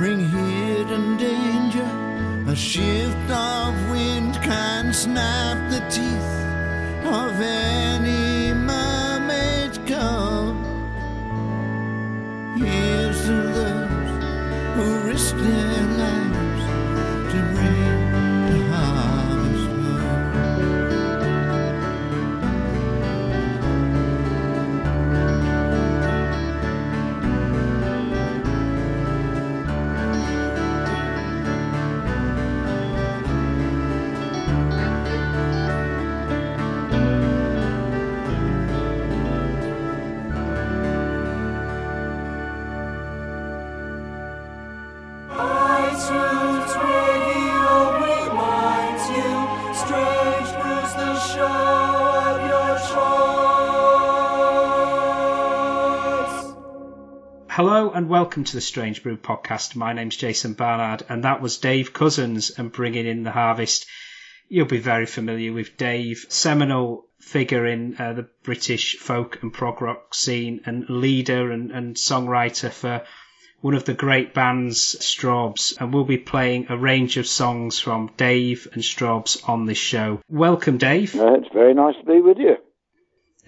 bring 0.00 0.20
hidden 0.20 1.18
danger. 1.18 1.90
A 2.50 2.56
shift 2.56 3.30
of 3.30 3.74
wind 3.90 4.34
can 4.36 4.94
snap 4.94 5.58
the 5.70 5.80
teeth 5.90 6.32
of 7.04 7.38
any 7.38 8.54
mermaid. 8.54 9.78
Come. 9.86 10.29
and 58.00 58.08
welcome 58.08 58.44
to 58.44 58.54
the 58.54 58.62
Strange 58.62 59.02
Brew 59.02 59.18
podcast. 59.18 59.76
My 59.76 59.92
name's 59.92 60.16
Jason 60.16 60.54
Barnard, 60.54 61.02
and 61.10 61.24
that 61.24 61.42
was 61.42 61.58
Dave 61.58 61.92
Cousins 61.92 62.48
and 62.48 62.72
bringing 62.72 63.06
in 63.06 63.24
the 63.24 63.30
harvest. 63.30 63.84
You'll 64.48 64.64
be 64.64 64.78
very 64.78 65.04
familiar 65.04 65.52
with 65.52 65.76
Dave, 65.76 66.24
seminal 66.30 67.04
figure 67.18 67.66
in 67.66 67.96
uh, 67.98 68.14
the 68.14 68.26
British 68.42 68.96
folk 68.96 69.42
and 69.42 69.52
prog 69.52 69.82
rock 69.82 70.14
scene, 70.14 70.62
and 70.64 70.88
leader 70.88 71.52
and, 71.52 71.70
and 71.72 71.94
songwriter 71.94 72.70
for 72.70 73.02
one 73.60 73.74
of 73.74 73.84
the 73.84 73.92
great 73.92 74.32
bands, 74.32 74.96
Strawbs, 75.00 75.78
and 75.78 75.92
we'll 75.92 76.04
be 76.04 76.16
playing 76.16 76.68
a 76.70 76.78
range 76.78 77.18
of 77.18 77.26
songs 77.26 77.80
from 77.80 78.12
Dave 78.16 78.66
and 78.72 78.82
Strawbs 78.82 79.46
on 79.46 79.66
this 79.66 79.76
show. 79.76 80.20
Welcome, 80.26 80.78
Dave. 80.78 81.14
Uh, 81.14 81.34
it's 81.34 81.52
very 81.52 81.74
nice 81.74 81.96
to 81.96 82.04
be 82.06 82.22
with 82.22 82.38
you. 82.38 82.56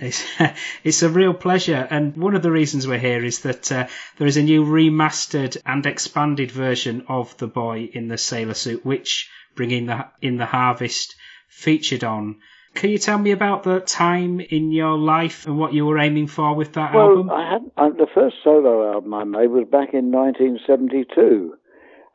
It's, 0.02 0.25
it's 0.84 1.02
a 1.02 1.08
real 1.08 1.32
pleasure. 1.32 1.87
And 1.88 2.16
one 2.16 2.34
of 2.34 2.43
the 2.43 2.50
reasons 2.50 2.87
we're 2.87 2.99
here 2.99 3.25
is 3.25 3.40
that 3.40 3.70
uh, 3.70 3.87
there 4.19 4.26
is 4.26 4.37
a 4.37 4.43
new 4.43 4.64
remastered 4.64 5.56
and 5.64 5.87
expanded 5.87 6.50
version 6.50 7.06
of 7.08 7.37
The 7.38 7.46
Boy 7.46 7.88
in 7.93 8.08
the 8.08 8.19
Sailor 8.19 8.54
Suit, 8.54 8.84
which 8.84 9.31
Bringing 9.54 9.87
the, 9.87 10.06
In 10.20 10.38
the 10.38 10.46
Harvest 10.46 11.14
featured 11.49 12.04
on. 12.04 12.40
Can 12.75 12.88
you 12.88 12.99
tell 12.99 13.19
me 13.19 13.32
about 13.32 13.64
the 13.64 13.81
time 13.81 14.40
in 14.40 14.72
your 14.72 14.96
life 14.96 15.46
and 15.46 15.58
what 15.58 15.75
you 15.75 15.84
were 15.84 15.99
aiming 15.99 16.26
for 16.26 16.54
with 16.54 16.72
that 16.72 16.94
well, 16.94 17.10
album? 17.10 17.31
I 17.31 17.52
had, 17.52 17.70
uh, 17.76 17.90
the 17.90 18.06
first 18.14 18.37
solo 18.43 18.93
album 18.94 19.12
I 19.12 19.25
made 19.25 19.49
was 19.49 19.69
back 19.70 19.93
in 19.93 20.10
1972, 20.10 21.54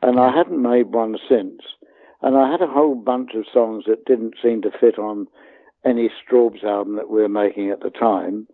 and 0.01 0.19
I 0.19 0.35
hadn't 0.35 0.59
made 0.59 0.87
one 0.87 1.17
since. 1.29 1.61
And 2.23 2.35
I 2.35 2.49
had 2.51 2.61
a 2.61 2.67
whole 2.67 2.95
bunch 2.95 3.35
of 3.35 3.45
songs 3.53 3.83
that 3.85 4.05
didn't 4.05 4.33
seem 4.41 4.63
to 4.63 4.71
fit 4.71 4.97
on 4.97 5.27
any 5.87 6.09
Strawbs 6.09 6.63
album 6.63 6.95
that 6.95 7.09
we 7.09 7.21
were 7.21 7.29
making 7.29 7.69
at 7.71 7.81
the 7.81 7.89
time. 7.89 8.47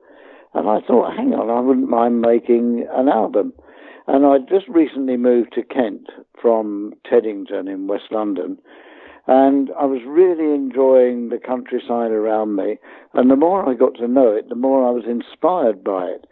And 0.53 0.69
I 0.69 0.81
thought, 0.81 1.15
hang 1.15 1.33
on, 1.33 1.49
I 1.49 1.59
wouldn't 1.59 1.89
mind 1.89 2.21
making 2.21 2.87
an 2.93 3.09
album. 3.09 3.53
And 4.07 4.25
I 4.25 4.37
just 4.37 4.67
recently 4.67 5.17
moved 5.17 5.53
to 5.53 5.63
Kent 5.63 6.09
from 6.39 6.93
Teddington 7.09 7.67
in 7.67 7.87
West 7.87 8.11
London. 8.11 8.57
And 9.25 9.69
I 9.79 9.85
was 9.85 10.01
really 10.05 10.53
enjoying 10.53 11.29
the 11.29 11.39
countryside 11.39 12.11
around 12.11 12.55
me. 12.55 12.77
And 13.13 13.31
the 13.31 13.37
more 13.37 13.67
I 13.67 13.73
got 13.73 13.95
to 13.95 14.07
know 14.07 14.35
it, 14.35 14.49
the 14.49 14.55
more 14.55 14.85
I 14.85 14.91
was 14.91 15.05
inspired 15.07 15.83
by 15.83 16.05
it. 16.05 16.25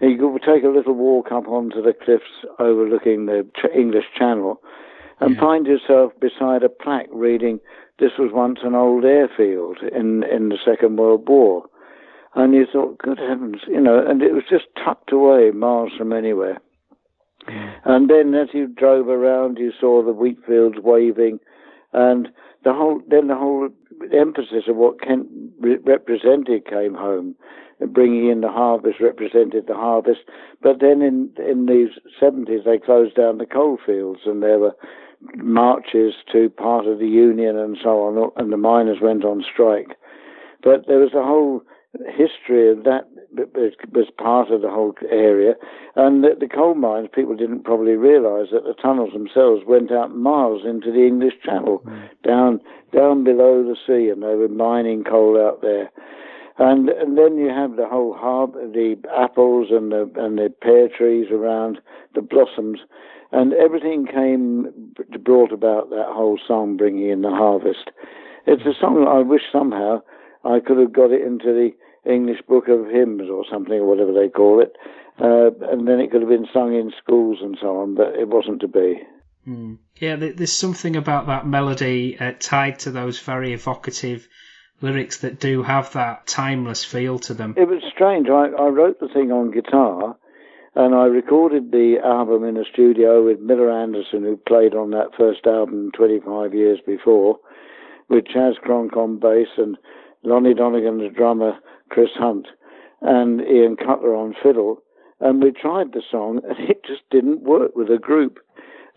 You 0.00 0.16
could 0.18 0.42
take 0.42 0.62
a 0.62 0.68
little 0.68 0.92
walk 0.94 1.32
up 1.32 1.48
onto 1.48 1.82
the 1.82 1.94
cliffs 1.94 2.44
overlooking 2.58 3.26
the 3.26 3.46
English 3.74 4.04
Channel 4.16 4.60
and 5.20 5.34
Yeah. 5.34 5.40
find 5.40 5.66
yourself 5.66 6.12
beside 6.20 6.62
a 6.62 6.68
plaque 6.68 7.08
reading, 7.10 7.60
This 7.98 8.12
was 8.18 8.30
once 8.32 8.58
an 8.62 8.74
old 8.74 9.04
airfield 9.04 9.78
in, 9.78 10.22
in 10.24 10.50
the 10.50 10.58
Second 10.64 10.96
World 10.98 11.28
War. 11.28 11.64
And 12.34 12.54
you 12.54 12.66
thought, 12.70 12.98
good 12.98 13.18
heavens, 13.18 13.62
you 13.66 13.80
know, 13.80 14.04
and 14.06 14.22
it 14.22 14.34
was 14.34 14.44
just 14.48 14.66
tucked 14.84 15.12
away 15.12 15.50
miles 15.52 15.92
from 15.96 16.12
anywhere. 16.12 16.60
And 17.84 18.10
then 18.10 18.34
as 18.34 18.48
you 18.52 18.66
drove 18.66 19.08
around, 19.08 19.58
you 19.58 19.72
saw 19.78 20.02
the 20.02 20.12
wheat 20.12 20.38
fields 20.46 20.76
waving, 20.82 21.38
and 21.92 22.28
the 22.64 22.72
whole 22.72 23.00
then 23.06 23.28
the 23.28 23.36
whole 23.36 23.68
emphasis 24.12 24.64
of 24.68 24.76
what 24.76 25.00
Kent 25.00 25.28
re- 25.60 25.78
represented 25.84 26.66
came 26.66 26.94
home, 26.94 27.36
bringing 27.88 28.28
in 28.28 28.40
the 28.40 28.50
harvest 28.50 29.00
represented 29.00 29.66
the 29.68 29.74
harvest. 29.74 30.20
But 30.60 30.80
then 30.80 31.02
in 31.02 31.30
in 31.38 31.66
the 31.66 31.88
seventies 32.18 32.62
they 32.64 32.78
closed 32.78 33.14
down 33.14 33.38
the 33.38 33.46
coal 33.46 33.78
fields, 33.84 34.20
and 34.26 34.42
there 34.42 34.58
were 34.58 34.74
marches 35.36 36.14
to 36.32 36.48
part 36.50 36.86
of 36.86 36.98
the 36.98 37.08
union 37.08 37.56
and 37.56 37.76
so 37.82 38.02
on, 38.02 38.30
and 38.36 38.52
the 38.52 38.56
miners 38.56 38.98
went 39.00 39.24
on 39.24 39.44
strike. 39.50 39.96
But 40.62 40.86
there 40.86 40.98
was 40.98 41.14
a 41.14 41.22
whole 41.22 41.62
history 42.04 42.70
of 42.70 42.84
that 42.84 43.08
was 43.92 44.06
part 44.18 44.50
of 44.50 44.62
the 44.62 44.70
whole 44.70 44.94
area, 45.10 45.54
and 45.94 46.24
the, 46.24 46.30
the 46.38 46.48
coal 46.48 46.74
mines 46.74 47.08
people 47.14 47.36
didn't 47.36 47.64
probably 47.64 47.92
realise 47.92 48.48
that 48.52 48.64
the 48.64 48.74
tunnels 48.80 49.12
themselves 49.12 49.62
went 49.66 49.92
out 49.92 50.14
miles 50.14 50.62
into 50.64 50.90
the 50.92 51.06
English 51.06 51.34
Channel, 51.44 51.78
hmm. 51.78 52.02
down 52.24 52.60
down 52.92 53.24
below 53.24 53.62
the 53.62 53.76
sea, 53.86 54.08
and 54.10 54.22
they 54.22 54.34
were 54.34 54.48
mining 54.48 55.04
coal 55.04 55.40
out 55.40 55.62
there. 55.62 55.90
And 56.58 56.88
and 56.88 57.18
then 57.18 57.36
you 57.36 57.48
have 57.48 57.76
the 57.76 57.86
whole 57.86 58.14
harbour, 58.14 58.66
the 58.66 58.96
apples 59.16 59.68
and 59.70 59.92
the 59.92 60.10
and 60.16 60.38
the 60.38 60.52
pear 60.62 60.88
trees 60.88 61.30
around, 61.30 61.78
the 62.14 62.22
blossoms, 62.22 62.80
and 63.32 63.52
everything 63.52 64.06
came 64.06 64.94
brought 65.22 65.52
about 65.52 65.90
that 65.90 66.06
whole 66.08 66.38
song, 66.46 66.76
bringing 66.76 67.10
in 67.10 67.22
the 67.22 67.30
harvest. 67.30 67.90
It's 68.46 68.62
a 68.62 68.78
song 68.80 69.06
I 69.08 69.22
wish 69.22 69.42
somehow 69.50 70.02
I 70.44 70.60
could 70.60 70.78
have 70.78 70.92
got 70.92 71.10
it 71.10 71.22
into 71.22 71.46
the 71.46 71.70
English 72.10 72.42
Book 72.48 72.68
of 72.68 72.86
Hymns 72.86 73.28
or 73.30 73.44
something, 73.50 73.74
or 73.74 73.86
whatever 73.86 74.12
they 74.12 74.28
call 74.28 74.62
it, 74.62 74.72
uh, 75.20 75.50
and 75.70 75.88
then 75.88 75.98
it 75.98 76.10
could 76.10 76.20
have 76.20 76.30
been 76.30 76.46
sung 76.52 76.74
in 76.74 76.92
schools 77.02 77.38
and 77.42 77.58
so 77.60 77.78
on, 77.78 77.94
but 77.96 78.14
it 78.14 78.28
wasn't 78.28 78.60
to 78.60 78.68
be. 78.68 79.02
Mm. 79.46 79.78
Yeah, 79.96 80.16
there's 80.16 80.52
something 80.52 80.96
about 80.96 81.26
that 81.26 81.46
melody 81.46 82.18
uh, 82.18 82.32
tied 82.38 82.80
to 82.80 82.90
those 82.90 83.18
very 83.20 83.52
evocative 83.52 84.28
lyrics 84.80 85.18
that 85.18 85.40
do 85.40 85.62
have 85.62 85.92
that 85.92 86.26
timeless 86.26 86.84
feel 86.84 87.18
to 87.20 87.34
them. 87.34 87.54
It 87.56 87.68
was 87.68 87.82
strange. 87.92 88.28
I, 88.28 88.48
I 88.48 88.68
wrote 88.68 89.00
the 89.00 89.08
thing 89.08 89.32
on 89.32 89.50
guitar, 89.50 90.16
and 90.76 90.94
I 90.94 91.06
recorded 91.06 91.72
the 91.72 91.96
album 92.04 92.44
in 92.44 92.58
a 92.58 92.64
studio 92.70 93.24
with 93.24 93.40
Miller 93.40 93.70
Anderson, 93.70 94.22
who 94.22 94.36
played 94.36 94.74
on 94.74 94.90
that 94.90 95.14
first 95.16 95.46
album 95.46 95.90
25 95.96 96.52
years 96.52 96.78
before, 96.86 97.38
with 98.10 98.26
Chas 98.26 98.56
Cronk 98.60 98.94
on 98.94 99.18
bass 99.18 99.48
and 99.56 99.78
Lonnie 100.22 100.52
Donegan, 100.52 100.98
the 100.98 101.08
drummer, 101.08 101.56
Chris 101.88 102.10
Hunt, 102.14 102.48
and 103.00 103.40
Ian 103.40 103.76
Cutler 103.76 104.14
on 104.14 104.34
fiddle. 104.42 104.82
And 105.18 105.42
we 105.42 105.50
tried 105.50 105.94
the 105.94 106.02
song, 106.10 106.42
and 106.48 106.68
it 106.68 106.84
just 106.86 107.08
didn't 107.10 107.42
work 107.42 107.74
with 107.74 107.90
a 107.90 107.98
group. 107.98 108.38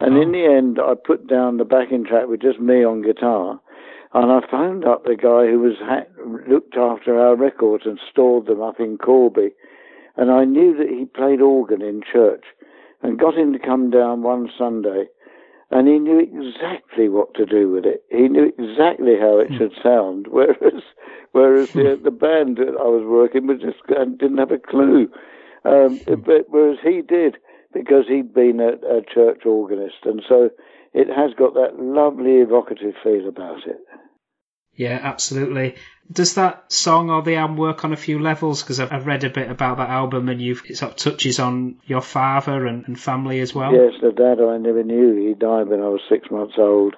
And 0.02 0.18
in 0.18 0.34
the 0.34 0.46
end, 0.46 0.80
I 0.84 0.96
put 0.96 1.28
down 1.28 1.58
the 1.58 1.66
backing 1.66 2.04
track 2.04 2.28
with 2.28 2.42
just 2.42 2.60
me 2.60 2.84
on 2.84 3.04
guitar. 3.04 3.58
And 4.14 4.32
I 4.32 4.40
phoned 4.52 4.84
up 4.84 5.06
the 5.06 5.16
guy 5.16 5.50
who 5.50 5.60
was 5.60 5.78
ha- 5.80 6.12
looked 6.50 6.76
after 6.76 7.18
our 7.18 7.38
records 7.38 7.86
and 7.86 8.00
stored 8.12 8.48
them 8.48 8.62
up 8.62 8.82
in 8.82 8.98
Corby. 8.98 9.52
And 10.18 10.32
I 10.32 10.44
knew 10.46 10.76
that 10.78 10.90
he 10.90 11.06
played 11.06 11.42
organ 11.42 11.82
in 11.82 12.02
church 12.02 12.46
and 13.02 13.20
got 13.20 13.38
him 13.38 13.54
to 13.54 13.60
come 13.60 13.90
down 13.90 14.24
one 14.24 14.50
Sunday. 14.58 15.06
And 15.72 15.88
he 15.88 16.00
knew 16.00 16.20
exactly 16.20 17.10
what 17.10 17.34
to 17.36 17.46
do 17.46 17.70
with 17.70 17.86
it. 17.86 18.04
He 18.10 18.28
knew 18.28 18.52
exactly 18.58 19.14
how 19.20 19.38
it 19.38 19.50
hmm. 19.50 19.58
should 19.58 19.74
sound. 19.84 20.28
Whereas, 20.32 20.84
whereas 21.32 21.72
the, 21.72 21.96
hmm. 21.96 22.04
the 22.04 22.12
band 22.12 22.58
that 22.58 22.76
I 22.80 22.88
was 22.88 23.06
working 23.06 23.48
with 23.48 23.62
just 23.62 23.78
didn't 23.88 24.38
have 24.38 24.52
a 24.52 24.58
clue. 24.58 25.10
Um, 25.66 26.00
hmm. 26.00 26.22
but 26.22 26.50
whereas 26.50 26.80
he 26.84 27.02
did, 27.02 27.38
because 27.74 28.06
he'd 28.08 28.34
been 28.34 28.60
a, 28.60 28.74
a 28.88 29.02
church 29.14 29.46
organist, 29.46 30.06
and 30.06 30.24
so 30.28 30.50
it 30.94 31.08
has 31.08 31.34
got 31.38 31.54
that 31.54 31.80
lovely 31.80 32.38
evocative 32.38 32.96
feel 33.04 33.28
about 33.28 33.68
it. 33.68 33.78
Yeah, 34.80 34.98
absolutely. 35.04 35.76
Does 36.10 36.36
that 36.36 36.72
song 36.72 37.10
or 37.10 37.22
the 37.22 37.36
album 37.36 37.58
work 37.58 37.84
on 37.84 37.92
a 37.92 37.98
few 37.98 38.18
levels? 38.18 38.64
Because 38.64 38.80
I've, 38.80 39.06
read 39.06 39.26
a 39.26 39.30
bit 39.30 39.52
about 39.52 39.76
that 39.76 39.90
album, 39.90 40.30
and 40.30 40.42
you've 40.42 40.64
it 40.70 40.78
sort 40.78 40.94
of 40.94 40.98
touches 40.98 41.38
on 41.38 41.82
your 41.86 42.00
father 42.00 42.66
and, 42.66 42.88
and 42.88 42.98
family 42.98 43.42
as 43.42 43.54
well. 43.54 43.74
Yes, 43.74 43.96
the 44.02 44.14
dad 44.14 44.42
I 44.42 44.56
never 44.58 44.82
knew. 44.82 45.28
He 45.28 45.34
died 45.34 45.68
when 45.68 45.82
I 45.82 45.90
was 45.90 46.00
six 46.08 46.32
months 46.32 46.54
old, 46.58 46.96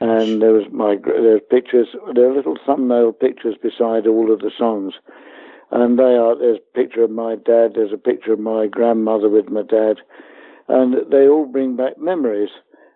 and 0.00 0.42
there 0.42 0.54
was 0.54 0.64
my 0.72 0.96
there's 0.96 1.40
pictures. 1.48 1.86
There 2.16 2.28
are 2.28 2.34
little 2.34 2.58
thumbnail 2.66 3.12
pictures 3.12 3.54
beside 3.62 4.08
all 4.08 4.32
of 4.32 4.40
the 4.40 4.50
songs, 4.58 4.94
and 5.70 5.96
they 5.96 6.16
are. 6.18 6.36
There's 6.36 6.58
a 6.58 6.76
picture 6.76 7.04
of 7.04 7.12
my 7.12 7.36
dad. 7.36 7.74
There's 7.76 7.92
a 7.92 7.96
picture 7.96 8.32
of 8.32 8.40
my 8.40 8.66
grandmother 8.66 9.28
with 9.28 9.48
my 9.50 9.62
dad, 9.62 9.98
and 10.66 11.12
they 11.12 11.28
all 11.28 11.46
bring 11.46 11.76
back 11.76 11.96
memories. 11.96 12.50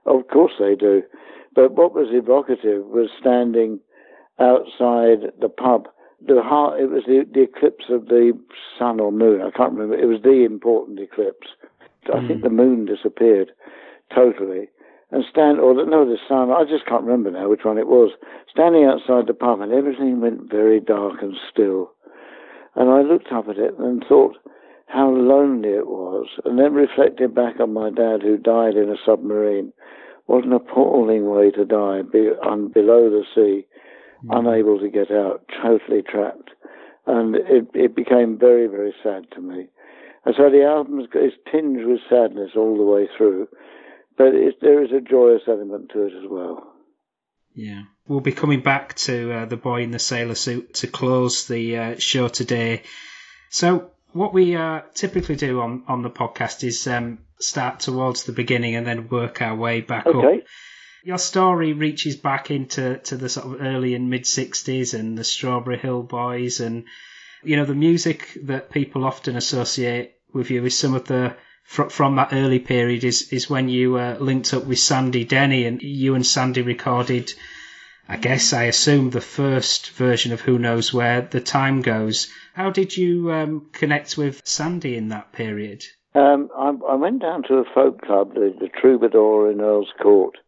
Of 0.07 0.27
course 0.27 0.55
they 0.59 0.75
do. 0.75 1.05
But 1.55 1.75
what 1.75 1.95
was 1.95 2.09
evocative 2.11 2.85
was 2.85 3.11
standing 3.21 3.79
outside 4.41 5.33
the 5.41 5.49
pub. 5.49 5.89
The 6.27 6.43
heart, 6.43 6.81
it 6.81 6.91
was 6.91 7.05
the, 7.07 7.25
the 7.33 7.43
eclipse 7.43 7.85
of 7.91 8.07
the 8.07 8.33
sun 8.79 8.99
or 8.99 9.13
moon. 9.13 9.41
I 9.41 9.57
can't 9.57 9.73
remember. 9.73 9.97
It 9.97 10.07
was 10.07 10.23
the 10.23 10.45
important 10.45 10.99
eclipse. 10.99 11.47
I 12.13 12.27
think 12.27 12.43
the 12.43 12.49
hmm. 12.49 12.57
moon 12.57 12.87
disappeared 12.87 13.53
totally. 14.15 14.69
And 15.11 15.25
stand, 15.31 15.59
or 15.59 15.75
the, 15.75 15.85
no, 15.85 16.05
the 16.05 16.19
sun. 16.29 16.51
I 16.51 16.65
just 16.65 16.87
can't 16.87 17.05
remember 17.05 17.31
now 17.31 17.49
which 17.49 17.65
one 17.65 17.79
it 17.79 17.87
was. 17.87 18.11
Standing 18.51 18.85
outside 18.85 19.27
the 19.27 19.35
pub, 19.35 19.61
and 19.61 19.73
everything 19.73 20.21
went 20.21 20.51
very 20.51 20.81
dark 20.81 21.23
and 21.23 21.35
still. 21.51 21.93
And 22.75 22.91
I 22.91 23.03
looked 23.03 23.33
up 23.33 23.49
at 23.49 23.59
it 23.59 23.79
and 23.79 24.05
thought 24.07 24.37
how 24.87 25.11
lonely 25.11 25.71
it 25.71 25.87
was, 25.87 26.27
and 26.45 26.59
then 26.59 26.73
reflected 26.73 27.35
back 27.35 27.61
on 27.61 27.73
my 27.73 27.91
dad 27.91 28.23
who 28.23 28.37
died 28.37 28.75
in 28.75 28.91
a 28.91 28.97
submarine. 29.05 29.73
What 30.27 30.45
an 30.45 30.53
appalling 30.53 31.29
way 31.29 31.51
to 31.53 31.65
die, 31.65 32.03
be, 32.03 32.29
on, 32.45 32.69
below 32.69 33.09
the 33.09 33.25
sea, 33.35 33.67
unable 34.29 34.79
to 34.81 34.89
get 34.89 35.11
out, 35.11 35.45
totally 35.63 36.03
trapped. 36.03 36.51
And 37.07 37.37
it, 37.37 37.69
it 37.75 37.97
became 37.97 38.39
very, 38.39 38.67
very 38.67 38.95
sad 39.03 39.27
to 39.35 39.41
me. 39.41 39.69
And 40.25 40.35
so 40.37 40.51
the 40.51 40.65
album 40.65 41.01
is 41.01 41.33
tinged 41.51 41.87
with 41.87 42.01
sadness 42.11 42.51
all 42.57 42.77
the 42.77 42.83
way 42.83 43.09
through, 43.17 43.49
but 44.17 44.35
it, 44.35 44.57
there 44.61 44.83
is 44.83 44.91
a 44.93 45.01
joyous 45.01 45.43
element 45.49 45.91
to 45.93 46.03
it 46.03 46.13
as 46.13 46.29
well. 46.29 46.75
Yeah. 47.55 47.83
We'll 48.07 48.21
be 48.21 48.33
coming 48.33 48.61
back 48.61 48.95
to 48.97 49.33
uh, 49.33 49.45
The 49.47 49.57
Boy 49.57 49.83
in 49.83 49.91
the 49.91 49.99
Sailor 49.99 50.35
Suit 50.35 50.75
to 50.75 50.87
close 50.87 51.47
the 51.47 51.77
uh, 51.77 51.99
show 51.99 52.29
today. 52.29 52.83
So, 53.51 53.91
what 54.13 54.33
we 54.33 54.57
uh, 54.57 54.83
typically 54.95 55.37
do 55.37 55.61
on, 55.61 55.85
on 55.87 56.03
the 56.03 56.11
podcast 56.11 56.65
is 56.65 56.87
um, 56.87 57.19
start 57.41 57.81
towards 57.81 58.25
the 58.25 58.33
beginning 58.33 58.75
and 58.75 58.87
then 58.87 59.09
work 59.09 59.43
our 59.43 59.55
way 59.55 59.81
back 59.81 60.07
up. 60.07 60.15
Your 61.05 61.19
story 61.19 61.73
reaches 61.73 62.17
back 62.17 62.51
into 62.51 62.99
to 62.99 63.17
the 63.17 63.29
sort 63.29 63.47
of 63.47 63.63
early 63.63 63.95
and 63.95 64.11
mid 64.11 64.25
60s 64.25 64.99
and 64.99 65.17
the 65.17 65.25
Strawberry 65.25 65.79
Hill 65.79 66.03
Boys 66.03 66.61
and 66.61 66.85
you 67.43 67.57
know 67.57 67.65
the 67.65 67.75
music 67.75 68.37
that 68.43 68.71
people 68.71 69.05
often 69.05 69.37
associate 69.37 70.17
with 70.33 70.51
you 70.51 70.65
is 70.65 70.77
some 70.77 70.95
of 70.95 71.05
the 71.05 71.37
from 71.63 72.17
that 72.17 72.33
early 72.33 72.59
period 72.59 73.05
is 73.05 73.33
is 73.33 73.49
when 73.49 73.69
you 73.69 73.97
uh, 73.97 74.17
linked 74.19 74.53
up 74.55 74.65
with 74.65 74.79
Sandy 74.79 75.25
Denny 75.25 75.67
and 75.67 75.83
you 75.83 76.15
and 76.15 76.27
Sandy 76.27 76.63
recorded 76.63 77.33
I 78.09 78.17
guess 78.17 78.55
I 78.55 78.65
assume 78.65 79.11
the 79.11 79.21
first 79.21 79.91
version 79.91 80.33
of 80.33 80.41
Who 80.41 80.59
Knows 80.59 80.95
Where 80.95 81.21
the 81.21 81.43
Time 81.43 81.83
Goes. 81.83 82.33
How 82.55 82.71
did 82.71 82.97
you 82.97 83.31
um, 83.31 83.67
connect 83.73 84.17
with 84.17 84.41
Sandy 84.47 84.97
in 84.97 85.09
that 85.11 85.33
period? 85.33 85.85
Um, 86.15 86.49
I, 86.57 86.73
I 86.89 86.95
went 86.95 87.21
down 87.21 87.43
to 87.45 87.57
a 87.57 87.65
folk 87.75 88.01
club, 88.01 88.33
the, 88.33 88.55
the 88.59 88.69
Troubadour 88.69 89.51
in 89.51 89.61
Earl's 89.61 89.93
Court, 90.03 90.39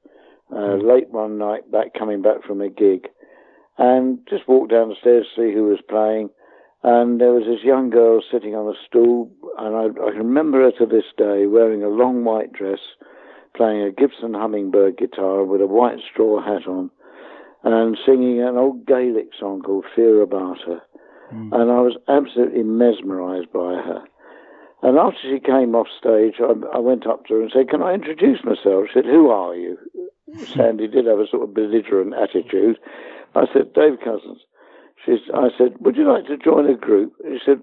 uh, 0.52 0.76
late 0.76 1.10
one 1.10 1.38
night, 1.38 1.70
back 1.70 1.94
coming 1.98 2.22
back 2.22 2.42
from 2.46 2.60
a 2.60 2.68
gig, 2.68 3.08
and 3.78 4.18
just 4.28 4.48
walked 4.48 4.70
down 4.70 4.88
the 4.88 4.96
stairs 5.00 5.26
to 5.34 5.40
see 5.40 5.54
who 5.54 5.64
was 5.64 5.80
playing. 5.88 6.30
And 6.82 7.20
there 7.20 7.32
was 7.32 7.44
this 7.44 7.62
young 7.62 7.90
girl 7.90 8.22
sitting 8.32 8.54
on 8.54 8.66
a 8.66 8.78
stool, 8.86 9.30
and 9.58 9.76
I, 9.76 9.84
I 10.02 10.10
can 10.10 10.26
remember 10.26 10.62
her 10.62 10.72
to 10.78 10.86
this 10.86 11.04
day 11.16 11.46
wearing 11.46 11.82
a 11.82 11.88
long 11.88 12.24
white 12.24 12.52
dress, 12.52 12.80
playing 13.54 13.82
a 13.82 13.92
Gibson 13.92 14.32
Hummingbird 14.34 14.96
guitar 14.96 15.44
with 15.44 15.60
a 15.60 15.66
white 15.66 15.98
straw 16.10 16.40
hat 16.42 16.66
on, 16.66 16.90
and 17.64 17.98
singing 18.06 18.40
an 18.40 18.56
old 18.56 18.86
Gaelic 18.86 19.28
song 19.38 19.60
called 19.60 19.84
Fear 19.94 20.22
a' 20.22 20.26
Bhàta. 20.26 20.80
And 21.52 21.70
I 21.70 21.80
was 21.80 21.96
absolutely 22.08 22.64
mesmerized 22.64 23.52
by 23.52 23.74
her. 23.74 24.02
And 24.82 24.98
after 24.98 25.18
she 25.22 25.38
came 25.38 25.74
off 25.76 25.86
stage, 25.98 26.40
I, 26.40 26.76
I 26.76 26.78
went 26.80 27.06
up 27.06 27.26
to 27.26 27.34
her 27.34 27.42
and 27.42 27.52
said, 27.54 27.68
Can 27.68 27.82
I 27.82 27.92
introduce 27.94 28.42
myself? 28.42 28.86
She 28.88 28.94
said, 28.94 29.04
Who 29.04 29.28
are 29.28 29.54
you? 29.54 29.76
Sandy 30.54 30.88
did 30.88 31.06
have 31.06 31.18
a 31.18 31.26
sort 31.26 31.42
of 31.42 31.54
belligerent 31.54 32.14
attitude. 32.14 32.78
I 33.34 33.44
said, 33.52 33.72
Dave 33.72 33.98
Cousins. 34.04 34.40
She, 35.04 35.18
I 35.34 35.48
said, 35.56 35.74
Would 35.80 35.96
you 35.96 36.10
like 36.10 36.26
to 36.26 36.36
join 36.36 36.68
a 36.68 36.76
group? 36.76 37.14
She 37.22 37.38
said, 37.44 37.62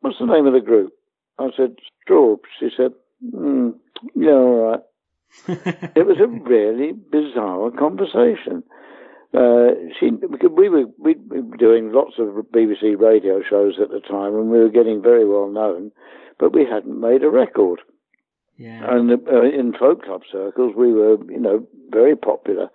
What's 0.00 0.18
the 0.18 0.26
name 0.26 0.46
of 0.46 0.52
the 0.52 0.60
group? 0.60 0.92
I 1.38 1.50
said, 1.56 1.76
Straub. 2.08 2.38
She 2.58 2.70
said, 2.76 2.92
mm, 3.34 3.74
Yeah, 4.14 4.30
all 4.32 4.70
right. 4.70 4.80
it 5.96 6.06
was 6.06 6.18
a 6.20 6.26
really 6.26 6.92
bizarre 6.92 7.70
conversation. 7.70 8.62
Uh, 9.34 9.68
she, 9.98 10.10
because 10.10 10.50
we 10.54 10.68
were 10.68 10.84
we 10.98 11.14
were 11.28 11.56
doing 11.56 11.90
lots 11.90 12.18
of 12.18 12.26
BBC 12.52 13.00
radio 13.00 13.40
shows 13.42 13.78
at 13.80 13.88
the 13.88 14.00
time, 14.00 14.34
and 14.34 14.50
we 14.50 14.58
were 14.58 14.68
getting 14.68 15.00
very 15.00 15.26
well 15.26 15.48
known, 15.48 15.90
but 16.38 16.52
we 16.52 16.66
hadn't 16.66 17.00
made 17.00 17.22
a 17.22 17.30
record. 17.30 17.80
Yeah. 18.56 18.94
And 18.94 19.10
uh, 19.10 19.42
in 19.42 19.72
folk 19.78 20.04
club 20.04 20.22
circles, 20.30 20.74
we 20.76 20.92
were, 20.92 21.16
you 21.30 21.40
know, 21.40 21.66
very 21.90 22.16
popular. 22.16 22.68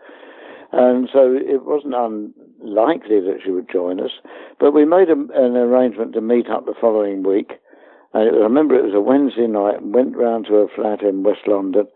And 0.72 1.07
so 1.12 1.34
it 1.34 1.63
wasn't 1.63 1.96
unlikely 1.96 3.22
that 3.22 3.39
she 3.43 3.51
would 3.51 3.69
join 3.72 4.00
us. 4.00 4.12
But 4.60 4.74
we 4.74 4.86
made 4.86 5.10
a, 5.10 5.13
an 5.13 5.55
arrangement 5.55 6.13
to 6.13 6.22
meet 6.22 6.50
up 6.50 6.65
the 6.65 6.74
following 6.79 7.24
week. 7.24 7.53
And 8.13 8.29
was, 8.29 8.36
I 8.36 8.43
remember 8.43 8.75
it 8.75 8.84
was 8.84 8.93
a 8.93 9.01
Wednesday 9.01 9.48
night 9.48 9.81
and 9.81 9.93
went 9.93 10.17
round 10.17 10.48
to 10.48 10.53
her 10.53 10.67
flat 10.75 11.01
in 11.01 11.24
West 11.24 11.48
London 11.48 11.88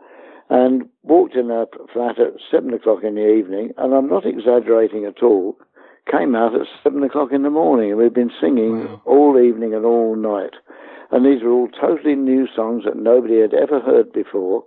and 0.49 0.87
walked 1.03 1.35
in 1.35 1.49
her 1.49 1.65
flat 1.91 2.19
at 2.19 2.33
seven 2.49 2.73
o'clock 2.73 3.03
in 3.03 3.15
the 3.15 3.33
evening. 3.33 3.71
And 3.77 3.93
I'm 3.93 4.07
not 4.07 4.25
exaggerating 4.25 5.05
at 5.05 5.23
all. 5.23 5.57
Came 6.11 6.35
out 6.35 6.53
at 6.55 6.67
seven 6.83 7.03
o'clock 7.03 7.31
in 7.31 7.43
the 7.43 7.49
morning 7.49 7.91
and 7.91 7.97
we've 7.97 8.13
been 8.13 8.31
singing 8.41 8.79
Wow. 8.85 9.01
all 9.05 9.39
evening 9.39 9.73
and 9.73 9.85
all 9.85 10.15
night. 10.15 10.55
And 11.11 11.25
these 11.25 11.41
were 11.41 11.51
all 11.51 11.69
totally 11.69 12.15
new 12.15 12.47
songs 12.53 12.83
that 12.85 12.97
nobody 12.97 13.39
had 13.39 13.53
ever 13.53 13.79
heard 13.79 14.11
before. 14.11 14.65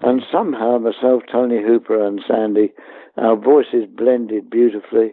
And 0.00 0.22
somehow 0.32 0.78
myself, 0.78 1.22
Tony 1.30 1.62
Hooper 1.62 2.04
and 2.04 2.22
Sandy, 2.26 2.72
our 3.16 3.36
voices 3.36 3.86
blended 3.86 4.48
beautifully. 4.50 5.12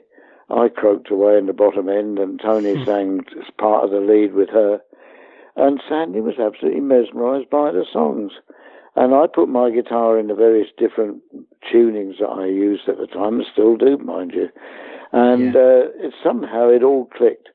I 0.49 0.69
croaked 0.69 1.11
away 1.11 1.37
in 1.37 1.45
the 1.47 1.53
bottom 1.53 1.89
end 1.89 2.19
and 2.19 2.39
Tony 2.41 2.83
sang 2.85 3.25
as 3.39 3.49
part 3.57 3.83
of 3.83 3.91
the 3.91 3.99
lead 3.99 4.33
with 4.33 4.49
her. 4.49 4.81
And 5.55 5.81
Sandy 5.89 6.21
was 6.21 6.39
absolutely 6.39 6.79
mesmerized 6.81 7.49
by 7.49 7.71
the 7.71 7.85
songs. 7.91 8.31
And 8.95 9.13
I 9.13 9.27
put 9.27 9.49
my 9.49 9.69
guitar 9.71 10.17
in 10.17 10.27
the 10.27 10.35
various 10.35 10.69
different 10.77 11.21
tunings 11.71 12.19
that 12.19 12.29
I 12.29 12.45
used 12.45 12.87
at 12.87 12.97
the 12.97 13.07
time, 13.07 13.35
and 13.35 13.45
still 13.51 13.75
do, 13.77 13.97
mind 13.97 14.31
you. 14.33 14.49
And 15.11 15.55
uh, 15.55 15.89
it, 15.95 16.13
somehow 16.23 16.69
it 16.69 16.83
all 16.83 17.05
clicked. 17.05 17.49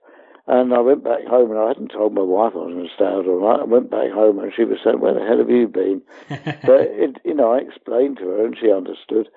And 0.47 0.75
I 0.75 0.81
went 0.81 1.03
back 1.03 1.25
home, 1.25 1.51
and 1.51 1.61
I 1.61 1.69
hadn't 1.69 1.93
told 1.93 2.13
my 2.13 2.23
wife 2.23 2.53
I 2.55 2.59
was 2.59 2.75
going 2.75 2.85
to 2.85 2.95
stay 2.95 3.05
out 3.05 3.27
all 3.27 3.41
night. 3.41 3.61
I 3.61 3.65
went 3.65 3.91
back 3.91 4.13
home, 4.13 4.39
and 4.39 4.53
she 4.55 4.65
was 4.65 4.79
saying, 4.85 5.01
"Where 5.01 5.15
the 5.15 5.25
hell 5.25 5.39
have 5.39 5.49
you 5.49 5.69
been?" 5.69 6.03
but 6.29 6.85
it, 6.93 7.17
you 7.25 7.33
know, 7.33 7.53
I 7.53 7.59
explained 7.59 8.19
to 8.19 8.29
her, 8.29 8.45
and 8.45 8.57
she 8.59 8.71
understood. 8.71 9.29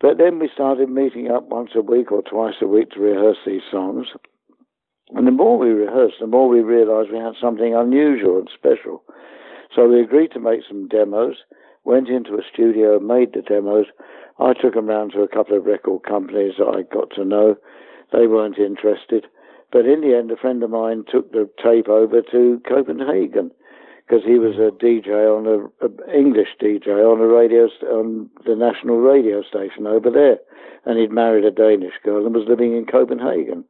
But 0.00 0.18
then 0.18 0.38
we 0.38 0.50
started 0.52 0.90
meeting 0.90 1.30
up 1.30 1.48
once 1.48 1.70
a 1.76 1.82
week 1.82 2.10
or 2.10 2.22
twice 2.22 2.54
a 2.60 2.66
week 2.66 2.90
to 2.90 3.00
rehearse 3.00 3.38
these 3.46 3.62
songs. 3.70 4.08
And 5.10 5.26
the 5.26 5.32
more 5.32 5.58
we 5.58 5.70
rehearsed, 5.70 6.16
the 6.20 6.26
more 6.26 6.48
we 6.48 6.60
realised 6.60 7.10
we 7.10 7.18
had 7.18 7.34
something 7.40 7.74
unusual 7.74 8.38
and 8.38 8.50
special. 8.54 9.02
So 9.74 9.88
we 9.88 10.00
agreed 10.00 10.32
to 10.32 10.40
make 10.40 10.60
some 10.68 10.88
demos, 10.88 11.36
went 11.84 12.08
into 12.08 12.34
a 12.34 12.42
studio 12.52 12.98
made 12.98 13.32
the 13.32 13.42
demos. 13.42 13.86
I 14.38 14.52
took 14.54 14.74
them 14.74 14.86
round 14.86 15.12
to 15.12 15.22
a 15.22 15.28
couple 15.28 15.56
of 15.56 15.64
record 15.64 16.02
companies 16.04 16.54
that 16.58 16.68
I 16.68 16.82
got 16.82 17.10
to 17.16 17.24
know. 17.24 17.56
They 18.12 18.26
weren't 18.26 18.58
interested. 18.58 19.26
But 19.70 19.86
in 19.86 20.00
the 20.00 20.16
end, 20.16 20.30
a 20.30 20.36
friend 20.36 20.62
of 20.62 20.70
mine 20.70 21.04
took 21.10 21.32
the 21.32 21.48
tape 21.62 21.88
over 21.88 22.22
to 22.22 22.62
Copenhagen 22.66 23.50
because 24.08 24.24
he 24.24 24.38
was 24.38 24.56
a 24.56 24.72
mm. 24.72 24.80
DJ 24.80 25.28
on 25.28 25.46
a, 25.46 25.86
a 25.86 26.18
English 26.18 26.56
DJ 26.60 26.88
on 26.88 27.20
a 27.20 27.26
radio 27.26 27.68
st- 27.68 27.90
on 27.90 28.30
the 28.46 28.56
national 28.56 28.98
radio 28.98 29.42
station 29.42 29.86
over 29.86 30.10
there, 30.10 30.38
and 30.86 30.98
he'd 30.98 31.12
married 31.12 31.44
a 31.44 31.50
Danish 31.50 31.94
girl 32.02 32.24
and 32.24 32.34
was 32.34 32.48
living 32.48 32.76
in 32.76 32.86
Copenhagen. 32.86 33.64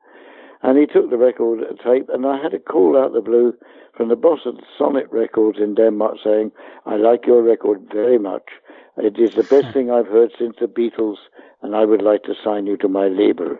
And 0.63 0.77
he 0.77 0.87
took 0.87 1.11
the 1.11 1.17
record 1.17 1.61
tape, 1.85 2.09
and 2.09 2.27
I 2.27 2.43
had 2.43 2.53
a 2.55 2.59
call 2.59 2.99
out 2.99 3.13
the 3.13 3.21
blue 3.21 3.55
from 3.97 4.09
the 4.09 4.17
boss 4.17 4.41
of 4.45 4.57
Sonet 4.79 5.11
Records 5.11 5.59
in 5.59 5.75
Denmark 5.75 6.17
saying, 6.23 6.53
"I 6.87 6.97
like 6.97 7.27
your 7.27 7.43
record 7.43 7.83
very 7.93 8.19
much. 8.19 8.49
It 8.97 9.19
is 9.19 9.35
the 9.35 9.45
best 9.45 9.73
thing 9.73 9.91
I've 9.91 10.09
heard 10.09 10.33
since 10.39 10.57
the 10.59 10.67
Beatles, 10.67 11.19
and 11.63 11.77
I 11.77 11.85
would 11.85 12.03
like 12.03 12.25
to 12.25 12.35
sign 12.35 12.67
you 12.67 12.77
to 12.79 12.89
my 12.89 13.09
label." 13.09 13.57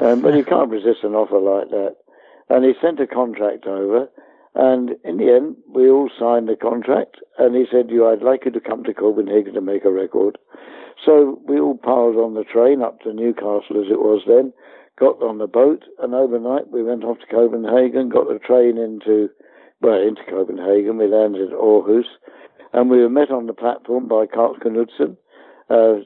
Um, 0.00 0.20
but 0.20 0.34
you 0.34 0.44
can't 0.54 0.70
resist 0.70 1.02
an 1.02 1.14
offer 1.14 1.38
like 1.38 1.70
that. 1.70 1.96
And 2.48 2.64
he 2.64 2.74
sent 2.80 3.00
a 3.00 3.06
contract 3.06 3.66
over, 3.66 4.08
and 4.54 4.96
in 5.02 5.16
the 5.16 5.32
end, 5.32 5.56
we 5.68 5.90
all 5.90 6.10
signed 6.18 6.48
the 6.48 6.56
contract. 6.56 7.16
And 7.38 7.56
he 7.56 7.66
said, 7.70 7.90
"You, 7.90 8.06
I'd 8.06 8.22
like 8.22 8.44
you 8.44 8.52
to 8.52 8.60
come 8.60 8.84
to 8.84 8.94
Copenhagen 8.94 9.54
to 9.54 9.60
make 9.60 9.84
a 9.84 9.90
record." 9.90 10.38
So 11.04 11.40
we 11.44 11.58
all 11.58 11.76
piled 11.76 12.16
on 12.16 12.34
the 12.34 12.44
train 12.44 12.82
up 12.82 13.00
to 13.00 13.12
Newcastle, 13.12 13.82
as 13.82 13.90
it 13.90 14.00
was 14.00 14.22
then. 14.26 14.52
Got 14.98 15.22
on 15.22 15.38
the 15.38 15.46
boat, 15.48 15.84
and 15.98 16.14
overnight 16.14 16.70
we 16.70 16.82
went 16.82 17.04
off 17.04 17.18
to 17.18 17.26
Copenhagen. 17.26 18.08
Got 18.08 18.28
the 18.28 18.38
train 18.38 18.78
into, 18.78 19.28
well, 19.80 20.00
into 20.00 20.22
Copenhagen. 20.28 20.98
We 20.98 21.08
landed 21.08 21.52
at 21.52 21.58
Aarhus, 21.58 22.06
and 22.72 22.90
we 22.90 23.00
were 23.00 23.08
met 23.08 23.30
on 23.30 23.46
the 23.46 23.52
platform 23.54 24.06
by 24.06 24.26
Carl 24.26 24.56
Knudsen, 24.64 25.16
a 25.68 26.00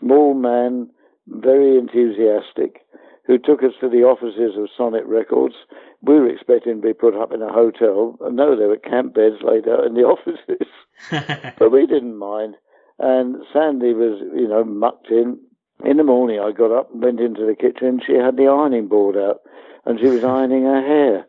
small 0.00 0.34
man, 0.34 0.90
very 1.28 1.78
enthusiastic, 1.78 2.80
who 3.26 3.38
took 3.38 3.62
us 3.62 3.72
to 3.80 3.88
the 3.88 4.02
offices 4.02 4.56
of 4.56 4.68
Sonet 4.76 5.06
Records. 5.06 5.54
We 6.02 6.14
were 6.14 6.28
expecting 6.28 6.80
to 6.80 6.88
be 6.88 6.94
put 6.94 7.14
up 7.14 7.32
in 7.32 7.42
a 7.42 7.52
hotel, 7.52 8.16
and 8.20 8.34
no, 8.36 8.56
there 8.56 8.68
were 8.68 8.78
camp 8.78 9.14
beds 9.14 9.36
laid 9.42 9.68
out 9.68 9.84
in 9.84 9.94
the 9.94 10.00
offices. 10.14 10.66
but 11.58 11.70
we 11.70 11.86
didn't 11.86 12.16
mind. 12.16 12.56
And 12.98 13.36
Sandy 13.52 13.94
was, 13.94 14.20
you 14.34 14.48
know, 14.48 14.64
mucked 14.64 15.10
in. 15.10 15.38
In 15.84 15.96
the 15.96 16.04
morning, 16.04 16.40
I 16.40 16.50
got 16.50 16.72
up 16.72 16.92
and 16.92 17.02
went 17.02 17.20
into 17.20 17.46
the 17.46 17.54
kitchen. 17.54 18.00
She 18.04 18.14
had 18.14 18.36
the 18.36 18.48
ironing 18.48 18.88
board 18.88 19.16
out, 19.16 19.42
and 19.84 19.98
she 20.00 20.08
was 20.08 20.24
ironing 20.24 20.64
her 20.64 20.82
hair. 20.82 21.26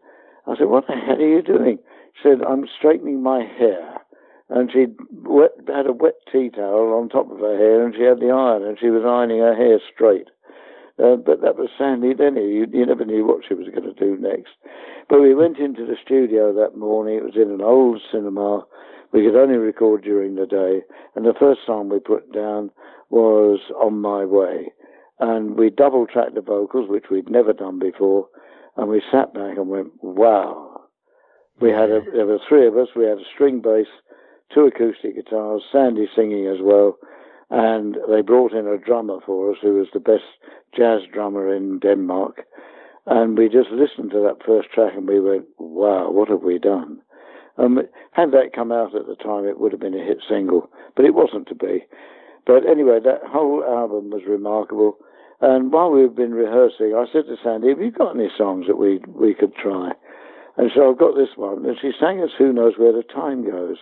I 0.47 0.57
said, 0.57 0.69
"What 0.69 0.87
the 0.87 0.95
hell 0.95 1.21
are 1.21 1.27
you 1.27 1.41
doing?" 1.41 1.77
She 2.15 2.29
said, 2.29 2.41
"I'm 2.41 2.67
straightening 2.67 3.21
my 3.21 3.43
hair." 3.43 4.01
And 4.49 4.71
she 4.71 4.87
had 5.67 5.85
a 5.85 5.93
wet 5.93 6.15
tea 6.31 6.49
towel 6.49 6.93
on 6.93 7.09
top 7.09 7.29
of 7.31 7.39
her 7.39 7.57
hair, 7.57 7.85
and 7.85 7.93
she 7.93 8.01
had 8.01 8.19
the 8.19 8.31
iron, 8.31 8.63
and 8.63 8.79
she 8.79 8.89
was 8.89 9.05
ironing 9.05 9.39
her 9.39 9.53
hair 9.53 9.79
straight. 9.93 10.27
Uh, 10.97 11.15
but 11.15 11.41
that 11.41 11.55
was 11.55 11.69
Sandy 11.77 12.13
Denny. 12.13 12.41
You, 12.41 12.67
you 12.73 12.85
never 12.85 13.05
knew 13.05 13.25
what 13.25 13.45
she 13.47 13.53
was 13.53 13.69
going 13.69 13.83
to 13.83 13.93
do 13.93 14.17
next. 14.17 14.51
But 15.07 15.21
we 15.21 15.33
went 15.35 15.59
into 15.59 15.85
the 15.85 15.95
studio 16.03 16.51
that 16.53 16.75
morning. 16.75 17.17
It 17.17 17.23
was 17.23 17.35
in 17.35 17.51
an 17.51 17.61
old 17.61 18.01
cinema. 18.11 18.65
We 19.11 19.23
could 19.23 19.35
only 19.35 19.57
record 19.57 20.03
during 20.03 20.35
the 20.35 20.45
day. 20.45 20.81
And 21.15 21.25
the 21.25 21.33
first 21.39 21.61
song 21.65 21.89
we 21.89 21.99
put 21.99 22.31
down 22.31 22.71
was 23.09 23.59
On 23.81 23.99
My 23.99 24.25
Way. 24.25 24.71
And 25.19 25.57
we 25.57 25.69
double 25.69 26.05
tracked 26.05 26.35
the 26.35 26.41
vocals, 26.41 26.89
which 26.89 27.05
we'd 27.09 27.29
never 27.29 27.53
done 27.53 27.79
before. 27.79 28.27
And 28.77 28.89
we 28.89 29.01
sat 29.11 29.33
back 29.33 29.57
and 29.57 29.67
went, 29.67 29.91
wow. 30.01 30.81
We 31.59 31.71
had 31.71 31.89
a, 31.89 32.01
there 32.13 32.25
were 32.25 32.39
three 32.47 32.67
of 32.67 32.77
us. 32.77 32.89
We 32.95 33.05
had 33.05 33.17
a 33.17 33.31
string 33.33 33.61
bass, 33.61 33.87
two 34.53 34.65
acoustic 34.67 35.15
guitars, 35.15 35.63
Sandy 35.71 36.07
singing 36.15 36.47
as 36.47 36.61
well. 36.61 36.97
And 37.49 37.97
they 38.09 38.21
brought 38.21 38.53
in 38.53 38.67
a 38.67 38.77
drummer 38.77 39.17
for 39.25 39.51
us 39.51 39.57
who 39.61 39.73
was 39.73 39.87
the 39.91 39.99
best 39.99 40.23
jazz 40.77 41.01
drummer 41.11 41.53
in 41.53 41.79
Denmark. 41.79 42.43
And 43.07 43.37
we 43.37 43.49
just 43.49 43.71
listened 43.71 44.11
to 44.11 44.21
that 44.21 44.45
first 44.45 44.69
track 44.69 44.93
and 44.95 45.07
we 45.07 45.19
went, 45.19 45.45
wow, 45.57 46.11
what 46.11 46.29
have 46.29 46.43
we 46.43 46.59
done? 46.59 47.01
Um, 47.59 47.79
had 48.13 48.31
that 48.31 48.53
come 48.55 48.71
out 48.71 48.95
at 48.95 49.05
the 49.05 49.15
time, 49.15 49.45
it 49.45 49.59
would 49.59 49.73
have 49.73 49.81
been 49.81 49.93
a 49.93 50.03
hit 50.03 50.19
single, 50.27 50.69
but 50.95 51.05
it 51.05 51.13
wasn't 51.13 51.47
to 51.49 51.55
be. 51.55 51.85
But 52.45 52.65
anyway, 52.65 52.99
that 53.03 53.21
whole 53.27 53.63
album 53.63 54.09
was 54.09 54.23
remarkable. 54.27 54.97
And 55.41 55.71
while 55.71 55.91
we've 55.91 56.15
been 56.15 56.33
rehearsing, 56.33 56.95
I 56.95 57.05
said 57.11 57.25
to 57.27 57.37
Sandy, 57.43 57.69
"Have 57.69 57.81
you 57.81 57.91
got 57.91 58.15
any 58.15 58.29
songs 58.37 58.67
that 58.67 58.77
we 58.77 59.01
we 59.07 59.33
could 59.33 59.55
try?" 59.55 59.91
And 60.57 60.71
so 60.73 60.89
I've 60.89 60.97
got 60.97 61.15
this 61.15 61.37
one, 61.37 61.65
and 61.65 61.77
she 61.79 61.91
sang 61.97 62.21
us 62.21 62.31
"Who 62.37 62.51
Knows 62.51 62.77
Where 62.77 62.91
the 62.91 63.03
Time 63.03 63.49
Goes," 63.49 63.77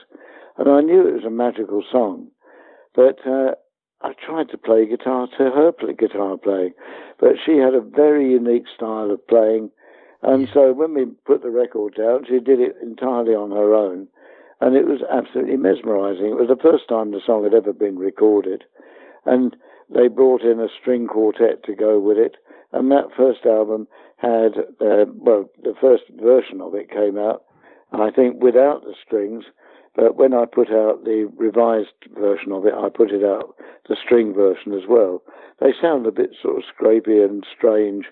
and 0.58 0.70
I 0.70 0.82
knew 0.82 1.08
it 1.08 1.14
was 1.14 1.26
a 1.26 1.30
magical 1.30 1.84
song, 1.92 2.30
but 2.94 3.26
uh, 3.26 3.56
I 4.02 4.14
tried 4.14 4.50
to 4.50 4.58
play 4.58 4.86
guitar 4.86 5.28
to 5.38 5.50
her 5.50 5.72
guitar 5.94 6.38
playing, 6.38 6.74
but 7.20 7.34
she 7.44 7.58
had 7.58 7.74
a 7.74 7.82
very 7.82 8.30
unique 8.30 8.68
style 8.76 9.10
of 9.10 9.26
playing, 9.28 9.72
and 10.28 10.50
so 10.54 10.74
when 10.74 10.94
we 10.94 11.06
put 11.26 11.42
the 11.42 11.50
record 11.50 11.96
down, 11.96 12.26
she 12.28 12.40
did 12.40 12.60
it 12.60 12.76
entirely 12.82 13.34
on 13.34 13.52
her 13.52 13.74
own, 13.74 14.08
and 14.62 14.76
it 14.76 14.86
was 14.86 15.02
absolutely 15.12 15.58
mesmerizing. 15.58 16.28
It 16.28 16.38
was 16.38 16.50
the 16.50 16.62
first 16.62 16.88
time 16.90 17.12
the 17.12 17.22
song 17.26 17.44
had 17.44 17.54
ever 17.54 17.74
been 17.74 17.98
recorded, 17.98 18.64
and 19.26 19.56
they 19.90 20.08
brought 20.08 20.42
in 20.42 20.60
a 20.60 20.68
string 20.80 21.08
quartet 21.08 21.64
to 21.64 21.76
go 21.76 22.00
with 22.00 22.18
it. 22.18 22.36
And 22.74 22.92
that 22.92 23.16
first 23.16 23.46
album 23.46 23.88
had, 24.18 24.58
uh, 24.82 25.06
well, 25.16 25.50
the 25.64 25.76
first 25.80 26.04
version 26.20 26.60
of 26.60 26.76
it 26.76 26.92
came 26.92 27.18
out, 27.18 27.44
I 27.94 28.12
think, 28.12 28.42
without 28.44 28.84
the 28.84 28.96
strings. 29.06 29.46
But 29.96 30.16
when 30.16 30.34
I 30.34 30.46
put 30.46 30.70
out 30.70 31.06
the 31.06 31.32
revised 31.38 31.96
version 32.16 32.52
of 32.52 32.66
it, 32.66 32.74
I 32.74 32.90
put 32.90 33.12
it 33.12 33.24
out 33.24 33.56
the 33.88 33.96
string 33.96 34.34
version 34.34 34.74
as 34.74 34.88
well. 34.88 35.24
They 35.60 35.74
sound 35.82 36.06
a 36.06 36.12
bit 36.12 36.32
sort 36.42 36.58
of 36.58 36.64
scrapey 36.64 37.24
and 37.24 37.44
strange, 37.56 38.06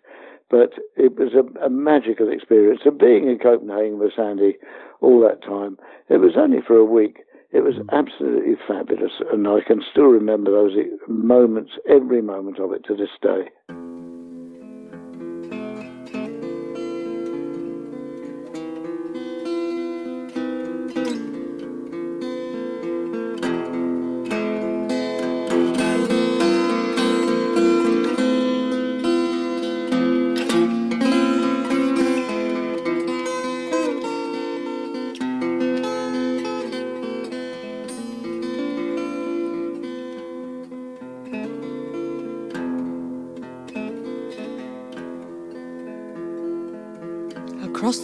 but 0.50 0.74
it 0.96 1.18
was 1.18 1.34
a, 1.34 1.66
a 1.66 1.70
magical 1.70 2.32
experience. 2.32 2.82
And 2.86 2.98
being 2.98 3.30
in 3.30 3.40
Copenhagen 3.40 4.00
with 4.00 4.14
Sandy 4.16 4.58
all 5.02 5.22
that 5.22 5.44
time, 5.44 5.78
it 6.10 6.18
was 6.18 6.34
only 6.38 6.60
for 6.66 6.76
a 6.76 6.86
week. 6.86 7.20
It 7.52 7.64
was 7.64 7.76
absolutely 7.94 8.56
fabulous, 8.68 9.14
and 9.32 9.48
I 9.48 9.60
can 9.66 9.82
still 9.90 10.06
remember 10.08 10.52
those 10.52 10.76
moments, 11.08 11.72
every 11.90 12.22
moment 12.22 12.60
of 12.60 12.74
it 12.74 12.84
to 12.86 12.96
this 12.96 13.10
day. 13.22 13.85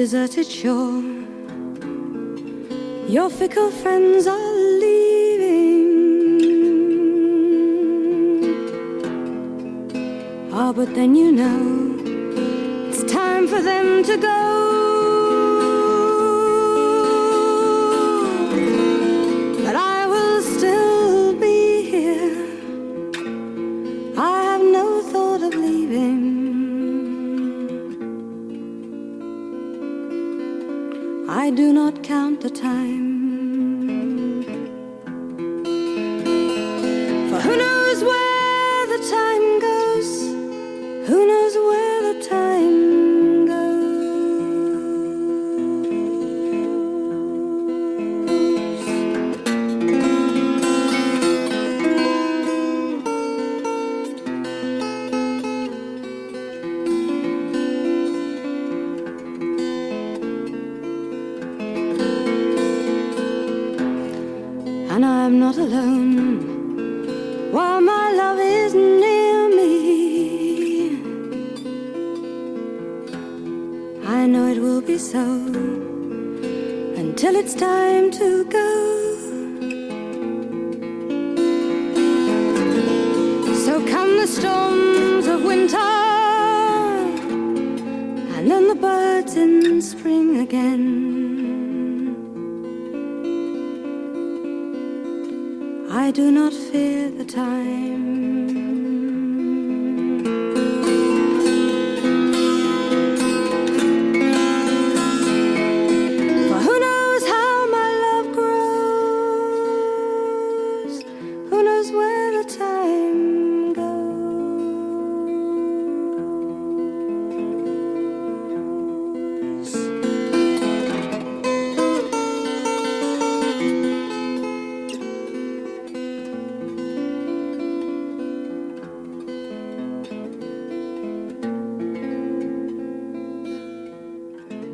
Deserted 0.00 0.46
shore. 0.46 1.02
Your 3.06 3.28
fickle 3.28 3.70
friends 3.70 4.26
are 4.26 4.52
leaving. 4.82 5.90
Ah, 10.50 10.72
but 10.72 10.94
then 10.94 11.14
you 11.14 11.30
know 11.40 11.60
it's 12.88 13.04
time 13.12 13.46
for 13.46 13.60
them 13.60 14.02
to 14.04 14.16
go. 14.16 14.49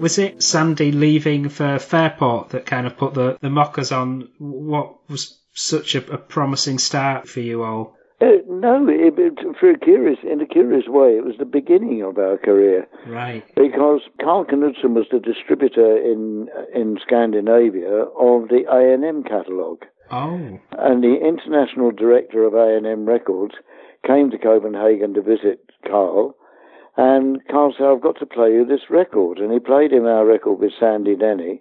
Was 0.07 0.19
it 0.21 0.41
Sandy 0.41 0.93
leaving 0.93 1.49
for 1.49 1.81
Fairport 1.81 2.51
that 2.51 2.65
kind 2.65 2.87
of 2.87 2.97
put 2.97 3.15
the, 3.15 3.39
the 3.41 3.51
mockers 3.51 3.91
on 3.91 4.29
what 4.39 4.99
was 5.11 5.37
such 5.53 5.97
a, 5.97 6.13
a 6.13 6.17
promising 6.17 6.79
start 6.79 7.27
for 7.29 7.41
you 7.41 7.65
all? 7.65 7.97
Uh, 8.21 8.39
no, 8.49 8.87
it, 8.89 9.15
it, 9.19 9.57
for 9.59 9.69
a 9.69 9.77
curious, 9.77 10.21
in 10.23 10.41
a 10.41 10.47
curious 10.47 10.85
way, 10.87 11.17
it 11.17 11.25
was 11.25 11.35
the 11.41 11.45
beginning 11.45 12.05
of 12.05 12.19
our 12.19 12.37
career 12.39 12.87
Right. 13.09 13.43
because 13.57 14.03
Carl 14.23 14.45
Knudsen 14.45 14.95
was 14.95 15.07
the 15.11 15.19
distributor 15.19 15.97
in 15.97 16.47
in 16.73 16.99
Scandinavia 17.05 17.91
of 17.91 18.47
the 18.49 18.63
A&M 18.71 19.25
catalogue. 19.25 19.87
Oh. 20.13 20.61
and 20.79 21.03
the 21.03 21.17
international 21.19 21.91
director 21.91 22.45
of 22.45 22.55
A&M 22.55 23.07
Records 23.07 23.55
came 24.07 24.31
to 24.31 24.39
Copenhagen 24.39 25.15
to 25.15 25.21
visit 25.21 25.69
Carl, 25.85 26.37
And 26.97 27.47
Carl 27.49 27.75
said, 27.77 27.87
I've 27.87 28.01
got 28.01 28.19
to 28.21 28.27
play 28.27 28.53
you 28.53 28.65
this 28.65 28.89
record. 28.89 29.39
And 29.39 29.53
he 29.53 29.59
played 29.59 29.93
him 29.93 30.07
our 30.07 30.25
record 30.25 30.61
with 30.61 30.73
Sandy 30.79 31.15
Denny. 31.15 31.61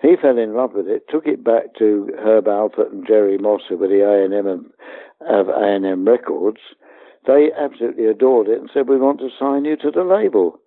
He 0.00 0.16
fell 0.20 0.36
in 0.36 0.54
love 0.54 0.72
with 0.74 0.88
it, 0.88 1.08
took 1.08 1.26
it 1.26 1.44
back 1.44 1.74
to 1.78 2.10
Herb 2.18 2.46
Alpert 2.46 2.90
and 2.90 3.06
Jerry 3.06 3.38
Moss, 3.38 3.62
were 3.70 3.86
the 3.86 4.02
A&M 4.02 4.72
of 5.20 5.48
A&M 5.48 6.04
Records. 6.04 6.58
They 7.24 7.50
absolutely 7.56 8.06
adored 8.06 8.48
it 8.48 8.58
and 8.58 8.68
said, 8.74 8.88
we 8.88 8.98
want 8.98 9.20
to 9.20 9.30
sign 9.38 9.64
you 9.64 9.76
to 9.76 9.92
the 9.92 10.02
label. 10.02 10.58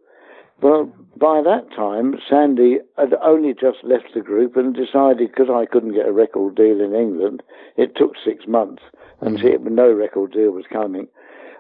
Well, 0.62 0.90
by 1.18 1.42
that 1.42 1.70
time, 1.76 2.16
Sandy 2.30 2.78
had 2.98 3.14
only 3.22 3.54
just 3.54 3.84
left 3.84 4.14
the 4.14 4.22
group 4.22 4.56
and 4.56 4.74
decided, 4.74 5.32
because 5.32 5.50
I 5.54 5.66
couldn't 5.66 5.96
get 5.96 6.08
a 6.08 6.14
record 6.14 6.56
deal 6.56 6.80
in 6.80 6.96
England, 6.96 7.44
it 7.76 7.98
took 7.98 8.14
six 8.24 8.48
months, 8.48 8.84
and 9.20 9.38
she, 9.38 9.58
no 9.58 9.92
record 9.92 10.32
deal 10.32 10.52
was 10.52 10.64
coming. 10.72 11.10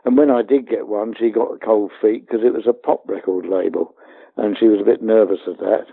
And 0.06 0.18
when 0.18 0.30
I 0.30 0.44
did 0.44 0.70
get 0.70 0.88
one, 0.88 1.16
she 1.18 1.32
got 1.32 1.62
cold 1.62 1.92
feet 2.02 2.28
because 2.28 2.46
it 2.46 2.54
was 2.54 2.68
a 2.68 2.74
pop 2.74 3.04
record 3.08 3.48
label, 3.48 3.96
and 4.38 4.56
she 4.58 4.68
was 4.68 4.80
a 4.80 4.86
bit 4.86 5.02
nervous 5.02 5.42
of 5.48 5.58
that. 5.58 5.88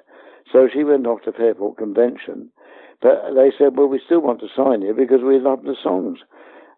So 0.52 0.68
she 0.72 0.84
went 0.84 1.06
off 1.06 1.22
to 1.22 1.32
Fairport 1.32 1.78
Convention. 1.78 2.50
But 3.00 3.34
they 3.34 3.50
said, 3.56 3.76
well, 3.76 3.88
we 3.88 4.00
still 4.04 4.20
want 4.20 4.40
to 4.40 4.48
sign 4.54 4.82
you 4.82 4.94
because 4.94 5.22
we 5.22 5.40
love 5.40 5.62
the 5.62 5.76
songs. 5.82 6.18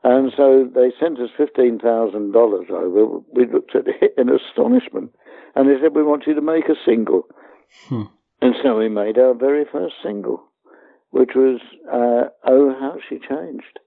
And 0.04 0.32
so 0.36 0.68
they 0.72 0.92
sent 1.00 1.18
us 1.18 1.30
$15,000 1.38 2.70
over. 2.70 3.18
We 3.32 3.46
looked 3.46 3.74
at 3.74 3.88
it 3.88 4.14
in 4.16 4.30
astonishment. 4.30 5.14
And 5.56 5.68
they 5.68 5.80
said, 5.80 5.94
we 5.94 6.02
want 6.02 6.24
you 6.26 6.34
to 6.34 6.40
make 6.40 6.68
a 6.68 6.76
single. 6.86 7.26
Hmm. 7.88 8.04
And 8.40 8.54
so 8.62 8.78
we 8.78 8.88
made 8.88 9.18
our 9.18 9.34
very 9.34 9.64
first 9.70 9.94
single, 10.02 10.44
which 11.10 11.30
was 11.34 11.60
uh, 11.90 12.30
Oh, 12.46 12.74
How 12.78 12.98
She 13.08 13.18
Changed. 13.18 13.80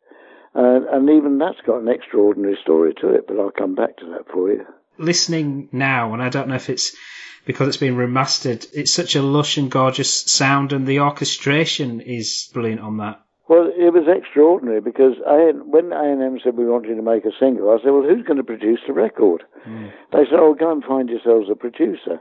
Uh, 0.57 0.79
and 0.91 1.07
even 1.11 1.37
that's 1.37 1.61
got 1.67 1.81
an 1.81 1.87
extraordinary 1.87 2.57
story 2.63 2.91
to 2.99 3.09
it, 3.09 3.27
but 3.27 3.39
I'll 3.39 3.51
come 3.51 3.75
back 3.75 3.97
to 3.97 4.05
that 4.07 4.27
for 4.33 4.51
you. 4.51 4.65
Listening 4.97 5.69
now, 5.71 6.13
and 6.13 6.23
I 6.23 6.29
don't 6.29 6.47
know 6.47 6.55
if 6.55 6.71
it's 6.71 6.95
because 7.45 7.67
it's 7.67 7.77
been 7.77 7.95
remastered, 7.95 8.67
it's 8.73 8.91
such 8.91 9.15
a 9.15 9.21
lush 9.21 9.57
and 9.57 9.69
gorgeous 9.69 10.11
sound, 10.11 10.73
and 10.73 10.87
the 10.87 10.99
orchestration 10.99 12.01
is 12.01 12.49
brilliant 12.53 12.81
on 12.81 12.97
that. 12.97 13.21
Well, 13.47 13.67
it 13.67 13.93
was 13.93 14.09
extraordinary 14.09 14.81
because 14.81 15.13
I, 15.25 15.53
when 15.53 15.93
A&M 15.93 16.39
said 16.43 16.57
we 16.57 16.65
wanted 16.65 16.95
to 16.95 17.01
make 17.03 17.23
a 17.23 17.31
single, 17.39 17.69
I 17.69 17.77
said, 17.77 17.91
well, 17.91 18.03
who's 18.03 18.25
going 18.25 18.37
to 18.37 18.43
produce 18.43 18.79
the 18.87 18.93
record? 18.93 19.43
Mm. 19.65 19.91
They 20.11 20.25
said, 20.25 20.39
oh, 20.39 20.55
go 20.55 20.71
and 20.71 20.83
find 20.83 21.07
yourselves 21.07 21.49
a 21.51 21.55
producer. 21.55 22.19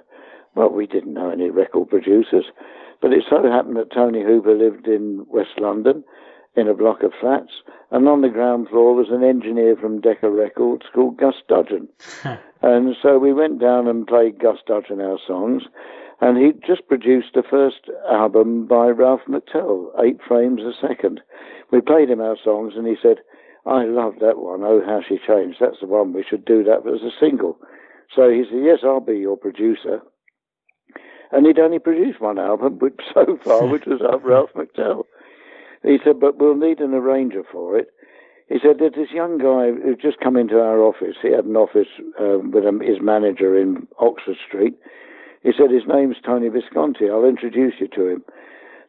Well, 0.55 0.69
we 0.69 0.87
didn't 0.87 1.15
know 1.15 1.31
any 1.31 1.49
record 1.49 1.89
producers, 1.89 2.45
but 3.01 3.13
it 3.13 3.25
so 3.29 3.43
happened 3.51 3.77
that 3.77 3.93
Tony 3.93 4.23
Hooper 4.23 4.55
lived 4.55 4.87
in 4.87 5.27
West 5.29 5.59
London 5.59 6.05
in 6.57 6.69
a 6.69 6.75
block 6.75 7.03
of 7.03 7.13
flats, 7.21 7.53
and 7.91 8.09
on 8.09 8.23
the 8.23 8.29
ground 8.29 8.69
floor 8.69 8.95
was 8.95 9.09
an 9.11 9.23
engineer 9.23 9.77
from 9.77 10.01
Decca 10.01 10.31
Records 10.31 10.87
called 10.95 11.19
Gus 11.19 11.35
Dudgeon. 11.49 11.89
and 12.63 12.97
so 13.03 13.19
we 13.19 13.33
went 13.33 13.61
down 13.61 13.87
and 13.87 14.07
played 14.07 14.41
Gus 14.41 14.59
Dudgeon 14.67 15.01
our 15.01 15.19
songs, 15.27 15.65
and 16.21 16.39
he 16.39 16.53
just 16.67 16.89
produced 16.89 17.35
the 17.35 17.43
first 17.43 17.91
album 18.11 18.67
by 18.67 18.87
Ralph 18.87 19.21
McTell, 19.29 19.89
Eight 20.03 20.19
Frames 20.27 20.63
a 20.63 20.73
Second. 20.81 21.21
We 21.71 21.81
played 21.81 22.09
him 22.09 22.21
our 22.21 22.37
songs, 22.43 22.73
and 22.77 22.87
he 22.87 22.97
said, 23.01 23.19
I 23.67 23.85
love 23.85 24.15
that 24.21 24.39
one, 24.39 24.63
Oh 24.63 24.81
How 24.85 25.03
She 25.07 25.19
Changed. 25.27 25.59
That's 25.61 25.81
the 25.81 25.87
one, 25.87 26.13
we 26.13 26.25
should 26.29 26.45
do 26.45 26.65
that 26.65 26.87
as 26.87 27.03
a 27.03 27.11
single. 27.21 27.59
So 28.15 28.31
he 28.31 28.45
said, 28.45 28.63
yes, 28.63 28.79
I'll 28.83 29.01
be 29.01 29.19
your 29.19 29.37
producer. 29.37 30.01
And 31.33 31.45
he'd 31.45 31.59
only 31.59 31.81
produced 31.81 32.21
one 32.21 32.39
album 32.39 32.79
which, 32.79 33.01
so 33.15 33.39
far, 33.43 33.67
which 33.67 33.85
was 33.87 34.01
Ralph 34.23 34.51
McTell. 34.55 35.05
He 35.87 35.99
said, 36.05 36.19
but 36.19 36.39
we'll 36.39 36.57
need 36.57 36.81
an 36.81 36.95
arranger 36.95 37.43
for 37.51 37.79
it. 37.79 37.93
He 38.49 38.59
said 38.63 38.79
that 38.81 38.95
this 38.97 39.11
young 39.13 39.39
guy 39.39 39.71
who'd 39.71 40.03
just 40.03 40.21
come 40.21 40.37
into 40.37 40.61
our 40.61 40.81
office, 40.83 41.17
he 41.23 41.31
had 41.31 41.45
an 41.45 41.57
office 41.57 41.89
um, 42.19 42.51
with 42.51 42.65
his 42.83 43.01
manager 43.01 43.57
in 43.57 43.87
Oxford 43.99 44.37
Street. 44.47 44.75
He 45.43 45.53
said, 45.57 45.71
his 45.71 45.87
name's 45.87 46.17
Tony 46.25 46.49
Visconti. 46.49 47.09
I'll 47.09 47.25
introduce 47.25 47.75
you 47.79 47.89
to 47.95 48.09
him. 48.09 48.25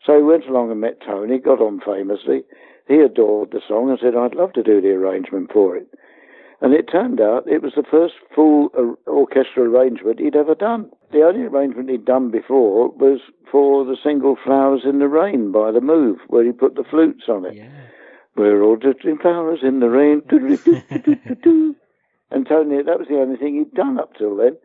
So 0.06 0.18
he 0.18 0.24
went 0.24 0.46
along 0.46 0.72
and 0.72 0.82
met 0.82 1.02
Tony, 1.06 1.38
got 1.38 1.62
on 1.62 1.82
famously. 1.86 2.44
He 2.88 2.96
adored 2.96 3.52
the 3.52 3.62
song 3.68 3.90
and 3.90 4.00
said, 4.02 4.16
I'd 4.16 4.36
love 4.36 4.54
to 4.54 4.64
do 4.64 4.82
the 4.82 4.90
arrangement 4.90 5.52
for 5.52 5.76
it. 5.76 5.88
And 6.60 6.74
it 6.74 6.90
turned 6.92 7.22
out 7.22 7.48
it 7.48 7.62
was 7.62 7.74
the 7.76 7.84
first 7.84 8.16
full 8.34 8.70
orchestral 9.06 9.68
arrangement 9.68 10.20
he'd 10.20 10.36
ever 10.36 10.56
done. 10.56 10.90
The 11.12 11.22
only 11.22 11.46
arrangement 11.46 11.90
he'd 11.90 12.06
done 12.06 12.32
before 12.32 12.90
was 12.90 13.20
for 13.52 13.86
the 13.86 13.98
single 14.04 14.36
Flowers 14.44 14.82
in 14.84 14.98
the 15.00 15.08
Rain 15.08 15.52
by 15.52 15.72
The 15.72 15.82
Move, 15.82 16.18
where 16.28 16.44
he 16.44 16.52
put 16.52 16.76
the 16.76 16.84
flutes 16.84 17.26
on 17.30 17.46
it. 17.46 17.56
Yeah. 17.56 17.70
We're 18.36 18.62
all 18.62 18.78
just 18.78 19.04
in 19.04 19.18
flowers 19.18 19.60
in 19.64 19.80
the 19.80 19.90
rain. 19.90 20.22
and 22.32 22.48
Tony, 22.48 22.84
that 22.84 23.00
was 23.00 23.08
the 23.08 23.20
only 23.20 23.38
thing 23.38 23.56
he'd 23.56 23.74
done 23.74 24.00
up 24.00 24.16
till 24.16 24.36
then. 24.36 24.58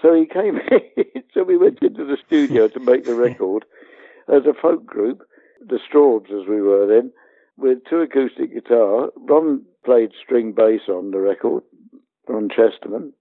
So 0.00 0.14
he 0.14 0.26
came 0.26 0.58
in, 0.58 1.22
so 1.34 1.42
we 1.42 1.56
went 1.56 1.82
into 1.82 2.04
the 2.04 2.16
studio 2.26 2.68
to 2.68 2.80
make 2.80 3.04
the 3.04 3.14
record 3.14 3.64
as 4.28 4.46
a 4.46 4.54
folk 4.54 4.86
group, 4.86 5.22
the 5.60 5.78
Strawbs 5.78 6.30
as 6.30 6.48
we 6.48 6.62
were 6.62 6.86
then, 6.86 7.12
with 7.58 7.78
two 7.88 7.98
acoustic 7.98 8.54
guitar. 8.54 9.10
Ron 9.16 9.64
played 9.84 10.12
string 10.22 10.52
bass 10.52 10.82
on 10.88 11.10
the 11.10 11.20
record, 11.20 11.62
Ron 12.28 12.48
Chesterman. 12.48 13.12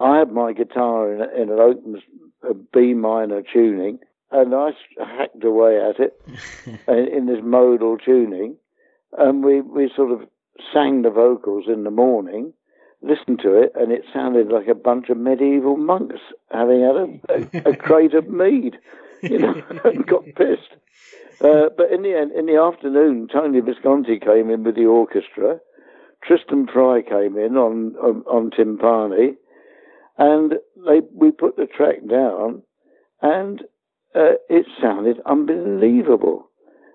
I 0.00 0.18
had 0.18 0.32
my 0.32 0.52
guitar 0.52 1.12
in, 1.12 1.20
in 1.40 1.50
an 1.50 1.58
open 1.58 2.02
a 2.48 2.54
B 2.54 2.94
minor 2.94 3.42
tuning, 3.42 3.98
and 4.30 4.54
I 4.54 4.70
hacked 4.98 5.44
away 5.44 5.80
at 5.80 6.00
it 6.00 6.20
in 6.88 7.26
this 7.26 7.42
modal 7.42 7.98
tuning, 7.98 8.56
and 9.18 9.44
we, 9.44 9.60
we 9.60 9.90
sort 9.94 10.10
of 10.10 10.28
sang 10.72 11.02
the 11.02 11.10
vocals 11.10 11.64
in 11.68 11.84
the 11.84 11.90
morning, 11.90 12.52
listened 13.02 13.40
to 13.42 13.54
it, 13.60 13.72
and 13.74 13.92
it 13.92 14.04
sounded 14.12 14.48
like 14.48 14.68
a 14.68 14.74
bunch 14.74 15.08
of 15.08 15.16
medieval 15.16 15.76
monks 15.76 16.20
having 16.50 16.80
had 16.80 16.96
a, 16.96 17.68
a, 17.68 17.72
a 17.72 17.76
crate 17.84 18.14
of 18.14 18.28
mead, 18.28 18.76
you 19.22 19.38
know, 19.38 19.54
and 19.84 20.06
got 20.06 20.24
pissed. 20.36 20.74
Uh, 21.40 21.68
but 21.76 21.90
in 21.90 22.02
the 22.02 22.16
end, 22.16 22.32
in 22.32 22.46
the 22.46 22.56
afternoon, 22.56 23.28
Tony 23.32 23.60
Visconti 23.60 24.18
came 24.18 24.50
in 24.50 24.62
with 24.62 24.76
the 24.76 24.86
orchestra. 24.86 25.58
Tristan 26.26 26.66
Fry 26.72 27.02
came 27.02 27.36
in 27.36 27.56
on 27.56 27.96
on, 27.96 28.22
on 28.22 28.50
timpani, 28.50 29.36
and 30.18 30.54
they 30.86 31.00
we 31.12 31.30
put 31.30 31.56
the 31.56 31.66
track 31.66 32.06
down, 32.08 32.62
and 33.20 33.62
uh, 34.14 34.36
it 34.48 34.66
sounded 34.80 35.18
unbelievable. 35.26 36.48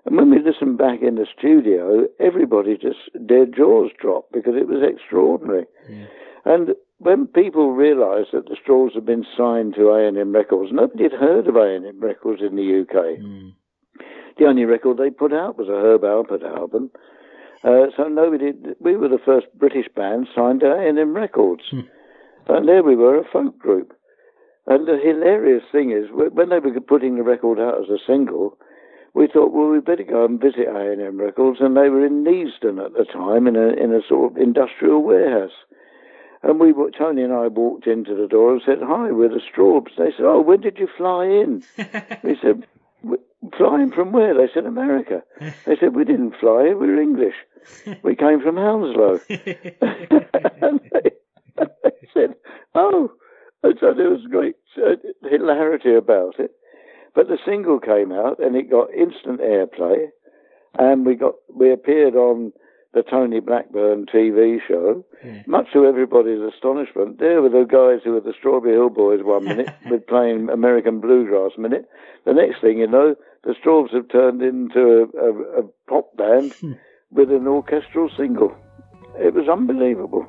And 0.04 0.16
when 0.16 0.30
we 0.30 0.38
listened 0.38 0.78
back 0.78 1.02
in 1.02 1.16
the 1.16 1.26
studio, 1.38 2.06
everybody 2.18 2.76
just 2.78 3.10
their 3.14 3.44
jaws 3.44 3.90
dropped 4.00 4.32
because 4.32 4.54
it 4.56 4.66
was 4.66 4.82
extraordinary. 4.82 5.66
Yeah. 5.88 6.06
And 6.44 6.70
when 6.98 7.26
people 7.26 7.72
realised 7.72 8.28
that 8.32 8.46
the 8.46 8.56
Strawbs 8.56 8.94
had 8.94 9.04
been 9.04 9.26
signed 9.36 9.74
to 9.74 9.90
A&M 9.90 10.32
Records, 10.32 10.72
nobody 10.72 11.04
had 11.04 11.12
heard 11.12 11.46
of 11.46 11.56
A&M 11.56 12.00
Records 12.00 12.40
in 12.40 12.56
the 12.56 12.80
UK. 12.82 13.20
Mm. 13.20 13.52
The 14.38 14.46
only 14.46 14.64
record 14.64 14.96
they 14.96 15.10
put 15.10 15.32
out 15.32 15.58
was 15.58 15.68
a 15.68 15.72
Herb 15.72 16.02
Alpert 16.02 16.42
album. 16.42 16.90
Uh, 17.64 17.86
so 17.96 18.04
nobody, 18.04 18.52
we 18.80 18.96
were 18.96 19.08
the 19.08 19.18
first 19.24 19.46
British 19.58 19.86
band 19.94 20.28
signed 20.34 20.60
to 20.60 20.66
A&M 20.66 21.14
Records. 21.14 21.62
Hmm. 21.70 21.80
And 22.46 22.68
there 22.68 22.82
we 22.82 22.96
were, 22.96 23.18
a 23.18 23.24
folk 23.30 23.58
group. 23.58 23.92
And 24.66 24.86
the 24.86 24.98
hilarious 25.02 25.64
thing 25.72 25.90
is, 25.90 26.10
when 26.12 26.50
they 26.50 26.58
were 26.58 26.80
putting 26.80 27.16
the 27.16 27.22
record 27.22 27.58
out 27.58 27.82
as 27.82 27.88
a 27.88 27.98
single, 28.06 28.58
we 29.14 29.26
thought, 29.26 29.52
well, 29.52 29.68
we 29.68 29.80
better 29.80 30.04
go 30.04 30.24
and 30.24 30.40
visit 30.40 30.68
A&M 30.68 31.18
Records, 31.18 31.58
and 31.60 31.76
they 31.76 31.88
were 31.88 32.04
in 32.04 32.22
Neasden 32.22 32.84
at 32.84 32.92
the 32.92 33.06
time, 33.10 33.46
in 33.46 33.56
a 33.56 33.68
in 33.68 33.94
a 33.94 34.00
sort 34.06 34.32
of 34.32 34.38
industrial 34.38 35.02
warehouse. 35.02 35.56
And 36.42 36.60
we, 36.60 36.72
Tony 36.96 37.22
and 37.22 37.32
I, 37.32 37.48
walked 37.48 37.86
into 37.86 38.14
the 38.14 38.28
door 38.28 38.52
and 38.52 38.62
said, 38.64 38.78
"Hi, 38.82 39.10
we're 39.10 39.30
the 39.30 39.40
Strawbs." 39.40 39.96
They 39.96 40.12
said, 40.16 40.24
"Oh, 40.24 40.40
when 40.40 40.60
did 40.60 40.78
you 40.78 40.88
fly 40.96 41.24
in?" 41.24 41.64
we 42.22 42.38
said, 42.40 42.66
"Flying 43.56 43.90
from 43.92 44.12
where?" 44.12 44.34
They 44.34 44.48
said, 44.52 44.66
"America." 44.66 45.22
They 45.66 45.76
said, 45.76 45.94
"We 45.94 46.04
didn't 46.04 46.36
fly. 46.40 46.74
We're 46.74 47.00
English. 47.00 47.36
We 48.02 48.14
came 48.16 48.40
from 48.40 48.56
Hounslow." 48.56 49.20
and 49.28 50.80
they, 50.92 51.10
they 51.56 52.08
said, 52.14 52.34
"Oh." 52.74 53.12
And 53.62 53.76
so 53.80 53.92
there 53.92 54.10
was 54.10 54.24
great 54.30 54.56
uh, 54.76 54.94
hilarity 55.28 55.94
about 55.94 56.38
it. 56.38 56.52
But 57.14 57.28
the 57.28 57.38
single 57.44 57.80
came 57.80 58.12
out 58.12 58.38
and 58.38 58.54
it 58.54 58.70
got 58.70 58.94
instant 58.94 59.40
airplay, 59.40 60.06
and 60.78 61.04
we 61.04 61.16
got 61.16 61.34
we 61.52 61.72
appeared 61.72 62.14
on 62.14 62.52
the 62.98 63.08
Tony 63.08 63.40
Blackburn 63.40 64.06
TV 64.06 64.58
show. 64.66 65.04
Yeah. 65.24 65.42
Much 65.46 65.66
to 65.72 65.86
everybody's 65.86 66.40
astonishment, 66.40 67.18
there 67.18 67.40
were 67.40 67.48
the 67.48 67.64
guys 67.64 68.02
who 68.02 68.12
were 68.12 68.20
the 68.20 68.34
Strawberry 68.36 68.74
Hill 68.74 68.90
Boys 68.90 69.20
one 69.22 69.44
minute 69.52 69.70
with 69.88 70.06
playing 70.06 70.48
American 70.48 71.00
bluegrass 71.00 71.52
minute. 71.56 71.88
The 72.24 72.34
next 72.34 72.60
thing 72.60 72.78
you 72.78 72.88
know, 72.88 73.14
the 73.44 73.54
Strawbs 73.54 73.94
have 73.94 74.08
turned 74.08 74.42
into 74.42 75.08
a, 75.14 75.26
a, 75.26 75.60
a 75.60 75.68
pop 75.88 76.16
band 76.16 76.52
hmm. 76.54 76.72
with 77.12 77.30
an 77.30 77.46
orchestral 77.46 78.10
single. 78.16 78.54
It 79.16 79.32
was 79.34 79.48
unbelievable. 79.48 80.26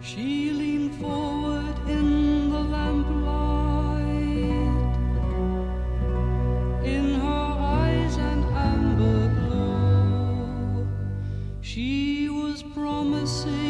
She 0.00 0.50
leaned 0.50 0.96
forward 0.96 1.31
glow. 13.24 13.61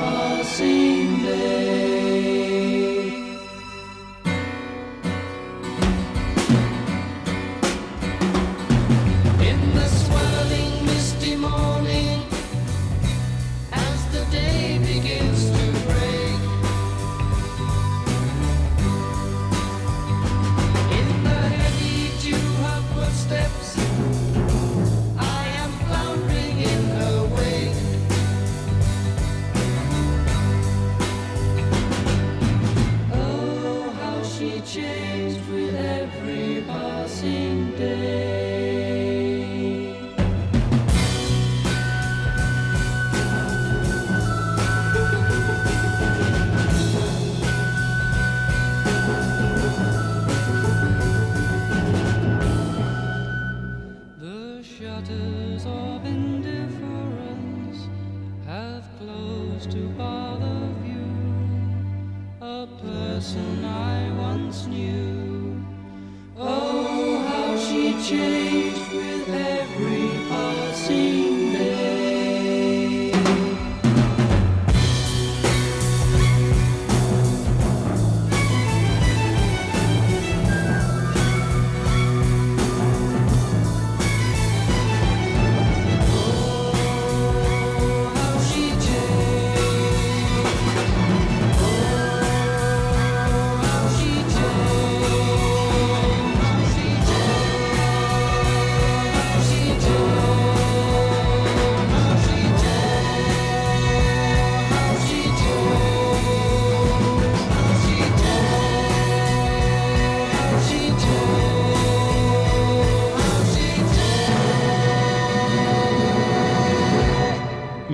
Passing 0.00 1.22
day. 1.22 1.69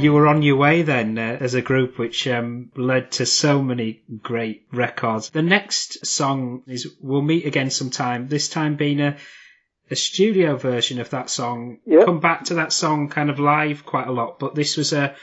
You 0.07 0.12
were 0.12 0.29
on 0.29 0.42
your 0.42 0.55
way 0.55 0.83
then 0.83 1.19
uh, 1.19 1.38
as 1.40 1.55
a 1.55 1.61
group, 1.61 1.99
which 1.99 2.29
um, 2.29 2.71
led 2.77 3.11
to 3.19 3.27
so 3.27 3.61
many 3.61 4.05
great 4.23 4.69
records. 4.73 5.31
The 5.31 5.42
next 5.42 6.07
song 6.07 6.62
is 6.69 6.95
"We'll 7.01 7.23
Meet 7.23 7.45
Again 7.45 7.71
Sometime." 7.71 8.29
This 8.29 8.49
time 8.49 8.77
being 8.77 9.01
a 9.01 9.16
a 9.90 9.97
studio 9.97 10.55
version 10.55 11.01
of 11.01 11.11
that 11.11 11.29
song. 11.29 11.79
Yep. 11.87 12.05
Come 12.05 12.21
back 12.21 12.45
to 12.45 12.55
that 12.55 12.73
song 12.73 13.09
kind 13.09 13.31
of 13.31 13.40
live 13.40 13.85
quite 13.85 14.07
a 14.07 14.12
lot, 14.12 14.38
but 14.38 14.55
this 14.55 14.77
was 14.77 14.92
a 14.92 15.16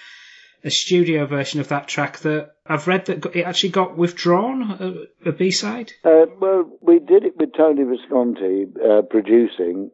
a 0.65 0.69
studio 0.69 1.28
version 1.28 1.62
of 1.62 1.69
that 1.69 1.88
track 1.88 2.17
that 2.19 2.52
I've 2.67 2.89
read 2.89 3.06
that 3.06 3.26
it 3.34 3.43
actually 3.43 3.69
got 3.69 3.98
withdrawn, 3.98 5.08
a, 5.26 5.30
a 5.30 5.32
B 5.32 5.52
side. 5.52 5.93
Uh, 6.04 6.26
well, 6.41 6.69
we 6.82 7.00
did 7.00 7.24
it 7.24 7.38
with 7.38 7.54
Tony 7.56 7.84
Visconti 7.86 8.65
uh, 8.84 9.04
producing 9.04 9.91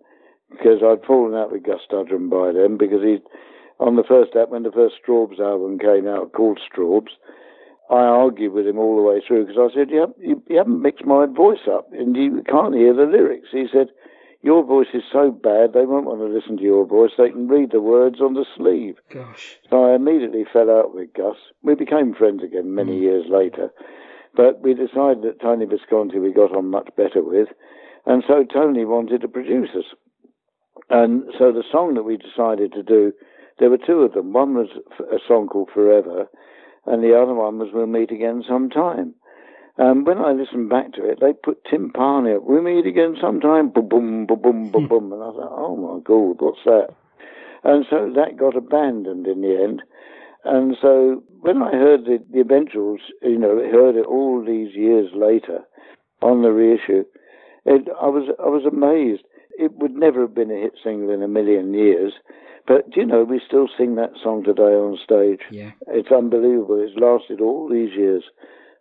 because 0.50 0.82
I'd 0.84 1.06
fallen 1.06 1.36
out 1.36 1.52
with 1.52 1.62
Gus 1.64 1.82
Dudgeon 1.92 2.30
by 2.30 2.54
then 2.54 2.78
because 2.78 3.04
he, 3.04 3.20
on 3.80 3.96
the 3.96 4.04
first 4.04 4.36
app 4.36 4.50
when 4.50 4.64
the 4.64 4.72
first 4.72 4.96
Strawbs 5.00 5.40
album 5.40 5.80
came 5.80 6.08
out 6.08 6.34
called 6.34 6.60
Strawbs, 6.60 7.12
I 7.90 8.04
argued 8.04 8.54
with 8.54 8.68
him 8.68 8.78
all 8.78 8.96
the 8.96 9.02
way 9.02 9.22
through 9.26 9.48
because 9.48 9.72
I 9.72 9.74
said, 9.74 9.90
you, 9.90 10.14
you, 10.20 10.44
you 10.48 10.58
haven't 10.58 10.82
mixed 10.82 11.06
my 11.06 11.26
voice 11.26 11.66
up 11.72 11.88
and 11.92 12.16
you 12.16 12.44
can't 12.48 12.76
hear 12.76 12.94
the 12.94 13.06
lyrics. 13.06 13.48
He 13.52 13.66
said, 13.72 13.88
your 14.42 14.64
voice 14.64 14.88
is 14.94 15.04
so 15.12 15.32
bad 15.32 15.74
they 15.74 15.86
won't 15.86 16.06
want 16.06 16.20
to 16.20 16.28
listen 16.28 16.58
to 16.58 16.64
your 16.64 16.86
voice. 16.86 17.12
They 17.18 17.30
can 17.30 17.48
read 17.48 17.72
the 17.72 17.82
words 17.82 18.22
on 18.22 18.36
the 18.36 18.46
sleeve. 18.56 18.96
Gosh. 19.12 19.58
So 19.70 19.86
I 19.86 19.96
immediately 19.96 20.46
fell 20.52 20.70
out 20.70 20.94
with 20.94 21.14
Gus. 21.14 21.36
We 21.62 21.76
became 21.76 22.14
friends 22.14 22.44
again 22.44 22.74
many 22.74 22.94
mm. 22.94 23.02
years 23.02 23.26
later. 23.30 23.70
But 24.36 24.62
we 24.62 24.74
decided 24.74 25.24
that 25.24 25.42
Tony 25.42 25.66
Visconti 25.66 26.20
we 26.20 26.32
got 26.32 26.56
on 26.56 26.70
much 26.70 26.90
better 26.96 27.24
with. 27.24 27.50
And 28.06 28.24
so 28.28 28.46
Tony 28.46 28.86
wanted 28.86 29.22
to 29.22 29.28
produce 29.28 29.70
us. 29.76 29.86
And 30.90 31.24
so 31.38 31.52
the 31.52 31.64
song 31.70 31.96
that 31.96 32.04
we 32.04 32.18
decided 32.18 32.72
to 32.74 32.84
do, 32.84 33.12
there 33.60 33.70
were 33.70 33.78
two 33.78 34.02
of 34.02 34.14
them. 34.14 34.34
One 34.34 34.56
was 34.56 34.70
a 35.00 35.18
song 35.28 35.48
called 35.48 35.70
Forever, 35.74 36.28
and 36.86 37.04
the 37.04 37.20
other 37.20 37.34
one 37.34 37.60
was 37.60 37.70
We'll 37.74 37.88
Meet 37.88 38.12
Again 38.12 38.44
Sometime. 38.48 39.14
Um, 39.80 40.04
when 40.04 40.18
I 40.18 40.34
listened 40.34 40.70
back 40.70 40.92
to 40.94 41.10
it, 41.10 41.20
they 41.22 41.32
put 41.32 41.64
timpani 41.64 42.36
up. 42.36 42.44
We'll 42.44 42.62
meet 42.62 42.86
again 42.86 43.16
sometime. 43.22 43.70
Boom, 43.70 43.88
boom, 43.88 44.26
boom, 44.26 44.42
boom, 44.42 44.72
boom, 44.72 44.88
boom. 44.90 45.14
And 45.14 45.24
I 45.24 45.32
thought, 45.32 45.56
oh 45.56 45.76
my 45.78 46.02
God, 46.04 46.36
what's 46.40 46.60
that? 46.66 46.90
And 47.64 47.86
so 47.90 48.12
that 48.14 48.38
got 48.38 48.58
abandoned 48.58 49.26
in 49.26 49.40
the 49.40 49.58
end. 49.64 49.82
And 50.44 50.76
so 50.82 51.24
when 51.40 51.62
I 51.62 51.72
heard 51.72 52.04
the, 52.04 52.20
the 52.30 52.44
eventuals, 52.44 53.00
you 53.22 53.38
know, 53.38 53.56
heard 53.72 53.96
it 53.96 54.06
all 54.06 54.44
these 54.46 54.76
years 54.76 55.12
later 55.16 55.60
on 56.22 56.42
the 56.42 56.52
reissue, 56.52 57.06
it, 57.66 57.88
I 58.02 58.08
was 58.08 58.30
I 58.40 58.48
was 58.48 58.66
amazed. 58.66 59.24
It 59.60 59.74
would 59.78 59.96
never 59.96 60.22
have 60.22 60.34
been 60.34 60.52
a 60.52 60.62
hit 60.62 60.74
single 60.84 61.14
in 61.14 61.22
a 61.22 61.28
million 61.28 61.74
years, 61.74 62.14
but 62.66 62.96
you 62.96 63.06
know, 63.06 63.24
we 63.24 63.42
still 63.46 63.68
sing 63.78 63.96
that 63.96 64.14
song 64.24 64.44
today 64.44 64.62
on 64.62 64.98
stage. 65.04 65.42
Yeah. 65.52 65.72
It's 65.88 66.12
unbelievable. 66.12 66.80
It's 66.80 66.98
lasted 66.98 67.42
all 67.42 67.68
these 67.68 67.92
years, 67.94 68.24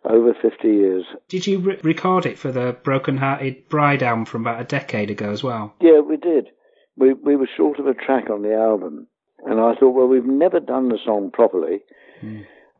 over 0.05 0.33
50 0.33 0.67
years. 0.67 1.03
Did 1.27 1.47
you 1.47 1.59
re- 1.59 1.79
record 1.83 2.25
it 2.25 2.37
for 2.37 2.51
the 2.51 2.77
Broken 2.83 3.17
Hearted 3.17 3.67
Bride 3.67 4.03
album 4.03 4.25
from 4.25 4.41
about 4.41 4.61
a 4.61 4.63
decade 4.63 5.09
ago 5.09 5.31
as 5.31 5.43
well? 5.43 5.73
Yeah, 5.81 5.99
we 5.99 6.17
did. 6.17 6.47
We 6.95 7.13
we 7.13 7.35
were 7.35 7.49
short 7.57 7.79
of 7.79 7.87
a 7.87 7.93
track 7.93 8.29
on 8.29 8.41
the 8.41 8.55
album, 8.55 9.07
and 9.45 9.59
I 9.59 9.75
thought, 9.75 9.95
well, 9.95 10.07
we've 10.07 10.25
never 10.25 10.59
done 10.59 10.89
the 10.89 10.99
song 11.03 11.31
properly, 11.31 11.79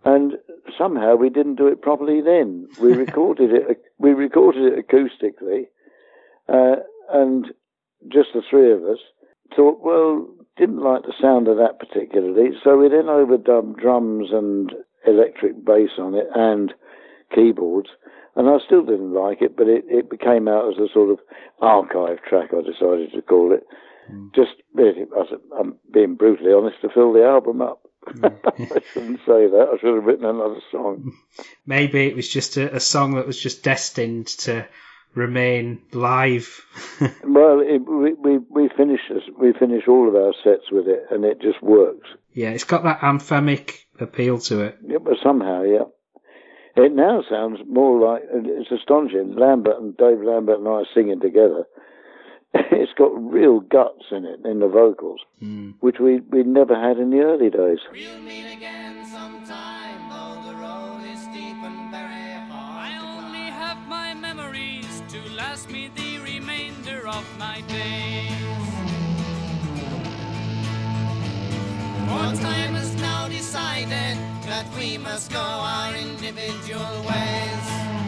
and 0.06 0.34
somehow 0.78 1.16
we 1.16 1.30
didn't 1.30 1.56
do 1.56 1.68
it 1.68 1.82
properly. 1.82 2.22
Then 2.22 2.68
we 2.82 2.94
recorded 2.94 3.52
it. 3.52 3.84
We 4.02 4.12
recorded 4.12 4.64
it 4.72 4.88
acoustically, 4.88 5.68
uh, 6.48 6.78
and 7.12 7.48
just 8.08 8.30
the 8.34 8.42
three 8.50 8.72
of 8.72 8.84
us 8.84 9.00
thought, 9.56 9.80
well, 9.82 10.28
didn't 10.58 10.82
like 10.82 11.04
the 11.04 11.14
sound 11.22 11.48
of 11.48 11.58
that 11.58 11.80
particularly, 11.80 12.52
so 12.64 12.78
we 12.78 12.90
then 12.90 13.06
overdubbed 13.06 13.78
drums 13.78 14.30
and 14.32 14.72
electric 15.08 15.64
bass 15.66 15.92
on 15.98 16.16
it 16.16 16.28
and 16.36 16.74
keyboards. 17.34 17.90
And 18.36 18.48
I 18.48 18.58
still 18.66 18.86
didn't 18.86 19.14
like 19.14 19.42
it, 19.42 19.58
but 19.58 19.68
it, 19.68 19.86
it 19.88 20.10
became 20.10 20.48
out 20.48 20.70
as 20.70 20.78
a 20.78 20.94
sort 20.94 21.10
of 21.10 21.20
archive 21.62 22.20
track, 22.28 22.52
I 22.54 22.62
decided 22.62 23.12
to 23.14 23.22
call 23.22 23.54
it. 23.54 23.66
Hmm. 24.10 24.28
Just 24.36 24.52
really, 24.74 25.06
I'm 25.60 25.76
being 25.92 26.16
brutally 26.16 26.54
honest, 26.54 26.82
to 26.82 26.90
fill 26.90 27.14
the 27.14 27.26
album 27.26 27.62
up. 27.62 27.82
Hmm. 28.08 28.26
I 28.46 28.82
shouldn't 28.94 29.20
say 29.20 29.48
that. 29.48 29.68
I 29.74 29.78
should 29.80 29.96
have 29.96 30.06
written 30.06 30.26
another 30.26 30.62
song. 30.72 31.14
Maybe 31.66 32.08
it 32.08 32.16
was 32.16 32.30
just 32.30 32.58
a, 32.58 32.76
a 32.76 32.80
song 32.80 33.16
that 33.16 33.28
was 33.28 33.42
just 33.42 33.64
destined 33.64 34.28
to 34.28 34.68
remain 35.16 35.82
live. 35.94 36.66
Well, 37.24 37.62
it, 37.62 37.80
we, 37.88 38.14
we 38.14 38.40
we 38.50 38.70
finish 38.76 39.00
we 39.40 39.54
finish 39.54 39.88
all 39.88 40.10
of 40.10 40.16
our 40.16 40.34
sets 40.44 40.72
with 40.72 40.88
it, 40.88 41.06
and 41.12 41.24
it 41.24 41.40
just 41.42 41.62
works. 41.62 42.10
yeah, 42.34 42.50
it's 42.50 42.66
got 42.66 42.84
that 42.84 43.00
anthemic 43.00 43.86
appeal 44.00 44.40
to 44.40 44.62
it. 44.62 44.78
Yeah, 44.86 44.98
but 44.98 45.14
somehow, 45.24 45.64
yeah. 45.64 45.86
It 46.76 46.94
now 46.94 47.24
sounds 47.30 47.60
more 47.68 48.00
like 48.00 48.24
it's 48.32 48.72
astonishing. 48.72 49.36
Lambert 49.36 49.80
and 49.80 49.96
Dave 49.96 50.22
Lambert 50.22 50.60
and 50.60 50.68
I 50.68 50.72
are 50.72 50.86
singing 50.94 51.20
together. 51.22 51.66
It's 52.54 52.94
got 52.98 53.12
real 53.14 53.60
guts 53.60 54.06
in 54.12 54.26
it 54.26 54.40
in 54.44 54.60
the 54.60 54.68
vocals, 54.68 55.22
hmm. 55.40 55.72
which 55.82 55.98
we 56.00 56.22
we 56.32 56.44
never 56.44 56.76
had 56.76 56.98
in 56.98 57.12
the 57.12 57.20
early 57.20 57.50
days. 57.50 57.80
To 65.66 65.74
me 65.74 65.90
the 65.96 66.20
remainder 66.20 67.08
of 67.08 67.26
my 67.38 67.62
days. 67.68 68.32
For 72.08 72.42
time 72.42 72.76
has 72.76 72.96
now 73.02 73.28
decided 73.28 74.18
that 74.48 74.66
we 74.78 74.98
must 74.98 75.32
go 75.32 75.40
our 75.40 75.96
individual 75.96 77.04
ways. 77.08 77.99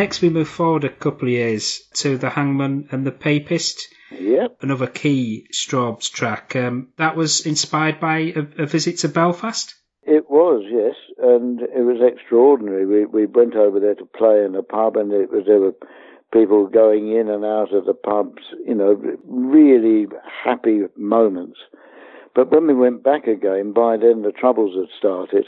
Next 0.00 0.22
we 0.22 0.30
move 0.30 0.48
forward 0.48 0.84
a 0.84 0.88
couple 0.88 1.28
of 1.28 1.34
years 1.34 1.82
to 1.96 2.16
The 2.16 2.30
Hangman 2.30 2.88
and 2.90 3.06
the 3.06 3.12
Papist, 3.12 3.86
Yep. 4.10 4.56
another 4.62 4.86
key 4.86 5.46
Strawbs 5.52 6.10
track. 6.10 6.56
Um, 6.56 6.88
that 6.96 7.16
was 7.16 7.44
inspired 7.44 8.00
by 8.00 8.32
a, 8.34 8.62
a 8.62 8.66
visit 8.66 8.96
to 9.00 9.10
Belfast? 9.10 9.74
It 10.04 10.30
was, 10.30 10.64
yes, 10.70 10.94
and 11.18 11.60
it 11.60 11.84
was 11.84 12.00
extraordinary. 12.00 12.86
We 12.86 13.04
we 13.04 13.26
went 13.26 13.54
over 13.56 13.78
there 13.78 13.94
to 13.96 14.06
play 14.06 14.42
in 14.42 14.54
a 14.54 14.62
pub, 14.62 14.96
and 14.96 15.12
it 15.12 15.30
was 15.30 15.44
there 15.46 15.60
were 15.60 15.76
people 16.32 16.66
going 16.66 17.14
in 17.14 17.28
and 17.28 17.44
out 17.44 17.74
of 17.74 17.84
the 17.84 17.92
pubs. 17.92 18.42
You 18.66 18.76
know, 18.76 18.92
really 19.26 20.06
happy 20.46 20.84
moments. 20.96 21.58
But 22.34 22.50
when 22.50 22.66
we 22.66 22.72
went 22.72 23.02
back 23.02 23.26
again, 23.26 23.74
by 23.74 23.98
then 23.98 24.22
the 24.22 24.32
troubles 24.32 24.74
had 24.74 24.88
started, 24.96 25.44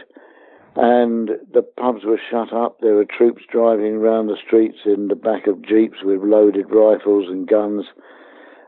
and 0.76 1.30
the 1.52 1.62
pubs 1.62 2.04
were 2.04 2.20
shut 2.30 2.52
up. 2.52 2.78
There 2.80 2.94
were 2.94 3.04
troops 3.04 3.42
driving 3.50 3.94
around 3.94 4.26
the 4.26 4.38
streets 4.44 4.78
in 4.86 5.08
the 5.08 5.16
back 5.16 5.46
of 5.46 5.62
jeeps 5.62 5.98
with 6.02 6.22
loaded 6.22 6.66
rifles 6.70 7.28
and 7.28 7.46
guns, 7.46 7.84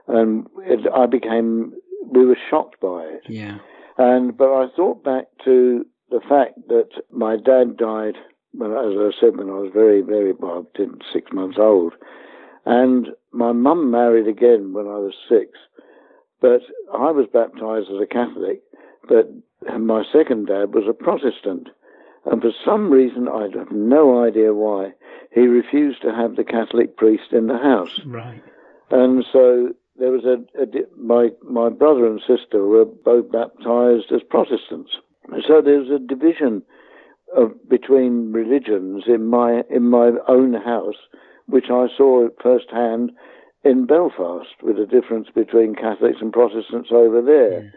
and 0.09 0.47
it, 0.59 0.81
I 0.95 1.07
became. 1.07 1.73
We 2.11 2.27
were 2.27 2.39
shocked 2.51 2.81
by 2.81 3.05
it. 3.05 3.23
Yeah. 3.29 3.59
And 3.97 4.37
but 4.37 4.53
I 4.53 4.67
thought 4.77 5.03
back 5.03 5.27
to 5.45 5.87
the 6.11 6.21
fact 6.29 6.69
that 6.69 6.91
my 7.11 7.37
dad 7.37 7.77
died, 7.77 8.15
when, 8.53 8.71
as 8.73 8.95
I 8.99 9.11
said, 9.19 9.37
when 9.37 9.49
I 9.49 9.59
was 9.59 9.71
very, 9.73 10.03
very 10.03 10.33
well, 10.33 10.67
six 11.13 11.33
months 11.33 11.57
old, 11.59 11.95
and 12.67 13.09
my 13.33 13.53
mum 13.53 13.91
married 13.91 14.29
again 14.29 14.73
when 14.73 14.87
I 14.87 14.99
was 14.99 15.15
six. 15.29 15.59
But 16.41 16.61
I 16.93 17.11
was 17.11 17.27
baptized 17.33 17.89
as 17.91 18.03
a 18.03 18.07
Catholic, 18.07 18.61
but 19.09 19.31
my 19.81 20.05
second 20.13 20.47
dad 20.47 20.75
was 20.75 20.85
a 20.87 20.93
Protestant, 20.93 21.69
and 22.27 22.41
for 22.41 22.53
some 22.65 22.91
reason 22.91 23.29
I 23.29 23.49
have 23.57 23.71
no 23.71 24.25
idea 24.25 24.55
why 24.55 24.93
he 25.33 25.43
refused 25.43 26.03
to 26.03 26.13
have 26.13 26.37
the 26.37 26.45
Catholic 26.45 26.97
priest 26.97 27.33
in 27.33 27.49
the 27.49 27.59
house. 27.59 28.01
Right. 28.07 28.43
And 28.91 29.25
so 29.33 29.71
there 29.97 30.11
was 30.11 30.25
a, 30.25 30.37
a 30.61 30.67
my 30.97 31.31
my 31.43 31.69
brother 31.69 32.07
and 32.07 32.21
sister 32.21 32.65
were 32.65 32.85
both 32.85 33.31
baptized 33.31 34.13
as 34.13 34.23
Protestants. 34.29 34.93
So 35.47 35.61
there 35.61 35.79
was 35.79 35.91
a 35.91 35.99
division 35.99 36.63
of 37.37 37.53
between 37.69 38.33
religions 38.33 39.05
in 39.07 39.27
my 39.27 39.63
in 39.71 39.89
my 39.89 40.13
own 40.29 40.55
house, 40.55 40.99
which 41.47 41.67
I 41.71 41.87
saw 41.97 42.29
firsthand 42.43 43.13
in 43.65 43.87
Belfast, 43.87 44.63
with 44.63 44.77
the 44.77 44.87
difference 44.87 45.29
between 45.35 45.75
Catholics 45.75 46.19
and 46.21 46.33
Protestants 46.33 46.91
over 46.93 47.23
there. 47.23 47.73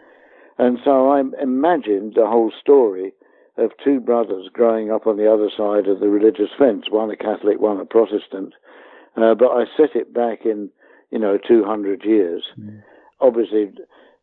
And 0.58 0.78
so 0.84 1.08
I 1.08 1.22
imagined 1.42 2.14
the 2.14 2.26
whole 2.26 2.52
story 2.60 3.12
of 3.58 3.72
two 3.82 4.00
brothers 4.00 4.48
growing 4.52 4.90
up 4.90 5.06
on 5.06 5.16
the 5.16 5.30
other 5.30 5.50
side 5.54 5.88
of 5.88 6.00
the 6.00 6.08
religious 6.08 6.50
fence, 6.58 6.84
one 6.90 7.10
a 7.10 7.16
Catholic, 7.16 7.60
one 7.60 7.80
a 7.80 7.84
Protestant. 7.84 8.54
Uh, 9.16 9.34
but 9.34 9.48
I 9.48 9.64
set 9.76 9.96
it 9.96 10.14
back 10.14 10.44
in, 10.44 10.70
you 11.10 11.18
know, 11.18 11.38
200 11.46 12.04
years. 12.04 12.44
Obviously, 13.20 13.72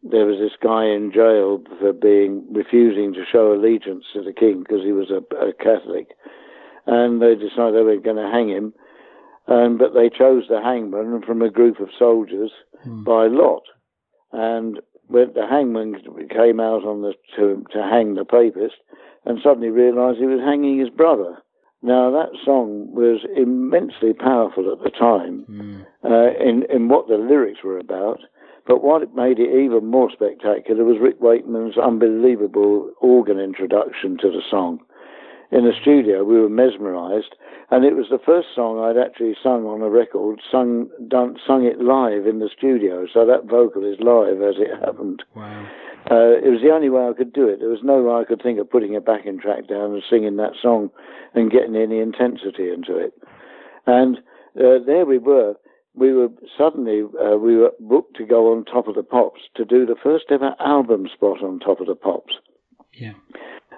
there 0.03 0.25
was 0.25 0.39
this 0.39 0.57
guy 0.61 0.85
in 0.85 1.11
jail 1.11 1.61
for 1.79 1.91
being 1.91 2.45
refusing 2.51 3.13
to 3.13 3.25
show 3.29 3.53
allegiance 3.53 4.05
to 4.13 4.21
the 4.21 4.31
king 4.31 4.59
because 4.59 4.83
he 4.83 4.91
was 4.91 5.09
a, 5.09 5.19
a 5.35 5.51
Catholic, 5.53 6.09
and 6.85 7.21
they 7.21 7.35
decided 7.35 7.75
they 7.75 7.81
were 7.81 7.97
going 7.97 8.15
to 8.15 8.31
hang 8.31 8.49
him. 8.49 8.73
And 9.47 9.77
but 9.77 9.93
they 9.93 10.09
chose 10.09 10.43
the 10.49 10.61
hangman 10.61 11.21
from 11.21 11.41
a 11.41 11.51
group 11.51 11.79
of 11.79 11.89
soldiers 11.99 12.51
by 13.03 13.27
lot, 13.27 13.63
and 14.31 14.79
when 15.07 15.31
the 15.33 15.47
hangman 15.47 15.95
came 16.29 16.59
out 16.59 16.83
on 16.83 17.01
the 17.01 17.13
to, 17.35 17.63
to 17.71 17.81
hang 17.81 18.15
the 18.15 18.25
papist, 18.25 18.75
and 19.25 19.39
suddenly 19.43 19.69
realised 19.69 20.19
he 20.19 20.25
was 20.25 20.39
hanging 20.39 20.79
his 20.79 20.89
brother. 20.89 21.37
Now 21.81 22.09
that 22.11 22.29
song 22.43 22.91
was 22.93 23.25
immensely 23.35 24.13
powerful 24.13 24.71
at 24.71 24.83
the 24.83 24.89
time, 24.89 25.45
uh, 26.03 26.31
in 26.39 26.63
in 26.69 26.87
what 26.87 27.07
the 27.07 27.17
lyrics 27.17 27.63
were 27.63 27.77
about, 27.77 28.19
But 28.65 28.83
what 28.83 29.15
made 29.15 29.39
it 29.39 29.49
even 29.49 29.85
more 29.85 30.09
spectacular 30.11 30.83
was 30.83 30.97
Rick 30.99 31.21
Wakeman's 31.21 31.77
unbelievable 31.77 32.91
organ 32.99 33.39
introduction 33.39 34.17
to 34.21 34.29
the 34.29 34.41
song. 34.49 34.79
In 35.51 35.63
the 35.63 35.73
studio, 35.79 36.23
we 36.23 36.39
were 36.39 36.49
mesmerized, 36.49 37.35
and 37.69 37.85
it 37.85 37.95
was 37.95 38.07
the 38.09 38.19
first 38.23 38.47
song 38.55 38.79
I'd 38.79 38.97
actually 38.97 39.35
sung 39.41 39.65
on 39.65 39.81
a 39.81 39.89
record, 39.89 40.41
sung, 40.51 40.89
done, 41.07 41.37
sung 41.45 41.65
it 41.65 41.79
live 41.79 42.25
in 42.25 42.39
the 42.39 42.49
studio. 42.55 43.05
So 43.11 43.25
that 43.25 43.45
vocal 43.45 43.85
is 43.85 43.99
live 43.99 44.41
as 44.41 44.55
it 44.57 44.73
happened. 44.83 45.23
Wow. 45.35 45.67
Uh, 46.09 46.37
it 46.37 46.49
was 46.49 46.61
the 46.61 46.69
only 46.69 46.89
way 46.89 47.07
I 47.07 47.13
could 47.13 47.33
do 47.33 47.47
it. 47.47 47.59
There 47.59 47.69
was 47.69 47.83
no 47.83 48.03
way 48.03 48.21
I 48.21 48.25
could 48.25 48.41
think 48.41 48.59
of 48.59 48.69
putting 48.69 48.95
a 48.95 49.01
backing 49.01 49.39
track 49.39 49.67
down 49.67 49.93
and 49.93 50.03
singing 50.07 50.37
that 50.37 50.53
song 50.61 50.89
and 51.33 51.51
getting 51.51 51.75
any 51.75 51.99
intensity 51.99 52.69
into 52.69 52.97
it. 52.97 53.13
And 53.87 54.17
uh, 54.57 54.85
there 54.85 55.05
we 55.05 55.17
were. 55.17 55.55
We 55.95 56.13
were 56.13 56.27
suddenly 56.57 57.01
uh, 57.01 57.37
we 57.37 57.55
were 57.55 57.71
booked 57.79 58.17
to 58.17 58.25
go 58.25 58.51
on 58.51 58.65
Top 58.65 58.87
of 58.87 58.95
the 58.95 59.03
Pops 59.03 59.41
to 59.55 59.65
do 59.65 59.85
the 59.85 59.95
first 60.01 60.25
ever 60.29 60.53
album 60.59 61.07
spot 61.11 61.41
on 61.41 61.59
Top 61.59 61.79
of 61.79 61.87
the 61.87 61.95
Pops. 61.95 62.33
Yeah. 62.93 63.13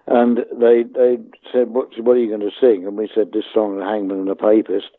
And 0.08 0.46
they 0.58 0.84
they 0.84 1.18
said, 1.52 1.70
"What 1.70 1.90
what 2.00 2.16
are 2.16 2.20
you 2.20 2.30
going 2.30 2.50
to 2.50 2.52
sing?" 2.62 2.86
And 2.88 2.98
we 2.98 3.10
said, 3.14 3.32
"This 3.34 3.46
song, 3.54 3.78
The 3.78 3.86
Hangman 3.86 4.20
and 4.20 4.30
the 4.30 4.36
Papist." 4.36 4.90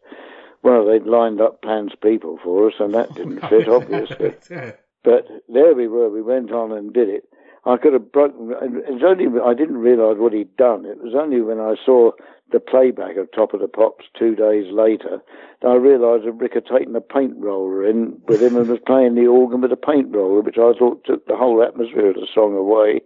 Well, 0.62 0.84
they'd 0.84 1.06
lined 1.06 1.40
up 1.40 1.62
Pan's 1.62 1.94
People 2.02 2.38
for 2.42 2.68
us, 2.68 2.74
and 2.78 2.92
that 2.94 3.14
didn't 3.14 3.40
fit, 3.48 3.68
obviously. 3.78 4.34
But 5.04 5.26
there 5.48 5.74
we 5.74 5.86
were. 5.86 6.10
We 6.10 6.20
went 6.20 6.50
on 6.50 6.72
and 6.72 6.92
did 6.92 7.08
it. 7.08 7.24
I 7.64 7.76
could 7.76 7.92
have 7.92 8.12
broken. 8.12 8.52
It's 8.60 9.04
only 9.04 9.26
I 9.40 9.54
didn't 9.54 9.78
realise 9.78 10.18
what 10.18 10.32
he'd 10.32 10.56
done. 10.56 10.84
It 10.84 11.02
was 11.02 11.14
only 11.14 11.40
when 11.40 11.60
I 11.60 11.76
saw 11.84 12.10
the 12.50 12.60
playback 12.60 13.16
of 13.16 13.30
Top 13.32 13.52
of 13.52 13.60
the 13.60 13.68
Pops 13.68 14.06
two 14.18 14.34
days 14.34 14.72
later 14.72 15.20
that 15.60 15.68
I 15.68 15.74
realised 15.74 16.24
that 16.24 16.32
Rick 16.32 16.54
had 16.54 16.66
taken 16.66 16.96
a 16.96 17.00
paint 17.00 17.34
roller 17.36 17.86
in 17.86 18.20
with 18.26 18.42
him 18.42 18.56
and 18.56 18.68
was 18.68 18.80
playing 18.86 19.14
the 19.14 19.26
organ 19.26 19.60
with 19.60 19.72
a 19.72 19.76
paint 19.76 20.14
roller, 20.14 20.40
which 20.40 20.58
I 20.58 20.72
thought 20.72 21.04
took 21.04 21.26
the 21.26 21.36
whole 21.36 21.62
atmosphere 21.62 22.08
of 22.08 22.14
the 22.14 22.28
song 22.34 22.56
away. 22.56 23.02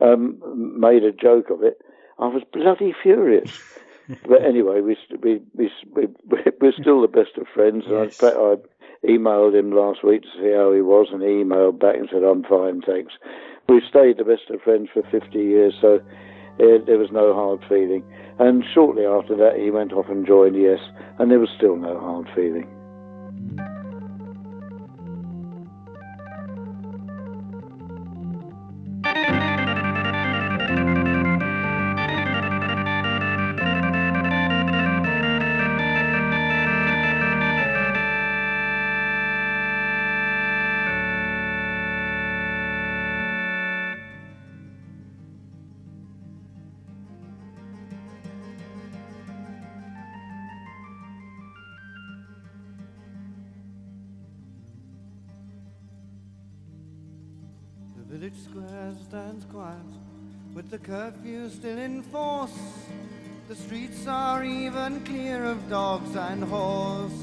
Um, 0.00 0.38
made 0.78 1.04
a 1.04 1.12
joke 1.12 1.50
of 1.50 1.62
it. 1.62 1.80
I 2.18 2.26
was 2.26 2.42
bloody 2.52 2.94
furious. 3.02 3.62
but 4.28 4.44
anyway, 4.44 4.80
we 4.80 4.96
we 5.22 5.40
we 5.54 5.70
we 5.94 6.08
we're 6.60 6.72
still 6.72 7.02
the 7.02 7.08
best 7.08 7.36
of 7.38 7.46
friends. 7.48 7.84
Yes. 7.88 8.22
I, 8.22 8.28
I 8.28 8.56
emailed 9.04 9.58
him 9.58 9.72
last 9.72 10.04
week 10.04 10.22
to 10.22 10.28
see 10.36 10.52
how 10.52 10.72
he 10.72 10.80
was, 10.80 11.08
and 11.12 11.22
he 11.22 11.28
emailed 11.28 11.78
back 11.78 11.96
and 11.96 12.08
said, 12.10 12.22
"I'm 12.22 12.44
fine, 12.44 12.82
thanks." 12.82 13.14
We've 13.68 13.82
stayed 13.88 14.18
the 14.18 14.24
best 14.24 14.48
of 14.50 14.62
friends 14.62 14.90
for 14.92 15.02
50 15.10 15.38
years, 15.38 15.74
so 15.80 15.96
uh, 15.96 16.78
there 16.86 16.98
was 16.98 17.10
no 17.10 17.34
hard 17.34 17.64
feeling. 17.68 18.04
And 18.38 18.64
shortly 18.72 19.04
after 19.04 19.34
that, 19.36 19.58
he 19.58 19.70
went 19.70 19.92
off 19.92 20.08
and 20.08 20.26
joined 20.26 20.56
Yes, 20.56 20.78
and 21.18 21.30
there 21.30 21.40
was 21.40 21.50
still 21.56 21.76
no 21.76 21.98
hard 21.98 22.28
feeling. 22.34 22.68
Curfew 61.46 61.58
still 61.58 61.78
in 61.78 62.02
force. 62.02 62.58
The 63.48 63.54
streets 63.54 64.06
are 64.06 64.44
even 64.44 65.04
clear 65.04 65.44
of 65.44 65.68
dogs 65.68 66.16
and 66.16 66.42
horse. 66.42 67.20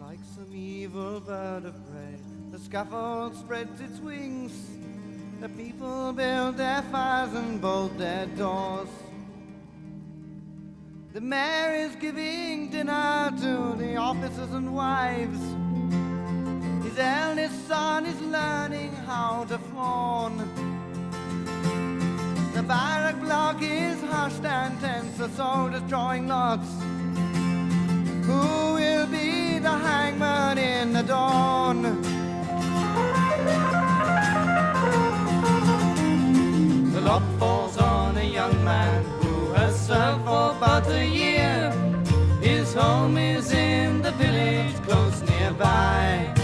Like 0.00 0.18
some 0.34 0.52
evil 0.54 1.20
bird 1.20 1.64
of 1.64 1.74
prey, 1.90 2.16
the 2.50 2.58
scaffold 2.58 3.36
spreads 3.36 3.80
its 3.80 3.98
wings. 4.00 4.52
The 5.40 5.48
people 5.50 6.12
build 6.12 6.56
their 6.56 6.82
fires 6.90 7.34
and 7.34 7.60
bolt 7.60 7.96
their 7.98 8.26
doors. 8.26 8.88
The 11.12 11.20
mayor 11.20 11.74
is 11.74 11.94
giving 11.96 12.70
dinner 12.70 13.30
to 13.42 13.76
the 13.76 13.96
officers 13.96 14.52
and 14.52 14.74
wives. 14.74 15.40
His 16.84 16.98
eldest 16.98 17.68
son 17.68 18.06
is 18.06 18.20
learning 18.20 18.92
how 19.06 19.44
to 19.44 19.58
fawn. 19.58 20.71
Barrack 22.72 23.20
block 23.20 23.58
is 23.60 24.00
hushed 24.00 24.46
and 24.46 24.80
tense, 24.80 25.18
the 25.18 25.28
soldiers 25.36 25.82
drawing 25.90 26.26
lots. 26.26 26.70
Who 28.26 28.74
will 28.78 29.06
be 29.08 29.58
the 29.58 29.76
hangman 29.86 30.56
in 30.56 30.94
the 30.94 31.02
dawn? 31.02 31.82
The 36.94 37.00
lot 37.02 37.22
falls 37.38 37.76
on 37.76 38.16
a 38.16 38.24
young 38.24 38.64
man 38.64 39.04
who 39.20 39.52
has 39.52 39.74
served 39.88 40.24
for 40.24 40.56
but 40.58 40.88
a 40.88 41.04
year. 41.04 41.70
His 42.40 42.72
home 42.72 43.18
is 43.18 43.52
in 43.52 44.00
the 44.00 44.12
village 44.12 44.76
close 44.86 45.20
nearby. 45.20 46.41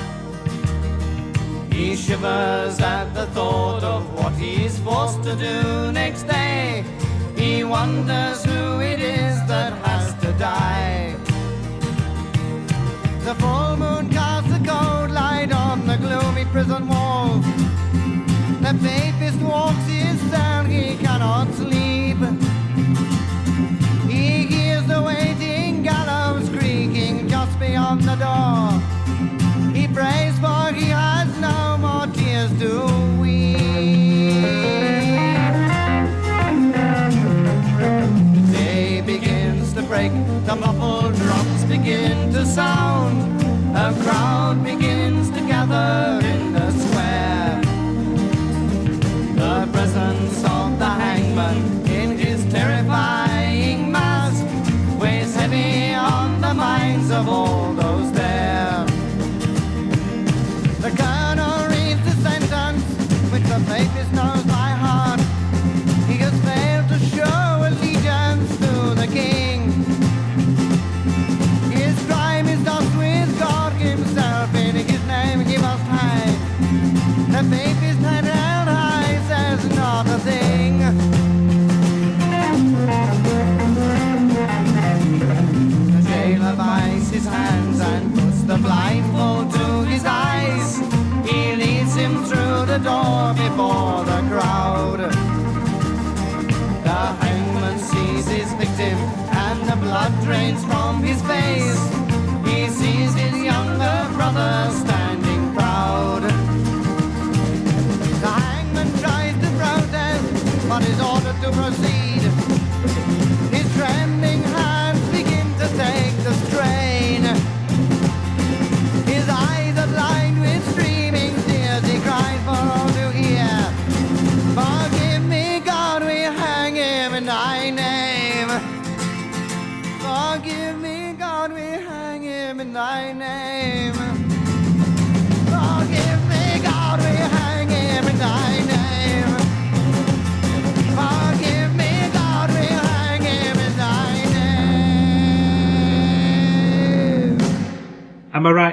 He 1.78 1.94
shivers 1.94 2.80
at 2.80 3.14
the 3.14 3.26
thought 3.26 3.84
of 3.84 4.02
what 4.12 4.32
he's 4.32 4.80
forced 4.80 5.22
to 5.22 5.36
do 5.36 5.92
next 5.92 6.24
day. 6.24 6.84
He 7.36 7.62
wonders 7.62 8.44
who 8.44 8.80
it 8.80 8.98
is 9.00 9.36
that 9.46 9.72
has 9.86 10.12
to 10.22 10.32
die. 10.32 11.14
The 13.20 13.34
full 13.36 13.76
moon 13.76 14.10
casts 14.10 14.50
a 14.50 14.58
cold 14.58 15.12
light 15.12 15.52
on 15.52 15.86
the 15.86 15.96
gloomy 15.98 16.46
prison 16.46 16.88
walls. 16.88 17.46
The 18.64 18.76
papist 18.82 19.40
walks 19.40 19.86
his 19.86 20.20
cell, 20.32 20.64
he 20.64 20.96
cannot 20.96 21.46
sleep. 21.54 21.77
Break, 39.98 40.12
the 40.46 40.54
muffled 40.54 40.87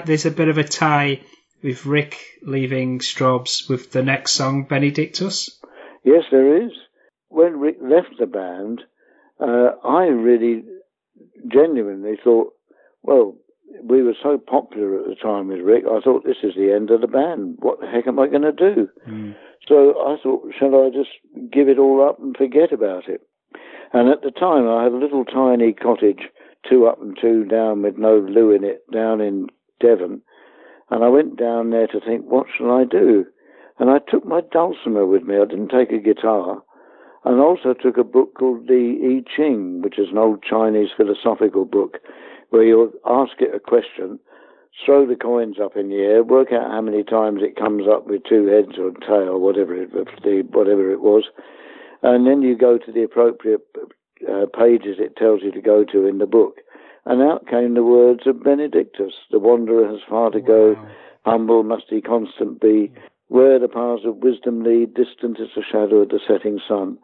there's 0.05 0.26
a 0.26 0.32
bit 0.32 0.47
of 0.47 0.57
a 0.57 0.63
tie 0.63 1.22
with 1.63 1.86
Rick 1.86 2.18
leaving 2.43 2.99
Strawbs 2.99 3.70
with 3.70 3.91
the 3.91 4.03
next 4.03 4.34
song, 4.34 4.63
Benedictus? 4.63 5.49
Yes, 6.03 6.24
there 6.32 6.63
is. 6.63 6.72
When 7.30 7.59
Rick 7.59 7.78
left 7.82 8.20
the 8.20 8.28
band, 8.28 8.82
uh, 9.39 9.72
I 9.84 10.05
really 10.05 10.63
genuinely 11.51 12.18
thought, 12.24 12.53
well, 13.01 13.36
we 13.84 14.03
were 14.03 14.16
so 14.22 14.38
popular 14.38 14.99
at 14.99 15.07
the 15.07 15.16
time 15.16 15.47
with 15.47 15.59
Rick, 15.59 15.86
I 15.86 15.99
thought 16.01 16.24
this 16.24 16.43
is 16.43 16.53
the 16.55 16.74
end 16.74 16.91
of 16.91 17.01
the 17.01 17.07
band. 17.07 17.57
What 17.59 17.80
the 17.80 17.88
heck 17.88 18.07
am 18.07 18.20
I 18.20 18.28
going 18.28 18.43
to 18.43 18.51
do? 18.51 18.88
Mm. 19.07 19.36
So 19.68 19.95
I 20.07 20.18
thought, 20.22 20.53
shall 20.57 20.76
I 20.76 20.89
just 20.89 21.09
give 21.51 21.68
it 21.68 21.80
all 21.80 22.07
up 22.07 22.20
and 22.20 22.36
forget 22.38 22.72
about 22.72 23.09
it? 23.09 23.22
And 23.91 24.09
at 24.09 24.22
the 24.22 24.32
time, 24.32 24.68
I 24.68 24.84
had 24.84 24.91
a 24.91 24.97
little 24.97 25.26
tiny 25.26 25.74
cottage, 25.74 26.30
two 26.70 26.86
up 26.88 27.01
and 27.01 27.18
two 27.20 27.45
down, 27.45 27.82
with 27.82 27.97
no 27.97 28.18
loo 28.18 28.51
in 28.51 28.63
it, 28.63 28.84
down 28.91 29.22
in 29.22 29.47
Devon. 29.80 30.21
And 30.89 31.03
I 31.03 31.09
went 31.09 31.38
down 31.38 31.71
there 31.71 31.88
to 31.88 31.99
think, 31.99 32.26
what 32.26 32.47
shall 32.55 32.71
I 32.71 32.84
do? 32.84 33.26
And 33.80 33.89
I 33.89 33.99
took 33.99 34.26
my 34.26 34.41
dulcimer 34.51 35.05
with 35.05 35.23
me. 35.23 35.36
I 35.36 35.45
didn't 35.45 35.69
take 35.69 35.91
a 35.91 35.99
guitar. 35.99 36.61
And 37.23 37.41
also 37.41 37.73
took 37.73 37.97
a 37.97 38.03
book 38.03 38.36
called 38.38 38.67
the 38.67 38.97
I 39.03 39.36
Ching, 39.36 39.82
which 39.82 39.97
is 39.97 40.09
an 40.11 40.17
old 40.17 40.43
Chinese 40.43 40.89
philosophical 40.95 41.65
book, 41.65 41.97
where 42.51 42.63
you 42.63 42.93
ask 43.05 43.34
it 43.39 43.55
a 43.55 43.59
question, 43.59 44.19
throw 44.86 45.07
the 45.07 45.15
coins 45.15 45.57
up 45.59 45.76
in 45.76 45.89
the 45.89 45.97
air, 45.97 46.23
work 46.23 46.49
out 46.51 46.69
how 46.69 46.82
many 46.82 47.03
times 47.03 47.41
it 47.41 47.55
comes 47.55 47.88
up 47.91 48.05
with 48.05 48.21
two 48.30 48.45
heads 48.45 48.78
or 48.78 48.89
a 48.89 48.99
tail, 48.99 49.39
whatever 49.39 49.76
it, 49.76 49.89
whatever 50.53 50.91
it 50.91 51.01
was, 51.01 51.23
and 52.03 52.28
then 52.28 52.43
you 52.43 52.55
go 52.55 52.78
to 52.78 52.91
the 52.91 53.03
appropriate 53.03 53.61
uh, 54.30 54.45
pages 54.55 54.97
it 54.99 55.15
tells 55.15 55.41
you 55.41 55.51
to 55.51 55.61
go 55.61 55.84
to 55.84 56.05
in 56.05 56.19
the 56.19 56.26
book. 56.26 56.57
And 57.05 57.21
out 57.21 57.47
came 57.47 57.75
the 57.75 57.83
words 57.83 58.21
of 58.25 58.43
Benedictus, 58.43 59.13
the 59.31 59.39
wanderer 59.39 59.87
has 59.87 60.01
far 60.09 60.31
to 60.31 60.41
go, 60.41 60.75
humble 61.25 61.63
must 61.63 61.85
he 61.89 62.01
constant 62.01 62.59
be, 62.59 62.91
where 63.27 63.59
the 63.59 63.67
paths 63.67 64.05
of 64.05 64.17
wisdom 64.17 64.63
lead, 64.63 64.93
distant 64.93 65.39
is 65.39 65.49
the 65.55 65.63
shadow 65.63 65.97
of 65.97 66.09
the 66.09 66.19
setting 66.27 66.59
sun. 66.67 66.97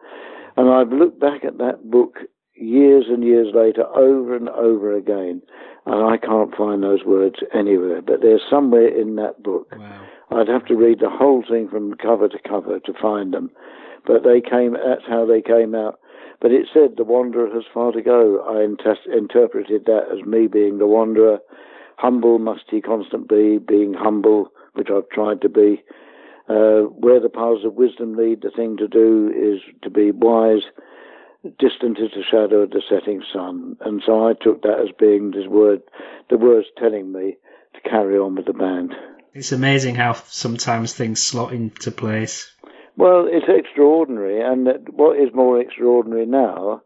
And 0.58 0.70
I've 0.70 0.92
looked 0.92 1.20
back 1.20 1.44
at 1.46 1.58
that 1.60 1.90
book 1.90 2.20
years 2.56 3.06
and 3.10 3.24
years 3.24 3.54
later, 3.54 3.86
over 3.96 4.36
and 4.36 4.50
over 4.50 4.96
again, 4.96 5.42
and 5.86 6.06
I 6.06 6.18
can't 6.18 6.56
find 6.56 6.84
those 6.84 7.04
words 7.06 7.38
anywhere, 7.54 8.02
but 8.02 8.22
they're 8.22 8.40
somewhere 8.50 8.88
in 8.88 9.16
that 9.16 9.42
book. 9.42 9.74
Wow. 9.78 10.08
I'd 10.32 10.48
have 10.48 10.66
to 10.68 10.76
read 10.76 11.00
the 11.00 11.10
whole 11.10 11.44
thing 11.48 11.68
from 11.70 11.96
cover 11.96 12.28
to 12.28 12.38
cover 12.48 12.80
to 12.80 12.94
find 13.02 13.34
them, 13.34 13.50
but 14.06 14.24
they 14.24 14.42
came, 14.42 14.74
that's 14.74 15.08
how 15.08 15.26
they 15.26 15.42
came 15.42 15.76
out. 15.76 16.00
But 16.42 16.52
it 16.52 16.68
said, 16.74 16.98
the 16.98 17.04
wanderer 17.04 17.54
has 17.54 17.64
far 17.72 17.92
to 17.92 18.02
go. 18.02 18.42
I 18.42 18.64
interpreted 18.64 19.86
that 19.86 20.08
as 20.12 20.26
me 20.26 20.48
being 20.48 20.80
the 20.80 20.88
wanderer. 20.88 21.40
Humble 21.98 22.40
must 22.40 22.64
he 22.70 22.82
constant 22.82 23.30
be, 23.30 23.60
being 23.60 23.94
humble, 23.94 24.52
which 24.74 24.90
I've 24.90 25.08
tried 25.10 25.42
to 25.42 25.50
be. 25.50 25.84
Uh, 26.50 26.90
where 26.90 27.20
the 27.20 27.30
paths 27.30 27.64
of 27.64 27.76
wisdom 27.76 28.16
lead, 28.16 28.42
the 28.42 28.50
thing 28.50 28.76
to 28.78 28.88
do 28.88 29.32
is 29.32 29.62
to 29.84 29.92
be 29.92 30.10
wise. 30.10 30.64
Distant 31.44 32.00
is 32.00 32.10
the 32.16 32.24
shadow 32.30 32.62
of 32.62 32.72
the 32.72 32.82
setting 32.90 33.22
sun. 33.32 33.78
And 33.82 34.02
so 34.04 34.28
I 34.28 34.34
took 34.34 34.64
that 34.64 34.80
as 34.80 34.90
being 35.00 35.32
this 35.32 35.48
word, 35.48 35.84
the 36.32 36.38
words 36.38 36.66
telling 36.78 37.12
me 37.12 37.38
to 37.76 37.90
carry 37.90 38.18
on 38.18 38.36
with 38.36 38.48
the 38.48 38.54
band. 38.54 38.96
It's 39.34 39.52
amazing 39.52 39.96
how 39.96 40.14
sometimes 40.14 40.94
things 40.94 41.22
slot 41.22 41.54
into 41.54 41.92
place. 41.92 42.52
Well, 43.02 43.28
it's 43.28 43.48
extraordinary, 43.50 44.40
and 44.42 44.68
what 44.92 45.18
is 45.18 45.34
more 45.34 45.60
extraordinary 45.60 46.28
now 46.28 46.84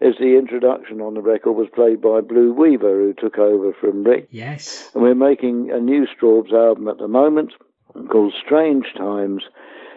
is 0.00 0.14
the 0.18 0.38
introduction 0.38 1.02
on 1.02 1.12
the 1.12 1.20
record 1.20 1.52
was 1.52 1.68
played 1.74 2.00
by 2.00 2.22
Blue 2.22 2.54
Weaver, 2.54 3.02
who 3.02 3.12
took 3.12 3.36
over 3.36 3.74
from 3.78 4.02
Rick. 4.02 4.28
Yes. 4.30 4.90
And 4.94 5.02
we're 5.02 5.14
making 5.14 5.70
a 5.70 5.78
new 5.78 6.06
Strawbs 6.06 6.54
album 6.54 6.88
at 6.88 6.96
the 6.96 7.06
moment 7.06 7.52
called 8.10 8.32
Strange 8.42 8.86
Times, 8.96 9.42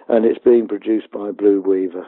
and 0.09 0.25
it's 0.25 0.43
being 0.43 0.67
produced 0.67 1.09
by 1.09 1.31
Blue 1.31 1.61
Weaver. 1.61 2.05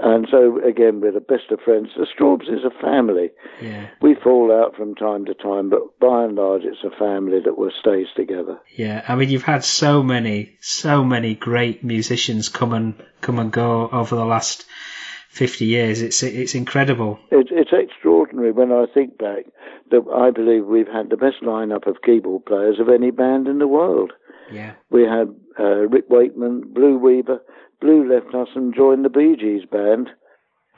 And 0.00 0.26
so, 0.30 0.60
again, 0.66 1.00
we're 1.00 1.12
the 1.12 1.20
best 1.20 1.50
of 1.50 1.60
friends. 1.60 1.90
The 1.96 2.06
Strawbs 2.06 2.52
is 2.52 2.64
a 2.64 2.82
family. 2.82 3.30
Yeah. 3.62 3.88
We 4.00 4.14
fall 4.14 4.52
out 4.52 4.76
from 4.76 4.94
time 4.94 5.24
to 5.26 5.34
time, 5.34 5.70
but 5.70 5.98
by 6.00 6.24
and 6.24 6.36
large, 6.36 6.62
it's 6.64 6.84
a 6.84 6.96
family 6.98 7.40
that 7.44 7.56
will 7.56 7.70
stays 7.78 8.06
together. 8.16 8.58
Yeah. 8.76 9.04
I 9.06 9.14
mean, 9.14 9.30
you've 9.30 9.42
had 9.42 9.64
so 9.64 10.02
many, 10.02 10.56
so 10.60 11.04
many 11.04 11.34
great 11.34 11.84
musicians 11.84 12.48
come 12.48 12.72
and 12.72 12.94
come 13.20 13.38
and 13.38 13.52
go 13.52 13.88
over 13.88 14.16
the 14.16 14.24
last 14.24 14.66
fifty 15.28 15.66
years. 15.66 16.02
It's 16.02 16.22
it's 16.22 16.54
incredible. 16.54 17.18
It's, 17.30 17.50
it's 17.52 17.72
extraordinary 17.72 18.52
when 18.52 18.72
I 18.72 18.86
think 18.92 19.18
back 19.18 19.46
that 19.90 20.02
I 20.14 20.30
believe 20.30 20.64
we've 20.64 20.86
had 20.86 21.10
the 21.10 21.16
best 21.16 21.42
lineup 21.42 21.86
of 21.86 22.02
keyboard 22.02 22.46
players 22.46 22.80
of 22.80 22.88
any 22.88 23.10
band 23.10 23.48
in 23.48 23.58
the 23.58 23.68
world. 23.68 24.12
Yeah. 24.50 24.74
We 24.90 25.02
had 25.02 25.34
uh, 25.58 25.86
Rick 25.88 26.06
Wakeman, 26.08 26.72
Blue 26.72 26.98
Weaver. 26.98 27.40
Blue 27.84 28.10
left 28.10 28.34
us 28.34 28.48
and 28.54 28.74
joined 28.74 29.04
the 29.04 29.10
Bee 29.10 29.36
Gees 29.38 29.66
band 29.70 30.08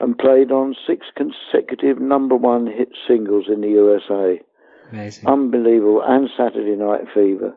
and 0.01 0.17
played 0.17 0.51
on 0.51 0.75
six 0.85 1.07
consecutive 1.15 2.01
number 2.01 2.35
one 2.35 2.67
hit 2.67 2.89
singles 3.07 3.45
in 3.47 3.61
the 3.61 3.69
USA. 3.69 4.41
Amazing. 4.91 5.25
Unbelievable. 5.25 6.03
And 6.05 6.29
Saturday 6.35 6.75
Night 6.75 7.05
Fever. 7.13 7.55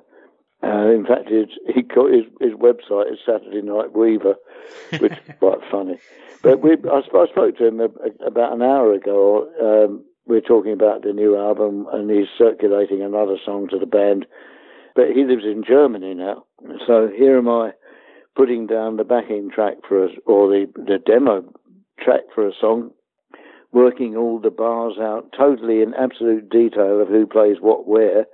Uh, 0.62 0.90
in 0.90 1.04
fact, 1.04 1.28
his, 1.28 1.48
he 1.74 1.82
got 1.82 2.12
his, 2.12 2.26
his 2.40 2.52
website 2.52 3.12
is 3.12 3.18
Saturday 3.26 3.60
Night 3.60 3.92
Weaver, 3.92 4.36
which 5.00 5.12
is 5.12 5.18
quite 5.40 5.58
funny. 5.68 5.98
But 6.44 6.62
we, 6.62 6.76
I, 6.88 6.98
I 6.98 7.26
spoke 7.26 7.58
to 7.58 7.66
him 7.66 7.80
about 7.80 8.52
an 8.52 8.62
hour 8.62 8.92
ago. 8.92 9.50
Um, 9.60 10.04
we 10.26 10.36
are 10.36 10.42
talking 10.42 10.72
about 10.72 11.02
the 11.02 11.12
new 11.12 11.36
album, 11.36 11.88
and 11.92 12.08
he's 12.08 12.28
circulating 12.38 13.02
another 13.02 13.36
song 13.44 13.66
to 13.70 13.80
the 13.80 13.86
band. 13.86 14.26
But 14.94 15.10
he 15.12 15.24
lives 15.24 15.44
in 15.44 15.64
Germany 15.66 16.14
now, 16.14 16.44
so 16.86 17.08
here 17.16 17.36
am 17.36 17.48
I 17.48 17.72
putting 18.40 18.66
down 18.66 18.96
the 18.96 19.04
backing 19.04 19.50
track 19.54 19.74
for 19.86 20.02
us, 20.02 20.12
or 20.24 20.48
the, 20.48 20.64
the 20.74 20.96
demo 21.04 21.44
track 22.02 22.22
for 22.34 22.48
a 22.48 22.52
song, 22.58 22.90
working 23.70 24.16
all 24.16 24.40
the 24.40 24.50
bars 24.50 24.94
out 24.98 25.28
totally 25.36 25.82
in 25.82 25.92
absolute 25.92 26.48
detail 26.48 27.02
of 27.02 27.08
who 27.08 27.26
plays 27.26 27.58
what 27.60 27.86
where, 27.86 28.24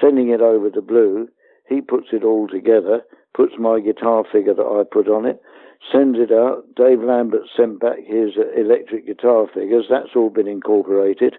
sending 0.00 0.28
it 0.28 0.40
over 0.40 0.70
to 0.70 0.80
Blue. 0.80 1.26
He 1.68 1.80
puts 1.80 2.06
it 2.12 2.22
all 2.22 2.46
together, 2.46 3.00
puts 3.34 3.54
my 3.58 3.80
guitar 3.80 4.22
figure 4.30 4.54
that 4.54 4.62
I 4.62 4.84
put 4.88 5.08
on 5.08 5.26
it, 5.26 5.42
sends 5.90 6.20
it 6.20 6.30
out. 6.30 6.62
Dave 6.76 7.02
Lambert 7.02 7.48
sent 7.56 7.80
back 7.80 7.98
his 7.98 8.38
electric 8.56 9.08
guitar 9.08 9.48
figures. 9.52 9.86
That's 9.90 10.14
all 10.14 10.30
been 10.30 10.46
incorporated. 10.46 11.34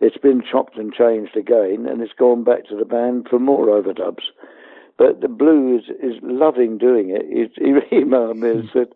It's 0.00 0.16
been 0.16 0.42
chopped 0.50 0.78
and 0.78 0.94
changed 0.94 1.36
again, 1.36 1.84
and 1.90 2.00
it's 2.00 2.14
gone 2.18 2.42
back 2.42 2.66
to 2.68 2.76
the 2.76 2.86
band 2.86 3.26
for 3.28 3.38
more 3.38 3.66
overdubs. 3.66 4.32
But 4.96 5.20
the 5.20 5.28
Blue 5.28 5.76
is, 5.76 5.84
is 6.02 6.20
loving 6.22 6.78
doing 6.78 7.10
it. 7.10 7.26
He, 7.26 7.64
he 7.64 7.72
emailed 8.04 8.36
me 8.36 8.50
and 8.50 8.60
hmm. 8.62 8.78
said, 8.78 8.88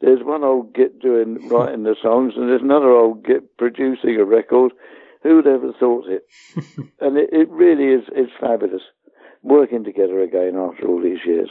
"There's 0.00 0.22
one 0.22 0.44
old 0.44 0.74
git 0.74 1.00
doing 1.00 1.48
writing 1.48 1.84
the 1.84 1.96
songs, 2.00 2.34
and 2.36 2.48
there's 2.48 2.62
another 2.62 2.90
old 2.90 3.24
git 3.24 3.56
producing 3.56 4.16
a 4.20 4.24
record. 4.24 4.72
Who'd 5.22 5.46
ever 5.46 5.72
thought 5.78 6.06
it?" 6.08 6.26
and 7.00 7.16
it, 7.16 7.30
it 7.32 7.48
really 7.50 7.94
is 7.94 8.04
it's 8.12 8.32
fabulous 8.40 8.82
working 9.42 9.84
together 9.84 10.20
again 10.22 10.56
after 10.56 10.86
all 10.88 11.00
these 11.00 11.24
years. 11.24 11.50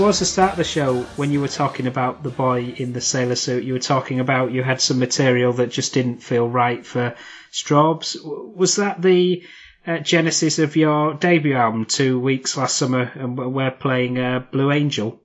Towards 0.00 0.18
the 0.20 0.24
start 0.24 0.52
of 0.52 0.56
the 0.56 0.64
show, 0.64 1.02
when 1.16 1.30
you 1.30 1.42
were 1.42 1.48
talking 1.48 1.86
about 1.86 2.22
the 2.22 2.30
boy 2.30 2.72
in 2.78 2.94
the 2.94 3.02
sailor 3.02 3.34
suit, 3.34 3.64
you 3.64 3.74
were 3.74 3.78
talking 3.78 4.18
about 4.18 4.50
you 4.50 4.62
had 4.62 4.80
some 4.80 4.98
material 4.98 5.52
that 5.52 5.70
just 5.70 5.92
didn't 5.92 6.22
feel 6.22 6.48
right 6.48 6.86
for 6.86 7.14
Strawbs. 7.52 8.16
Was 8.24 8.76
that 8.76 9.02
the 9.02 9.42
uh, 9.86 9.98
genesis 9.98 10.58
of 10.58 10.74
your 10.74 11.12
debut 11.12 11.54
album, 11.54 11.84
Two 11.84 12.18
Weeks 12.18 12.56
Last 12.56 12.76
Summer, 12.78 13.12
and 13.14 13.36
we're 13.36 13.70
playing 13.70 14.18
uh, 14.18 14.42
Blue 14.50 14.72
Angel? 14.72 15.20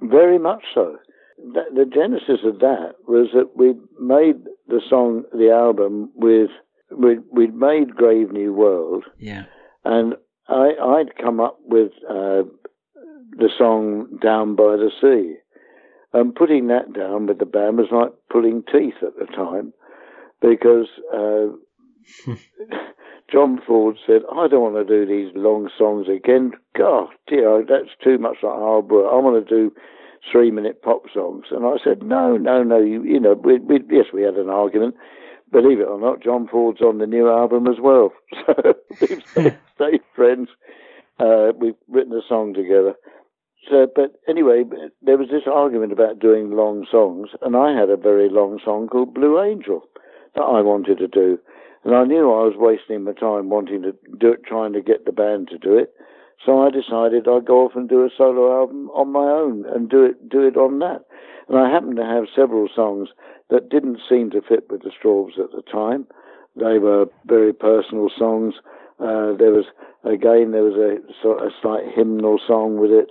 Very 0.00 0.38
much 0.38 0.62
so. 0.74 0.96
The, 1.38 1.62
the 1.74 1.84
genesis 1.92 2.46
of 2.46 2.60
that 2.60 2.92
was 3.08 3.26
that 3.34 3.56
we 3.56 3.74
made 3.98 4.44
the 4.68 4.80
song, 4.88 5.24
the 5.32 5.50
album, 5.50 6.12
with 6.14 6.50
we'd, 6.96 7.18
we'd 7.32 7.54
made 7.56 7.96
Grave 7.96 8.30
New 8.30 8.52
World, 8.54 9.06
Yeah. 9.18 9.46
and 9.84 10.14
I, 10.46 10.70
I'd 10.80 11.16
come 11.20 11.40
up 11.40 11.58
with 11.64 11.90
uh, 12.08 12.42
the 13.36 13.50
song 13.56 14.18
Down 14.22 14.54
by 14.54 14.76
the 14.76 14.90
Sea. 15.00 15.36
And 16.12 16.34
putting 16.34 16.68
that 16.68 16.92
down 16.92 17.26
with 17.26 17.38
the 17.38 17.46
band 17.46 17.78
was 17.78 17.88
like 17.90 18.12
pulling 18.30 18.62
teeth 18.70 19.02
at 19.02 19.16
the 19.18 19.26
time 19.26 19.72
because 20.40 20.86
uh, 21.12 21.48
John 23.32 23.60
Ford 23.66 23.96
said, 24.06 24.22
I 24.32 24.46
don't 24.46 24.72
want 24.72 24.76
to 24.76 24.84
do 24.84 25.06
these 25.06 25.32
long 25.34 25.68
songs 25.76 26.06
again. 26.08 26.52
God, 26.76 27.08
dear, 27.26 27.64
that's 27.68 27.90
too 28.02 28.18
much 28.18 28.36
like 28.42 28.52
hard 28.52 28.90
work. 28.90 29.06
I 29.10 29.16
want 29.16 29.46
to 29.46 29.54
do 29.54 29.74
three 30.30 30.50
minute 30.50 30.82
pop 30.82 31.02
songs. 31.12 31.46
And 31.50 31.66
I 31.66 31.76
said, 31.82 32.02
no, 32.02 32.36
no, 32.36 32.62
no. 32.62 32.78
You, 32.78 33.02
you 33.02 33.18
know, 33.18 33.34
we, 33.34 33.58
we, 33.58 33.80
yes, 33.90 34.06
we 34.12 34.22
had 34.22 34.34
an 34.34 34.50
argument. 34.50 34.94
Believe 35.50 35.80
it 35.80 35.88
or 35.88 36.00
not, 36.00 36.22
John 36.22 36.48
Ford's 36.48 36.80
on 36.80 36.98
the 36.98 37.06
new 37.06 37.28
album 37.28 37.66
as 37.66 37.76
well. 37.80 38.12
So 38.46 39.06
we've 39.08 39.22
stayed, 39.32 39.58
stayed 39.74 40.00
friends. 40.14 40.48
Uh, 41.18 41.52
we've 41.58 41.76
written 41.88 42.12
a 42.12 42.20
song 42.28 42.54
together. 42.54 42.94
So, 43.70 43.86
but 43.94 44.20
anyway, 44.28 44.64
there 45.02 45.16
was 45.16 45.28
this 45.30 45.46
argument 45.50 45.92
about 45.92 46.18
doing 46.18 46.50
long 46.50 46.86
songs, 46.90 47.30
and 47.40 47.56
I 47.56 47.72
had 47.72 47.88
a 47.88 47.96
very 47.96 48.28
long 48.28 48.60
song 48.64 48.88
called 48.88 49.14
Blue 49.14 49.40
Angel 49.42 49.82
that 50.34 50.42
I 50.42 50.60
wanted 50.60 50.98
to 50.98 51.08
do. 51.08 51.38
And 51.84 51.94
I 51.94 52.04
knew 52.04 52.32
I 52.32 52.44
was 52.44 52.56
wasting 52.56 53.04
my 53.04 53.12
time 53.12 53.50
wanting 53.50 53.82
to 53.82 53.92
do 54.18 54.32
it, 54.32 54.44
trying 54.44 54.72
to 54.72 54.80
get 54.80 55.04
the 55.04 55.12
band 55.12 55.48
to 55.48 55.58
do 55.58 55.76
it. 55.76 55.92
So 56.44 56.62
I 56.62 56.70
decided 56.70 57.28
I'd 57.28 57.46
go 57.46 57.64
off 57.64 57.72
and 57.74 57.88
do 57.88 58.04
a 58.04 58.10
solo 58.16 58.60
album 58.60 58.90
on 58.90 59.12
my 59.12 59.24
own 59.24 59.64
and 59.66 59.88
do 59.88 60.04
it, 60.04 60.28
do 60.28 60.46
it 60.46 60.56
on 60.56 60.78
that. 60.80 61.04
And 61.48 61.58
I 61.58 61.70
happened 61.70 61.96
to 61.96 62.04
have 62.04 62.24
several 62.34 62.68
songs 62.74 63.10
that 63.50 63.68
didn't 63.68 64.00
seem 64.08 64.30
to 64.30 64.42
fit 64.42 64.70
with 64.70 64.82
the 64.82 64.90
Strawbs 64.90 65.38
at 65.38 65.52
the 65.52 65.62
time. 65.70 66.06
They 66.56 66.78
were 66.78 67.06
very 67.26 67.52
personal 67.52 68.08
songs. 68.16 68.54
Uh, 68.98 69.36
there 69.36 69.52
was, 69.52 69.66
again, 70.04 70.52
there 70.52 70.64
was 70.64 70.76
a 70.76 71.28
of 71.28 71.52
slight 71.60 71.84
hymnal 71.94 72.38
song 72.46 72.78
with 72.78 72.90
it. 72.90 73.10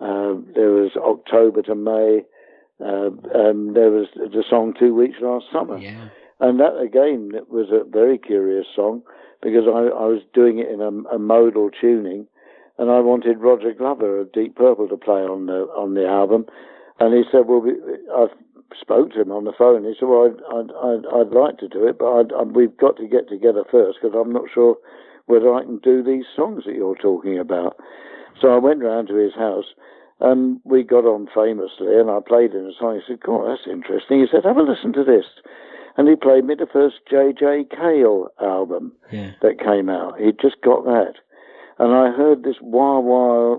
Uh, 0.00 0.34
there 0.54 0.70
was 0.70 0.92
October 0.96 1.62
to 1.62 1.74
May. 1.74 2.22
Uh, 2.80 3.10
um, 3.34 3.74
there 3.74 3.90
was 3.90 4.06
the 4.14 4.44
song 4.48 4.74
Two 4.78 4.94
Weeks 4.94 5.18
Last 5.20 5.46
Summer. 5.52 5.78
Yeah. 5.78 6.08
And 6.40 6.60
that 6.60 6.78
again 6.78 7.32
it 7.34 7.50
was 7.50 7.68
a 7.72 7.82
very 7.88 8.16
curious 8.18 8.66
song 8.74 9.02
because 9.42 9.64
I, 9.66 9.90
I 9.90 10.06
was 10.06 10.22
doing 10.34 10.58
it 10.58 10.68
in 10.68 10.80
a, 10.80 11.14
a 11.14 11.18
modal 11.18 11.70
tuning, 11.70 12.26
and 12.78 12.90
I 12.90 13.00
wanted 13.00 13.38
Roger 13.38 13.72
Glover 13.72 14.20
of 14.20 14.32
Deep 14.32 14.54
Purple 14.54 14.88
to 14.88 14.96
play 14.96 15.22
on 15.22 15.46
the 15.46 15.66
on 15.74 15.94
the 15.94 16.06
album, 16.06 16.46
and 17.00 17.14
he 17.14 17.24
said, 17.30 17.46
"Well, 17.46 17.60
we, 17.60 17.72
I 18.14 18.26
spoke 18.80 19.12
to 19.12 19.22
him 19.22 19.32
on 19.32 19.44
the 19.44 19.52
phone. 19.56 19.84
He 19.84 19.94
said, 19.98 20.06
"Well, 20.06 20.30
I'd 20.30 20.38
I'd, 20.54 20.70
I'd, 20.70 21.06
I'd 21.20 21.34
like 21.34 21.58
to 21.58 21.68
do 21.68 21.86
it, 21.88 21.98
but 21.98 22.06
I'd, 22.06 22.32
i 22.32 22.42
we've 22.42 22.76
got 22.76 22.96
to 22.98 23.08
get 23.08 23.28
together 23.28 23.64
first 23.70 23.98
because 24.00 24.16
I'm 24.16 24.32
not 24.32 24.46
sure 24.52 24.76
whether 25.26 25.52
I 25.52 25.62
can 25.62 25.78
do 25.78 26.02
these 26.02 26.24
songs 26.36 26.64
that 26.66 26.74
you're 26.74 26.96
talking 26.96 27.38
about." 27.38 27.76
So 28.40 28.48
I 28.54 28.58
went 28.58 28.82
round 28.82 29.08
to 29.08 29.14
his 29.16 29.34
house. 29.34 29.66
And 30.20 30.60
we 30.64 30.82
got 30.82 31.04
on 31.04 31.28
famously, 31.32 31.94
and 31.94 32.10
I 32.10 32.18
played 32.26 32.52
him 32.52 32.66
a 32.66 32.72
song. 32.76 32.96
He 32.98 33.02
said, 33.06 33.20
God, 33.22 33.46
that's 33.46 33.70
interesting. 33.70 34.18
He 34.18 34.26
said, 34.26 34.42
have 34.44 34.56
a 34.56 34.62
listen 34.62 34.92
to 34.94 35.04
this 35.04 35.26
and 35.98 36.08
he 36.08 36.14
played 36.14 36.44
me 36.44 36.54
the 36.54 36.66
first 36.72 36.94
J.J. 37.10 37.66
Cale 37.76 38.28
album 38.40 38.92
Yeah. 39.10 39.32
that 39.42 39.58
came 39.58 39.90
out. 39.90 40.18
He'd 40.18 40.38
just 40.40 40.60
got 40.62 40.84
that. 40.84 41.14
And 41.78 41.92
I 41.92 42.16
heard 42.16 42.44
this 42.44 42.56
wah 42.62 43.00
wah 43.00 43.58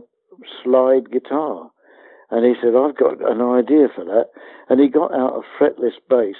slide 0.63 1.11
guitar. 1.11 1.69
And 2.31 2.45
he 2.45 2.53
said, 2.61 2.75
I've 2.75 2.95
got 2.97 3.19
an 3.29 3.41
idea 3.41 3.87
for 3.93 4.05
that. 4.05 4.27
And 4.69 4.79
he 4.79 4.87
got 4.87 5.13
out 5.13 5.43
a 5.43 5.63
fretless 5.63 5.99
bass 6.09 6.37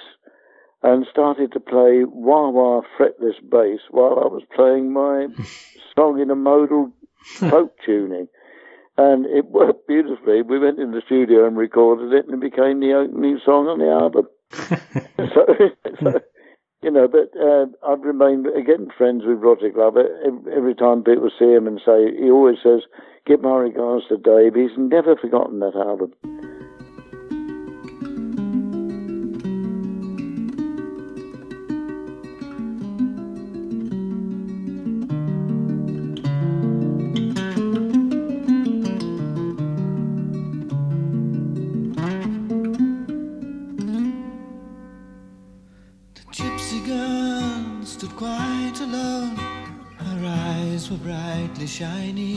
and 0.82 1.06
started 1.10 1.52
to 1.52 1.60
play 1.60 2.04
wah 2.06 2.48
wah 2.48 2.80
fretless 2.98 3.38
bass 3.50 3.80
while 3.90 4.18
I 4.24 4.26
was 4.26 4.42
playing 4.56 4.92
my 4.92 5.26
song 5.94 6.18
in 6.18 6.30
a 6.30 6.34
modal 6.34 6.90
folk 7.50 7.72
tuning. 7.84 8.28
And 8.96 9.24
it 9.26 9.46
worked 9.46 9.86
beautifully. 9.86 10.42
We 10.42 10.58
went 10.58 10.78
in 10.78 10.90
the 10.90 11.02
studio 11.06 11.46
and 11.46 11.56
recorded 11.56 12.12
it, 12.12 12.26
and 12.26 12.34
it 12.34 12.50
became 12.50 12.80
the 12.80 12.92
opening 12.92 13.40
song 13.44 13.66
on 13.66 13.78
the 13.78 13.90
album. 13.90 14.28
so, 14.52 15.46
so, 16.02 16.20
you 16.82 16.90
know, 16.90 17.08
but 17.08 17.30
uh, 17.40 17.66
I've 17.86 18.02
remained 18.02 18.46
again 18.48 18.88
friends 18.96 19.22
with 19.24 19.38
Roger 19.38 19.70
Glover. 19.70 20.04
Every, 20.26 20.52
every 20.52 20.74
time 20.74 21.02
people 21.02 21.30
see 21.38 21.46
him 21.46 21.66
and 21.66 21.80
say, 21.84 22.14
he 22.18 22.30
always 22.30 22.58
says, 22.62 22.80
"Give 23.26 23.40
my 23.40 23.56
regards 23.56 24.06
to 24.08 24.16
Dave." 24.16 24.54
He's 24.54 24.76
never 24.76 25.16
forgotten 25.16 25.60
that 25.60 25.76
album. 25.76 26.12
Shining. 51.80 52.29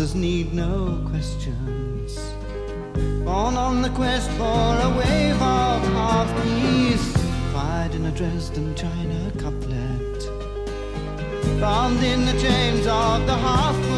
answers 0.00 0.14
need 0.14 0.54
no 0.54 0.98
questions. 1.10 2.16
Born 3.22 3.54
on 3.54 3.82
the 3.82 3.90
quest 3.90 4.30
for 4.30 4.70
a 4.86 4.88
wave 4.96 5.42
of 5.42 5.82
half 5.92 6.42
peace, 6.42 7.12
fried 7.52 7.94
in 7.94 8.06
a 8.06 8.10
Dresden 8.10 8.74
china 8.74 9.30
couplet, 9.36 10.20
bound 11.60 12.02
in 12.02 12.24
the 12.24 12.32
chains 12.40 12.86
of 12.86 13.26
the 13.26 13.36
half. 13.36 13.89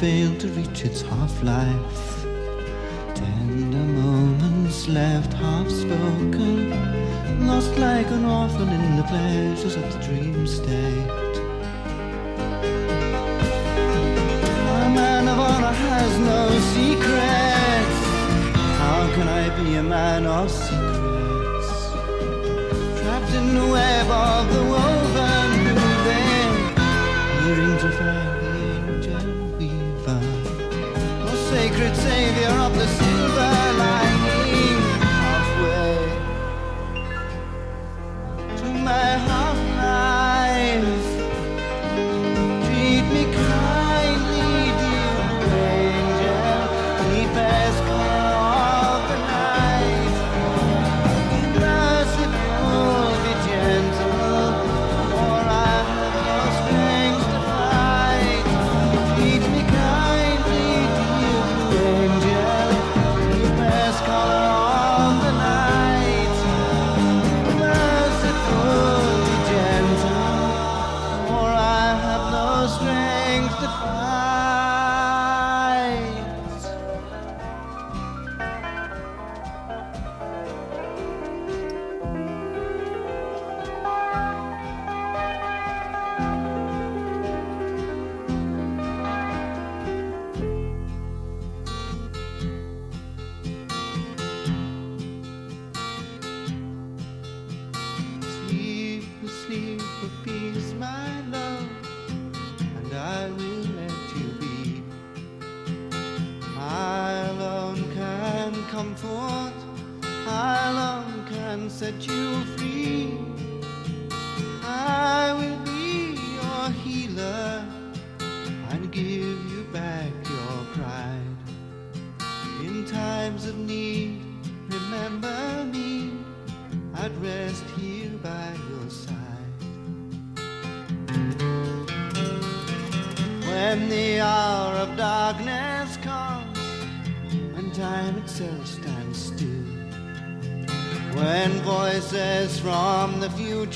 failed 0.00 0.38
to 0.38 0.48
reach 0.48 0.84
its 0.84 1.00
half 1.00 1.42
life. 1.42 2.24
Tender 3.14 3.78
moments 3.78 4.88
left 4.88 5.32
half 5.32 5.70
spoken, 5.70 7.46
lost 7.46 7.74
like 7.78 8.10
an 8.10 8.26
orphan 8.26 8.68
in 8.68 8.96
the 8.96 9.04
pleasures 9.04 9.74
of 9.74 9.90
the 9.92 9.98
dream 10.00 10.46
state. 10.46 11.15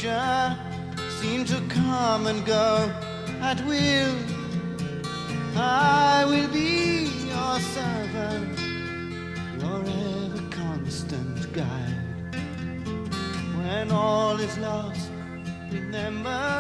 seem 0.01 1.45
to 1.45 1.61
come 1.69 2.27
and 2.27 2.47
go 2.47 2.91
at 3.43 3.63
will. 3.67 4.17
I 5.57 6.25
will 6.27 6.49
be 6.49 7.05
your 7.29 7.61
servant, 7.61 8.59
your 9.61 9.81
ever 9.81 10.43
constant 10.51 11.53
guide. 11.53 12.35
When 13.59 13.91
all 13.91 14.41
is 14.41 14.57
lost, 14.57 15.11
remember. 15.71 16.60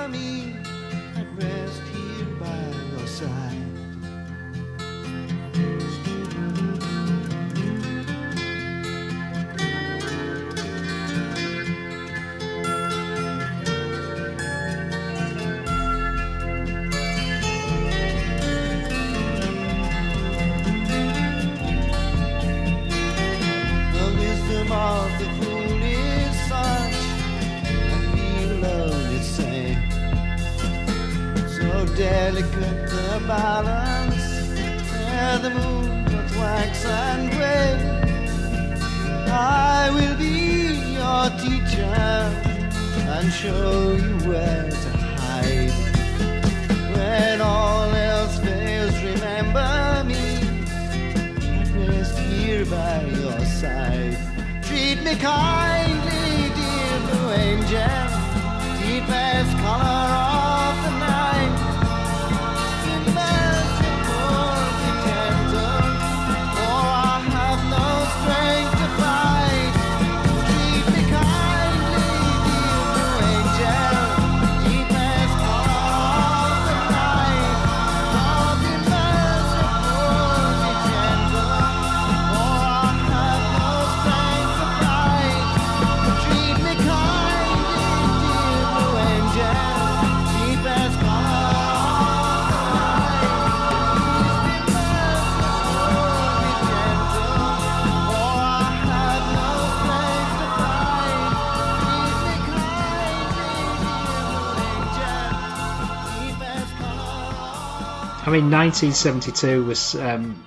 I 108.30 108.34
mean, 108.34 108.48
1972 108.52 109.64
was 109.64 109.96
um, 109.96 110.44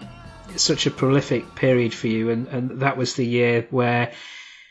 such 0.56 0.88
a 0.88 0.92
prolific 0.92 1.54
period 1.54 1.94
for 1.94 2.08
you, 2.08 2.30
and, 2.30 2.48
and 2.48 2.80
that 2.80 2.96
was 2.96 3.16
the 3.16 3.26
year 3.26 3.68
where 3.72 4.14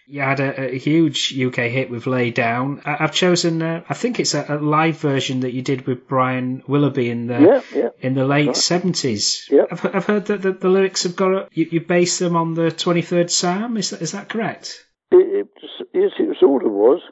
you 0.06 0.22
had 0.22 0.40
a, 0.40 0.72
a 0.72 0.78
huge 0.78 1.38
UK 1.38 1.56
hit 1.56 1.90
with 1.90 2.06
Lay 2.06 2.30
Down. 2.30 2.80
I, 2.86 2.96
I've 3.00 3.12
chosen, 3.12 3.60
uh, 3.60 3.82
I 3.86 3.92
think 3.92 4.18
it's 4.18 4.32
a, 4.32 4.46
a 4.48 4.56
live 4.56 4.96
version 4.96 5.40
that 5.40 5.52
you 5.52 5.60
did 5.60 5.86
with 5.86 6.08
Brian 6.08 6.62
Willoughby 6.66 7.10
in 7.10 7.26
the 7.26 7.38
Yeah, 7.38 7.60
yeah. 7.74 7.88
in 8.00 8.14
the 8.14 8.24
late 8.24 8.46
Right. 8.46 8.56
70s. 8.56 9.50
Yep. 9.50 9.68
I've, 9.70 9.94
I've 9.94 10.06
heard 10.06 10.26
that 10.26 10.40
the, 10.40 10.52
the 10.52 10.70
lyrics 10.70 11.02
have 11.02 11.14
got 11.14 11.32
a, 11.32 11.48
you, 11.52 11.68
you 11.70 11.80
base 11.82 12.18
them 12.18 12.34
on 12.34 12.54
the 12.54 12.70
23rd 12.70 13.28
Psalm. 13.28 13.76
Is 13.76 13.90
that, 13.90 14.00
is 14.00 14.12
that 14.12 14.30
correct? 14.30 14.86
It, 15.10 15.16
it, 15.18 15.48
yes, 15.92 16.12
it 16.18 16.36
sort 16.40 16.64
of 16.64 16.72
was. 16.72 17.02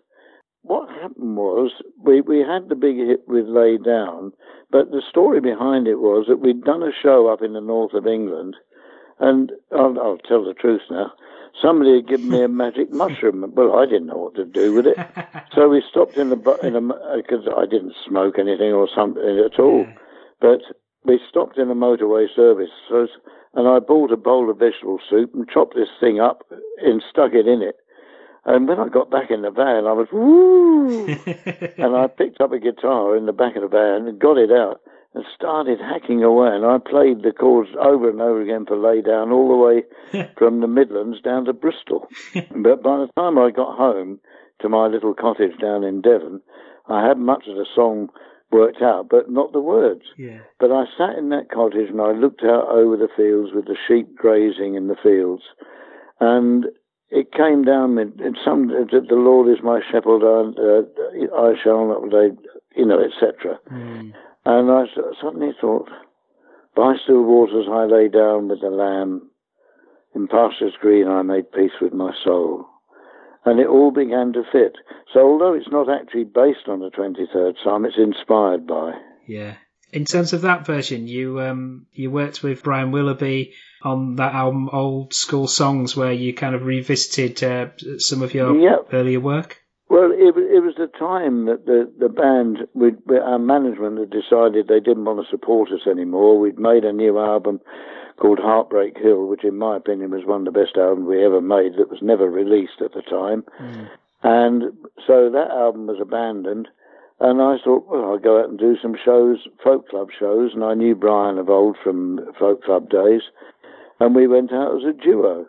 What 0.63 0.91
happened 0.91 1.37
was 1.37 1.73
we, 2.03 2.21
we 2.21 2.41
had 2.41 2.69
the 2.69 2.75
big 2.75 2.97
hit 2.97 3.27
with 3.27 3.47
Lay 3.47 3.79
Down, 3.79 4.33
but 4.71 4.91
the 4.91 5.03
story 5.09 5.41
behind 5.41 5.89
it 5.89 5.97
was 5.97 6.27
that 6.29 6.41
we'd 6.41 6.65
done 6.65 6.83
a 6.83 6.93
show 7.03 7.29
up 7.29 7.43
in 7.43 7.55
the 7.55 7.61
north 7.61 7.95
of 7.95 8.07
England, 8.07 8.57
and 9.19 9.53
I'll, 9.73 9.99
I'll 9.99 10.19
tell 10.19 10.45
the 10.45 10.55
truth 10.55 10.83
now. 10.91 11.13
Somebody 11.61 11.97
had 11.97 12.09
given 12.09 12.31
me 12.31 12.45
a 12.45 12.49
magic 12.49 12.93
mushroom. 12.93 13.45
Well, 13.55 13.77
I 13.77 13.87
didn't 13.87 14.07
know 14.07 14.19
what 14.19 14.35
to 14.37 14.45
do 14.45 14.75
with 14.75 14.87
it, 14.87 14.97
so 15.55 15.69
we 15.69 15.83
stopped 15.91 16.17
in 16.17 16.31
the 16.31 16.37
bu- 16.37 16.61
in 16.63 16.77
a 16.77 16.81
because 17.17 17.49
I 17.57 17.65
didn't 17.65 17.95
smoke 18.07 18.39
anything 18.39 18.73
or 18.73 18.89
something 18.95 19.43
at 19.45 19.59
all, 19.59 19.87
but 20.41 20.61
we 21.05 21.19
stopped 21.29 21.59
in 21.59 21.71
a 21.71 21.75
motorway 21.75 22.27
service, 22.37 22.71
and 23.55 23.67
I 23.67 23.79
bought 23.79 24.13
a 24.13 24.17
bowl 24.17 24.51
of 24.51 24.59
vegetable 24.59 25.01
soup 25.09 25.35
and 25.35 25.49
chopped 25.49 25.75
this 25.75 25.89
thing 25.99 26.21
up 26.21 26.45
and 26.83 27.03
stuck 27.11 27.33
it 27.33 27.49
in 27.49 27.63
it. 27.63 27.77
And 28.51 28.67
when 28.67 28.81
I 28.81 28.89
got 28.89 29.11
back 29.11 29.31
in 29.31 29.43
the 29.43 29.51
van, 29.51 29.87
I 29.87 29.93
was 29.93 30.09
woo, 30.13 31.07
and 31.79 31.97
I 31.97 32.09
picked 32.09 32.41
up 32.41 32.53
a 32.53 32.59
guitar 32.59 33.17
in 33.17 33.27
the 33.27 33.33
back 33.33 33.55
of 33.55 33.63
the 33.63 33.69
van 33.69 34.09
and 34.09 34.19
got 34.19 34.39
it 34.39 34.51
out 34.51 34.81
and 35.15 35.25
started 35.35 35.79
hacking 35.79 36.25
away. 36.25 36.49
And 36.49 36.67
I 36.67 36.79
played 36.79 37.23
the 37.23 37.33
chords 37.33 37.71
over 37.81 38.11
and 38.11 38.21
over 38.21 38.43
again 38.43 38.67
for 38.67 38.77
Lay 38.77 39.03
Down 39.03 39.31
all 39.31 39.49
the 39.49 39.57
way 39.57 40.29
from 40.39 40.61
the 40.61 40.67
Midlands 40.67 41.21
down 41.21 41.45
to 41.45 41.53
Bristol. 41.53 42.09
but 42.35 42.83
by 42.83 42.99
the 42.99 43.11
time 43.17 43.39
I 43.39 43.51
got 43.51 43.77
home 43.77 44.19
to 44.63 44.69
my 44.69 44.87
little 44.89 45.15
cottage 45.15 45.57
down 45.61 45.85
in 45.85 46.01
Devon, 46.01 46.41
I 46.89 47.07
had 47.07 47.19
much 47.19 47.45
of 47.47 47.55
the 47.55 47.67
song 47.73 48.09
worked 48.51 48.83
out, 48.83 49.09
but 49.09 49.31
not 49.31 49.53
the 49.53 49.61
words. 49.61 50.03
yeah. 50.17 50.41
But 50.59 50.73
I 50.73 50.87
sat 50.99 51.17
in 51.17 51.29
that 51.29 51.53
cottage 51.53 51.89
and 51.89 52.01
I 52.01 52.11
looked 52.11 52.43
out 52.43 52.67
over 52.69 52.97
the 52.97 53.09
fields 53.17 53.53
with 53.55 53.67
the 53.67 53.77
sheep 53.87 54.17
grazing 54.17 54.75
in 54.75 54.89
the 54.89 54.97
fields, 55.01 55.45
and 56.19 56.67
it 57.11 57.33
came 57.33 57.65
down 57.65 57.99
in, 57.99 58.13
in 58.21 58.37
some 58.45 58.69
that 58.69 59.07
the 59.09 59.15
Lord 59.15 59.49
is 59.51 59.63
my 59.63 59.81
shepherd, 59.91 60.23
and 60.23 60.57
uh, 60.59 61.37
I 61.37 61.55
shall 61.63 61.87
not 61.89 62.13
lay, 62.13 62.31
you 62.77 62.87
know, 62.87 63.01
etc. 63.01 63.59
Mm. 63.71 64.13
And 64.47 64.71
I 64.71 64.85
suddenly 65.21 65.53
thought, 65.61 65.89
by 66.77 66.95
still 67.03 67.23
waters 67.23 67.67
I 67.71 67.85
lay 67.85 68.09
down 68.09 68.49
with 68.49 68.61
the 68.61 68.71
lamb, 68.71 69.31
in 70.15 70.29
pastures 70.29 70.75
green 70.81 71.09
I 71.09 71.23
made 71.23 71.53
peace 71.53 71.73
with 71.81 71.93
my 71.93 72.13
soul. 72.25 72.67
And 73.45 73.59
it 73.59 73.69
all 73.69 73.91
began 73.91 74.33
to 74.35 74.43
fit. 74.53 74.77
So 75.13 75.21
although 75.21 75.55
it's 75.55 75.71
not 75.71 75.89
actually 75.89 76.25
based 76.25 76.69
on 76.69 76.81
the 76.81 76.91
23rd 76.91 77.55
Psalm, 77.63 77.87
it's 77.87 77.97
inspired 77.97 78.67
by. 78.67 78.93
Yeah. 79.27 79.57
In 79.93 80.05
terms 80.05 80.33
of 80.33 80.43
that 80.43 80.67
version, 80.67 81.09
you 81.09 81.41
um 81.41 81.87
you 81.93 82.11
worked 82.11 82.43
with 82.43 82.63
Brian 82.63 82.93
Willoughby 82.93 83.55
on 83.83 84.17
that 84.17 84.35
album, 84.35 84.69
Old 84.73 85.15
School 85.15 85.47
Songs, 85.47 85.97
where 85.97 86.13
you 86.13 86.35
kind 86.35 86.55
of 86.55 86.65
revisited 86.65 87.43
uh, 87.43 87.69
some 87.99 88.23
of 88.23 88.35
your 88.35 88.57
Yep. 88.59 88.89
earlier 88.93 89.21
work. 89.21 89.59
Well, 89.89 90.13
it, 90.13 90.37
it 90.37 90.63
was 90.63 90.75
the 90.77 90.87
time 90.99 91.47
that 91.47 91.67
the, 91.67 91.91
the 91.99 92.09
band, 92.09 92.59
we, 92.75 92.93
we, 93.07 93.19
our 93.19 93.39
management 93.41 93.99
had 93.99 94.11
decided 94.11 94.69
they 94.69 94.79
didn't 94.79 95.05
want 95.05 95.19
to 95.25 95.31
support 95.31 95.71
us 95.73 95.87
anymore. 95.91 96.39
We'd 96.39 96.59
made 96.59 96.85
a 96.85 96.93
new 96.93 97.19
album 97.19 97.61
called 98.21 98.39
Heartbreak 98.39 98.99
Hill, 98.99 99.27
which 99.27 99.43
in 99.45 99.57
my 99.57 99.77
opinion 99.79 100.11
was 100.11 100.25
one 100.27 100.47
of 100.47 100.53
the 100.53 100.61
best 100.61 100.77
albums 100.77 101.09
we 101.09 101.25
ever 101.25 101.41
made 101.41 101.73
that 101.79 101.91
was 101.91 102.03
never 102.03 102.29
released 102.31 102.81
at 102.85 102.93
the 102.93 103.03
time. 103.03 103.45
And 104.23 104.65
so 105.07 105.31
that 105.31 105.51
album 105.51 105.87
was 105.87 105.99
abandoned. 106.01 106.69
And 107.19 107.43
I 107.43 107.57
thought, 107.65 107.87
well, 107.89 108.05
I'll 108.05 108.19
go 108.19 108.41
out 108.41 108.49
and 108.49 108.59
do 108.59 108.77
some 108.81 108.95
shows, 109.03 109.39
folk 109.65 109.89
club 109.89 110.09
shows. 110.17 110.53
And 110.55 110.63
I 110.63 110.75
knew 110.75 110.95
Brian 110.95 111.39
of 111.39 111.51
old 111.51 111.77
from 111.83 112.21
folk 112.39 112.63
club 112.63 112.91
days. 112.91 113.23
And 114.01 114.15
we 114.15 114.27
went 114.27 114.53
out 114.53 114.77
as 114.77 114.85
a 114.85 114.93
duo. 114.93 115.47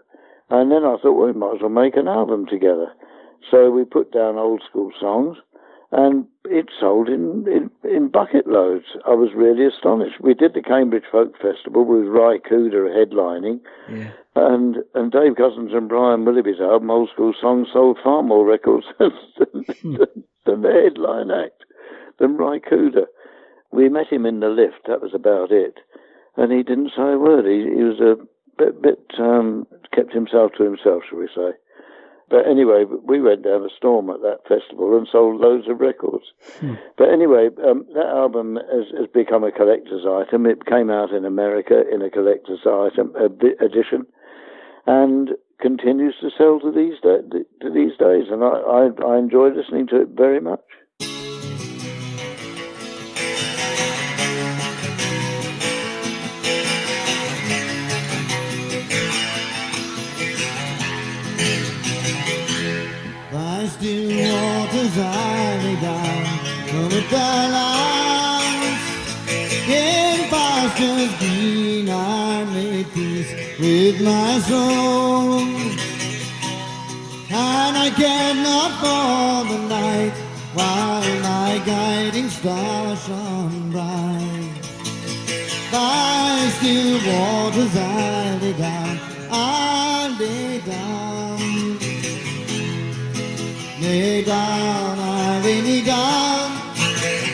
And 0.50 0.70
then 0.72 0.84
I 0.84 0.98
thought, 0.98 1.14
well, 1.14 1.28
we 1.28 1.34
might 1.34 1.56
as 1.56 1.62
well 1.62 1.70
make 1.70 1.96
an 1.96 2.08
album 2.08 2.46
together. 2.46 2.92
So 3.50 3.72
we 3.72 3.86
put 3.86 4.12
down 4.12 4.38
old 4.38 4.62
school 4.70 4.92
songs, 5.00 5.38
and 5.92 6.26
it 6.46 6.68
sold 6.80 7.08
in, 7.10 7.46
in, 7.48 7.72
in 7.90 8.10
bucket 8.10 8.48
loads. 8.48 8.86
I 9.06 9.12
was 9.12 9.30
really 9.36 9.66
astonished. 9.66 10.22
We 10.22 10.34
did 10.34 10.54
the 10.54 10.62
Cambridge 10.62 11.06
Folk 11.12 11.34
Festival 11.42 11.86
with 11.86 12.08
Ry 12.08 12.38
Cooder 12.40 12.88
headlining, 12.90 13.62
Yeah. 13.90 14.12
and 14.36 14.78
and 14.94 15.12
Dave 15.12 15.36
Cousins 15.36 15.72
and 15.74 15.90
Brian 15.90 16.24
Willoughby's 16.26 16.62
album, 16.62 16.92
Old 16.92 17.10
School 17.14 17.34
Songs, 17.40 17.68
sold 17.74 17.98
far 18.04 18.22
more 18.24 18.46
records 18.46 18.86
than, 19.00 19.12
hmm. 19.82 19.96
than, 19.98 20.24
than 20.46 20.62
the 20.62 20.72
headline 20.72 21.32
act, 21.32 21.64
than 22.20 22.38
Ry 22.38 22.60
Cooder. 22.60 23.06
We 23.72 23.90
met 23.90 24.08
him 24.08 24.26
in 24.26 24.42
the 24.42 24.50
lift, 24.50 24.88
that 24.88 25.02
was 25.02 25.14
about 25.14 25.52
it, 25.52 25.80
and 26.38 26.52
he 26.52 26.64
didn't 26.64 26.92
say 26.96 27.14
a 27.14 27.18
word. 27.18 27.46
He, 27.46 27.64
he 27.76 27.84
was 27.84 28.00
a 28.00 28.16
bit, 28.58 28.82
bit 28.82 29.00
um, 29.20 29.68
kept 29.94 30.14
himself 30.14 30.52
to 30.58 30.64
himself, 30.64 31.04
shall 31.10 31.20
we 31.20 31.28
say. 31.28 31.52
But 32.30 32.48
anyway, 32.48 32.86
we 32.86 33.20
went 33.20 33.44
down 33.44 33.66
a 33.66 33.70
storm 33.76 34.10
at 34.10 34.22
that 34.22 34.48
festival 34.48 34.98
and 34.98 35.06
sold 35.12 35.42
loads 35.42 35.68
of 35.68 35.82
records. 35.82 36.24
But 36.98 37.10
anyway, 37.10 37.50
um, 37.68 37.86
that 37.94 38.06
album 38.06 38.56
has, 38.56 38.86
has 38.98 39.08
become 39.14 39.44
a 39.44 39.52
collector's 39.52 40.06
item. 40.06 40.46
It 40.46 40.66
came 40.66 40.90
out 40.90 41.12
in 41.12 41.26
America 41.26 41.84
in 41.92 42.02
a 42.02 42.10
collector's 42.10 42.62
item 42.66 43.14
edition, 43.60 44.06
and 44.88 45.32
continues 45.60 46.16
to 46.22 46.30
sell 46.38 46.60
to 46.62 46.72
these 46.72 47.00
da- 47.02 47.28
to 47.62 47.70
these 47.70 47.98
days. 47.98 48.32
And 48.32 48.44
I, 48.44 48.48
I, 48.48 48.90
I 49.06 49.18
enjoy 49.18 49.50
listening 49.50 49.88
to 49.88 50.02
it 50.02 50.10
very 50.10 50.40
much. 50.40 50.64
On 64.98 66.90
the 66.90 67.02
lights. 67.56 68.86
In 69.68 70.30
pastures 70.30 71.14
green 71.20 71.90
I 71.90 72.44
made 72.46 72.92
peace 72.94 73.32
with 73.60 74.02
my 74.02 74.40
soul. 74.40 75.40
And 77.34 77.78
I 77.78 77.90
cared 77.96 78.38
not 78.38 78.72
for 78.82 79.54
the 79.54 79.60
night 79.70 80.14
while 80.54 81.22
my 81.22 81.62
guiding 81.66 82.30
star 82.30 82.96
shone 82.98 83.72
bright. 83.72 84.62
By 85.72 86.50
still 86.58 87.00
waters 87.08 87.76
I 87.78 88.40
lay 88.42 88.54
down. 88.54 89.01
Down, 94.32 94.98
I 95.00 95.42
lay 95.46 95.62
me 95.62 95.78
down. 95.94 96.48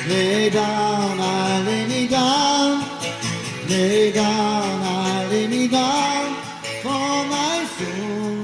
Lay 0.09 0.49
down, 0.49 1.19
I 1.19 1.61
lay 1.67 1.83
me 1.91 2.01
down. 2.07 2.69
Lay 3.69 4.11
down, 4.11 4.75
I 4.83 5.27
lay 5.31 5.47
me 5.47 5.63
down 5.67 6.25
for 6.83 7.15
my 7.35 7.55
soul. 7.77 8.35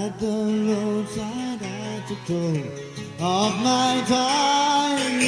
At 0.00 0.12
the 0.22 0.36
roadside, 0.68 1.62
I 1.88 1.90
took 2.08 2.22
toll 2.30 2.62
of 3.38 3.52
my 3.70 3.92
time. 4.18 5.20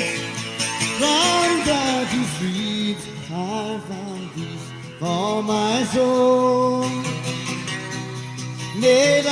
From 1.01 1.51
dirty 1.69 2.23
streets, 2.35 3.05
I 3.31 3.81
found 3.89 4.25
peace 4.35 4.67
for 5.01 5.43
my 5.43 5.77
soul. 5.95 7.15
Later 8.85 9.24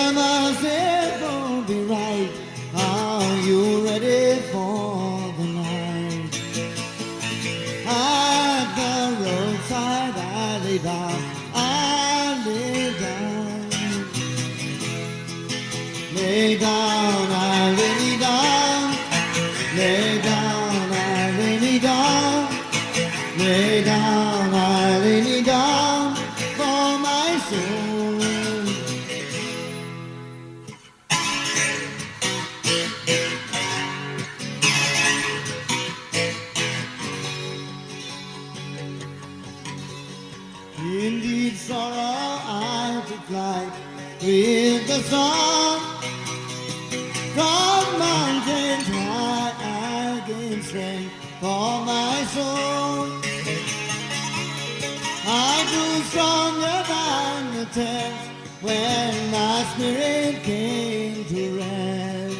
test 57.67 58.31
when 58.61 59.31
my 59.31 59.65
spirit 59.75 60.43
came 60.43 61.25
to 61.27 61.59
rest. 61.59 62.39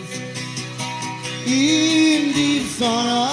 Indeed, 1.47 2.67
sorrow 2.67 3.32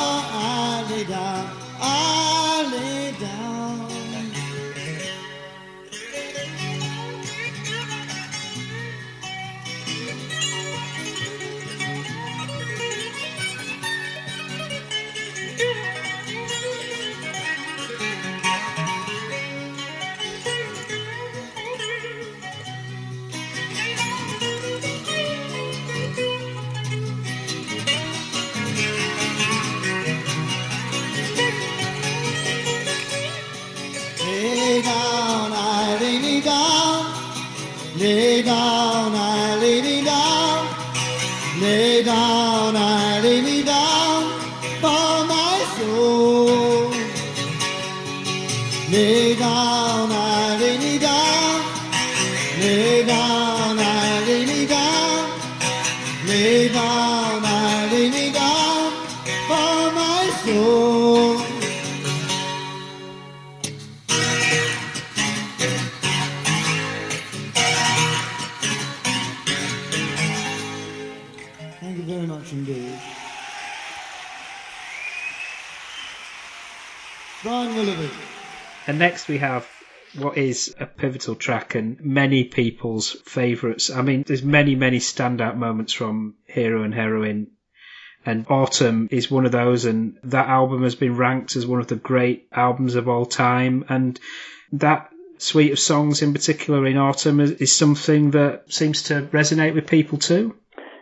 next 79.00 79.28
we 79.28 79.40
have 79.40 79.68
what 80.18 80.38
is 80.38 80.76
a 80.80 80.86
pivotal 80.86 81.36
track 81.36 81.76
and 81.76 82.00
many 82.02 82.44
people's 82.44 83.12
favourites. 83.12 83.90
I 83.90 84.02
mean, 84.02 84.24
there's 84.26 84.44
many, 84.44 84.76
many 84.76 84.98
standout 85.00 85.56
moments 85.56 85.94
from 85.94 86.36
Hero 86.46 86.84
and 86.84 86.94
Heroine. 86.94 87.52
And 88.26 88.46
Autumn 88.50 89.08
is 89.12 89.32
one 89.32 89.46
of 89.46 89.54
those, 89.54 89.86
and 89.86 90.18
that 90.24 90.48
album 90.48 90.84
has 90.84 90.96
been 90.96 91.16
ranked 91.16 91.56
as 91.56 91.66
one 91.66 91.80
of 91.80 91.88
the 91.88 91.96
great 91.96 92.48
albums 92.52 92.96
of 92.96 93.08
all 93.08 93.26
time. 93.26 93.86
And 93.88 94.20
that 94.74 95.10
suite 95.38 95.72
of 95.72 95.80
songs 95.80 96.22
in 96.22 96.34
particular 96.34 96.86
in 96.86 96.98
Autumn 96.98 97.40
is, 97.40 97.52
is 97.52 97.76
something 97.76 98.32
that 98.32 98.72
seems 98.74 99.04
to 99.04 99.22
resonate 99.32 99.74
with 99.74 99.88
people 99.88 100.18
too. 100.18 100.56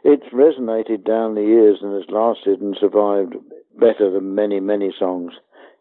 It's 0.04 0.28
resonated 0.32 1.06
down 1.06 1.34
the 1.34 1.42
years 1.42 1.80
and 1.82 1.96
has 1.96 2.10
lasted 2.10 2.62
and 2.62 2.78
survived 2.80 3.36
better 3.76 4.12
than 4.12 4.36
many, 4.36 4.60
many 4.60 4.94
songs 5.00 5.34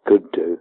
could 0.06 0.32
do. 0.32 0.58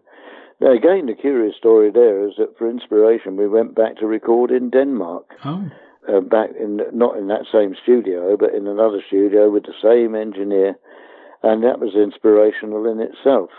Now, 0.62 0.72
again, 0.72 1.06
the 1.08 1.14
curious 1.14 1.56
story 1.58 1.92
there 1.92 2.28
is 2.28 2.36
that 2.38 2.58
for 2.58 2.70
inspiration, 2.70 3.36
we 3.36 3.48
went 3.48 3.76
back 3.76 3.98
to 3.98 4.08
record 4.08 4.52
in 4.52 4.70
Denmark. 4.70 5.26
Oh. 5.44 5.70
uh, 6.08 6.20
back 6.22 6.50
in 6.60 6.82
not 6.94 7.18
in 7.18 7.28
that 7.28 7.46
same 7.52 7.76
studio, 7.82 8.38
but 8.38 8.54
in 8.54 8.68
another 8.68 9.02
studio 9.08 9.50
with 9.50 9.64
the 9.64 9.74
same 9.82 10.16
engineer, 10.16 10.76
and 11.44 11.64
that 11.64 11.80
was 11.80 11.96
inspirational 11.96 12.86
in 12.86 13.00
itself. 13.00 13.50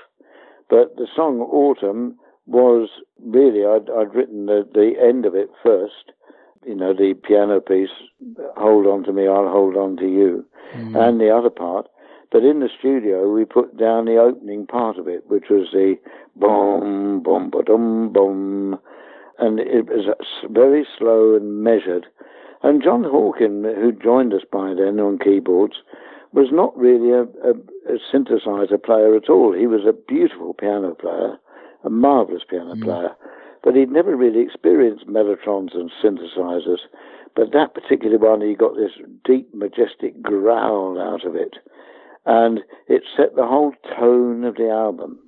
But 0.69 0.97
the 0.97 1.09
song 1.15 1.41
Autumn 1.41 2.17
was 2.47 2.89
really 3.25 3.65
I'd, 3.65 3.91
I'd 3.91 4.15
written 4.15 4.47
the, 4.47 4.67
the 4.73 4.95
end 5.01 5.27
of 5.27 5.35
it 5.35 5.51
first, 5.63 6.13
you 6.65 6.75
know, 6.75 6.93
the 6.93 7.15
piano 7.15 7.61
piece, 7.61 7.91
Hold 8.57 8.87
On 8.87 9.03
to 9.05 9.13
Me, 9.13 9.27
I'll 9.27 9.49
Hold 9.49 9.77
On 9.77 9.97
to 9.97 10.07
You, 10.07 10.45
and 10.97 11.21
the 11.21 11.31
other 11.31 11.51
part. 11.51 11.89
But 12.33 12.43
in 12.43 12.61
the 12.61 12.69
studio, 12.79 13.33
we 13.33 13.45
put 13.45 13.77
down 13.77 14.07
the 14.07 14.17
opening 14.17 14.67
part 14.67 14.99
of 14.99 15.09
it, 15.09 15.25
which 15.29 15.45
was 15.49 15.69
the 15.73 15.97
boom, 16.35 17.23
boom, 17.23 17.51
ba 17.51 17.63
dum, 17.63 18.13
boom, 18.13 18.79
and 19.39 19.61
it 19.61 19.87
was 19.87 20.09
uh, 20.09 20.49
very 20.49 20.87
slow 20.99 21.35
and 21.37 21.63
measured. 21.63 22.07
And 22.63 22.83
John 22.83 23.05
Hawken, 23.05 23.63
who 23.77 23.93
joined 23.93 24.33
us 24.35 24.43
by 24.51 24.75
then 24.75 24.99
on 24.99 25.19
keyboards, 25.19 25.77
was 26.33 26.49
not 26.51 26.77
really 26.77 27.11
a, 27.13 27.23
a, 27.47 27.55
a 27.89 27.99
synthesizer 28.13 28.83
player 28.83 29.15
at 29.15 29.31
all. 29.31 29.53
He 29.53 29.67
was 29.67 29.83
a 29.87 29.93
beautiful 29.93 30.53
piano 30.55 30.95
player, 30.95 31.39
a 31.85 31.91
marvelous 31.91 32.43
piano 32.49 32.75
mm. 32.75 32.83
player, 32.83 33.15
but 33.63 33.75
he'd 33.75 33.91
never 33.91 34.17
really 34.17 34.43
experienced 34.43 35.07
mellotrons 35.07 35.75
and 35.75 35.91
synthesizers. 36.03 36.81
But 37.35 37.53
that 37.53 37.75
particular 37.75 38.19
one, 38.19 38.41
he 38.41 38.55
got 38.55 38.77
this 38.77 38.93
deep, 39.25 39.55
majestic 39.55 40.21
growl 40.23 41.01
out 41.01 41.25
of 41.25 41.37
it, 41.37 41.57
and 42.27 42.61
it 42.89 43.03
set 43.17 43.35
the 43.37 43.47
whole 43.47 43.73
tone 43.99 44.45
of 44.45 44.57
the 44.57 44.69
album. 44.69 45.19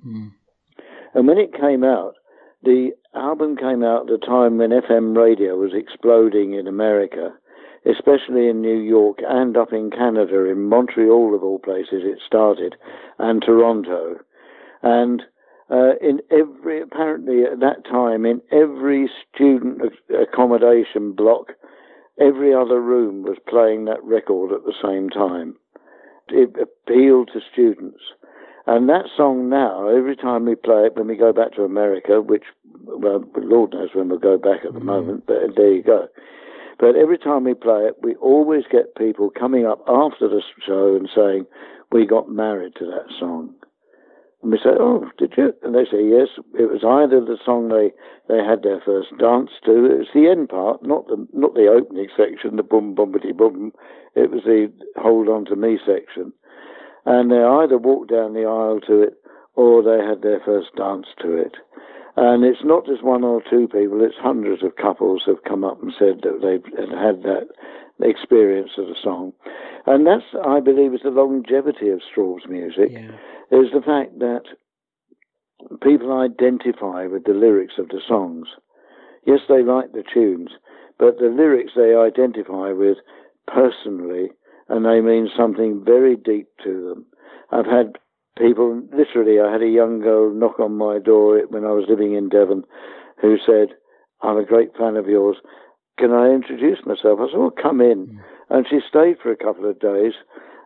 And 1.13 1.27
when 1.27 1.37
it 1.37 1.59
came 1.59 1.83
out, 1.83 2.15
the 2.61 2.91
album 3.15 3.55
came 3.55 3.83
out 3.83 4.09
at 4.09 4.21
a 4.21 4.25
time 4.25 4.57
when 4.57 4.71
FM 4.71 5.15
radio 5.15 5.55
was 5.55 5.71
exploding 5.73 6.53
in 6.53 6.67
America, 6.67 7.33
especially 7.85 8.49
in 8.49 8.61
New 8.61 8.77
York 8.77 9.19
and 9.25 9.55
up 9.55 9.71
in 9.71 9.89
Canada, 9.91 10.45
in 10.45 10.67
Montreal 10.67 11.33
of 11.33 11.43
all 11.43 11.59
places 11.59 12.03
it 12.03 12.19
started, 12.25 12.75
and 13.17 13.41
Toronto. 13.41 14.17
And 14.83 15.23
uh, 15.71 15.95
in 16.01 16.19
every, 16.31 16.81
apparently 16.81 17.43
at 17.43 17.59
that 17.61 17.85
time, 17.85 18.25
in 18.25 18.41
every 18.51 19.09
student 19.33 19.81
accommodation 20.09 21.13
block, 21.13 21.53
every 22.19 22.53
other 22.53 22.81
room 22.81 23.23
was 23.23 23.37
playing 23.47 23.85
that 23.85 24.03
record 24.03 24.51
at 24.51 24.65
the 24.65 24.73
same 24.83 25.09
time. 25.09 25.55
It 26.31 26.55
appealed 26.61 27.29
to 27.33 27.39
students. 27.51 28.01
And 28.67 28.87
that 28.89 29.05
song 29.17 29.49
now, 29.49 29.87
every 29.87 30.15
time 30.15 30.45
we 30.45 30.55
play 30.55 30.85
it, 30.85 30.95
when 30.95 31.07
we 31.07 31.15
go 31.15 31.33
back 31.33 31.53
to 31.55 31.63
America, 31.63 32.21
which, 32.21 32.43
well, 32.85 33.23
Lord 33.35 33.73
knows 33.73 33.89
when 33.93 34.09
we'll 34.09 34.19
go 34.19 34.37
back 34.37 34.65
at 34.65 34.73
the 34.73 34.79
mm-hmm. 34.79 34.85
moment, 34.85 35.23
but 35.25 35.55
there 35.55 35.73
you 35.73 35.81
go. 35.81 36.07
But 36.77 36.95
every 36.95 37.17
time 37.17 37.43
we 37.43 37.55
play 37.55 37.87
it, 37.87 37.95
we 38.01 38.15
always 38.15 38.63
get 38.71 38.95
people 38.95 39.31
coming 39.31 39.65
up 39.65 39.79
after 39.87 40.29
the 40.29 40.41
show 40.65 40.95
and 40.95 41.09
saying, 41.13 41.45
We 41.91 42.05
got 42.05 42.29
married 42.29 42.75
to 42.75 42.85
that 42.85 43.07
song. 43.19 43.55
And 44.41 44.51
we 44.51 44.57
say, 44.57 44.71
Oh, 44.79 45.09
did 45.17 45.33
you? 45.37 45.53
And 45.63 45.75
they 45.75 45.85
say, 45.85 46.03
Yes. 46.03 46.29
It 46.57 46.71
was 46.71 46.83
either 46.83 47.19
the 47.19 47.37
song 47.43 47.69
they, 47.69 47.91
they 48.27 48.43
had 48.43 48.63
their 48.63 48.81
first 48.85 49.09
dance 49.19 49.51
to, 49.65 49.85
it 49.85 49.99
was 49.99 50.13
the 50.13 50.29
end 50.29 50.49
part, 50.49 50.83
not 50.83 51.07
the 51.07 51.27
not 51.33 51.53
the 51.55 51.67
opening 51.67 52.07
section, 52.15 52.55
the 52.55 52.63
boom 52.63 52.95
boomity 52.95 53.35
boom. 53.35 53.73
It 54.15 54.31
was 54.31 54.43
the 54.43 54.71
hold 54.95 55.27
on 55.27 55.45
to 55.45 55.55
me 55.55 55.77
section. 55.85 56.33
And 57.05 57.31
they 57.31 57.41
either 57.41 57.77
walked 57.77 58.11
down 58.11 58.33
the 58.33 58.45
aisle 58.45 58.79
to 58.87 59.01
it 59.01 59.13
or 59.55 59.83
they 59.83 60.03
had 60.03 60.21
their 60.21 60.39
first 60.45 60.69
dance 60.77 61.07
to 61.21 61.35
it. 61.35 61.55
And 62.15 62.43
it's 62.43 62.63
not 62.63 62.85
just 62.85 63.03
one 63.03 63.23
or 63.23 63.41
two 63.49 63.67
people, 63.67 64.03
it's 64.03 64.15
hundreds 64.19 64.63
of 64.63 64.75
couples 64.75 65.23
have 65.25 65.43
come 65.47 65.63
up 65.63 65.81
and 65.81 65.93
said 65.97 66.21
that 66.23 66.39
they've 66.41 66.63
had 66.91 67.23
that 67.23 67.47
experience 68.07 68.71
of 68.77 68.87
the 68.87 68.95
song. 69.01 69.33
And 69.85 70.05
that's, 70.05 70.23
I 70.45 70.59
believe, 70.59 70.93
is 70.93 71.01
the 71.03 71.09
longevity 71.09 71.89
of 71.89 72.01
Strawbs 72.01 72.47
music, 72.47 72.91
Yeah. 72.91 73.11
is 73.51 73.71
the 73.71 73.81
fact 73.81 74.19
that 74.19 74.43
people 75.81 76.11
identify 76.17 77.07
with 77.07 77.25
the 77.25 77.33
lyrics 77.33 77.77
of 77.77 77.89
the 77.89 78.01
songs. 78.07 78.47
Yes, 79.25 79.41
they 79.49 79.63
like 79.63 79.91
the 79.91 80.03
tunes, 80.03 80.51
but 80.97 81.17
the 81.19 81.29
lyrics 81.29 81.73
they 81.75 81.95
identify 81.95 82.71
with 82.71 82.97
personally, 83.47 84.31
and 84.69 84.85
they 84.85 85.01
mean 85.01 85.29
something 85.35 85.83
very 85.83 86.15
deep 86.15 86.47
to 86.63 86.89
them. 86.89 87.05
I've 87.51 87.65
had 87.65 87.97
people, 88.37 88.81
literally, 88.93 89.39
I 89.39 89.51
had 89.51 89.61
a 89.61 89.67
young 89.67 89.99
girl 89.99 90.31
knock 90.31 90.59
on 90.59 90.77
my 90.77 90.99
door 90.99 91.41
when 91.49 91.65
I 91.65 91.71
was 91.71 91.85
living 91.89 92.13
in 92.13 92.29
Devon 92.29 92.63
who 93.21 93.37
said, 93.45 93.75
I'm 94.21 94.37
a 94.37 94.45
great 94.45 94.75
fan 94.77 94.95
of 94.95 95.07
yours. 95.07 95.37
Can 95.99 96.13
I 96.13 96.31
introduce 96.31 96.79
myself? 96.85 97.19
I 97.19 97.27
said, 97.29 97.39
Well, 97.39 97.51
come 97.51 97.81
in. 97.81 98.07
Mm. 98.07 98.19
And 98.49 98.65
she 98.67 98.79
stayed 98.87 99.17
for 99.21 99.31
a 99.31 99.35
couple 99.35 99.69
of 99.69 99.79
days, 99.79 100.13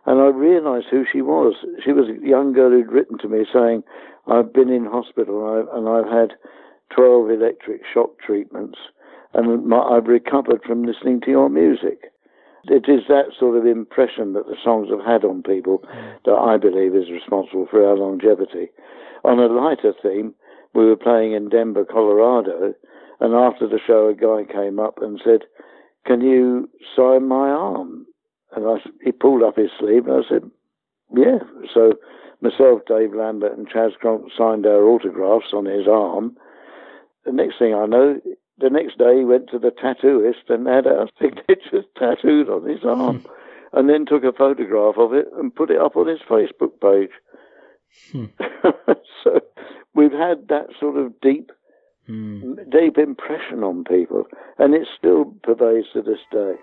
and 0.06 0.20
I 0.20 0.28
realized 0.28 0.86
who 0.90 1.04
she 1.10 1.20
was. 1.22 1.54
She 1.84 1.92
was 1.92 2.08
a 2.08 2.26
young 2.26 2.52
girl 2.52 2.70
who'd 2.70 2.92
written 2.92 3.18
to 3.18 3.28
me 3.28 3.44
saying, 3.52 3.82
I've 4.26 4.52
been 4.52 4.70
in 4.70 4.86
hospital 4.86 5.44
and 5.44 5.68
I've, 5.68 5.76
and 5.76 5.88
I've 5.88 6.10
had 6.10 6.38
12 6.94 7.30
electric 7.30 7.82
shock 7.92 8.18
treatments, 8.24 8.78
and 9.34 9.66
my, 9.66 9.80
I've 9.80 10.06
recovered 10.06 10.62
from 10.64 10.84
listening 10.84 11.20
to 11.22 11.30
your 11.30 11.50
music. 11.50 12.12
It 12.66 12.88
is 12.88 13.02
that 13.08 13.34
sort 13.38 13.58
of 13.58 13.66
impression 13.66 14.32
that 14.32 14.46
the 14.46 14.56
songs 14.62 14.88
have 14.88 15.04
had 15.04 15.24
on 15.24 15.42
people 15.42 15.80
mm. 15.80 16.14
that 16.24 16.38
I 16.38 16.56
believe 16.56 16.94
is 16.94 17.10
responsible 17.10 17.66
for 17.70 17.84
our 17.84 17.96
longevity. 17.96 18.70
On 19.24 19.38
a 19.40 19.46
lighter 19.46 19.92
theme, 20.00 20.32
we 20.74 20.86
were 20.86 20.96
playing 20.96 21.32
in 21.32 21.48
Denver, 21.48 21.84
Colorado, 21.84 22.74
and 23.24 23.32
after 23.32 23.66
the 23.66 23.80
show, 23.86 24.08
a 24.08 24.14
guy 24.14 24.44
came 24.52 24.78
up 24.78 24.98
and 25.00 25.18
said, 25.24 25.44
"Can 26.04 26.20
you 26.20 26.68
sign 26.94 27.26
my 27.26 27.48
arm?" 27.48 28.06
And 28.54 28.66
I, 28.66 28.76
he 29.02 29.12
pulled 29.12 29.42
up 29.42 29.56
his 29.56 29.70
sleeve, 29.80 30.06
and 30.06 30.22
I 30.22 30.28
said, 30.28 30.50
"Yeah." 31.16 31.38
So 31.72 31.94
myself, 32.42 32.82
Dave 32.86 33.14
Lambert, 33.14 33.56
and 33.56 33.66
Chas 33.66 33.92
Cronk 33.98 34.30
signed 34.36 34.66
our 34.66 34.84
autographs 34.84 35.54
on 35.54 35.64
his 35.64 35.88
arm. 35.88 36.36
The 37.24 37.32
next 37.32 37.58
thing 37.58 37.72
I 37.72 37.86
know, 37.86 38.20
the 38.58 38.68
next 38.68 38.98
day 38.98 39.20
he 39.20 39.24
went 39.24 39.48
to 39.52 39.58
the 39.58 39.70
tattooist 39.70 40.50
and 40.50 40.66
had 40.66 40.86
our 40.86 41.08
signatures 41.18 41.86
tattooed 41.98 42.50
on 42.50 42.68
his 42.68 42.84
arm, 42.84 43.20
hmm. 43.20 43.28
and 43.72 43.88
then 43.88 44.04
took 44.04 44.24
a 44.24 44.36
photograph 44.36 44.98
of 44.98 45.14
it 45.14 45.28
and 45.38 45.54
put 45.54 45.70
it 45.70 45.80
up 45.80 45.96
on 45.96 46.08
his 46.08 46.20
Facebook 46.28 46.78
page. 46.78 47.14
Hmm. 48.12 48.26
so 49.24 49.40
we've 49.94 50.12
had 50.12 50.48
that 50.48 50.66
sort 50.78 50.98
of 50.98 51.18
deep, 51.22 51.50
Hmm. 52.06 52.54
deep 52.70 52.98
impression 52.98 53.64
on 53.64 53.84
people, 53.84 54.24
and 54.58 54.74
it 54.74 54.86
still 54.98 55.34
pervades 55.42 55.86
to 55.94 56.02
this 56.02 56.18
day. 56.30 56.54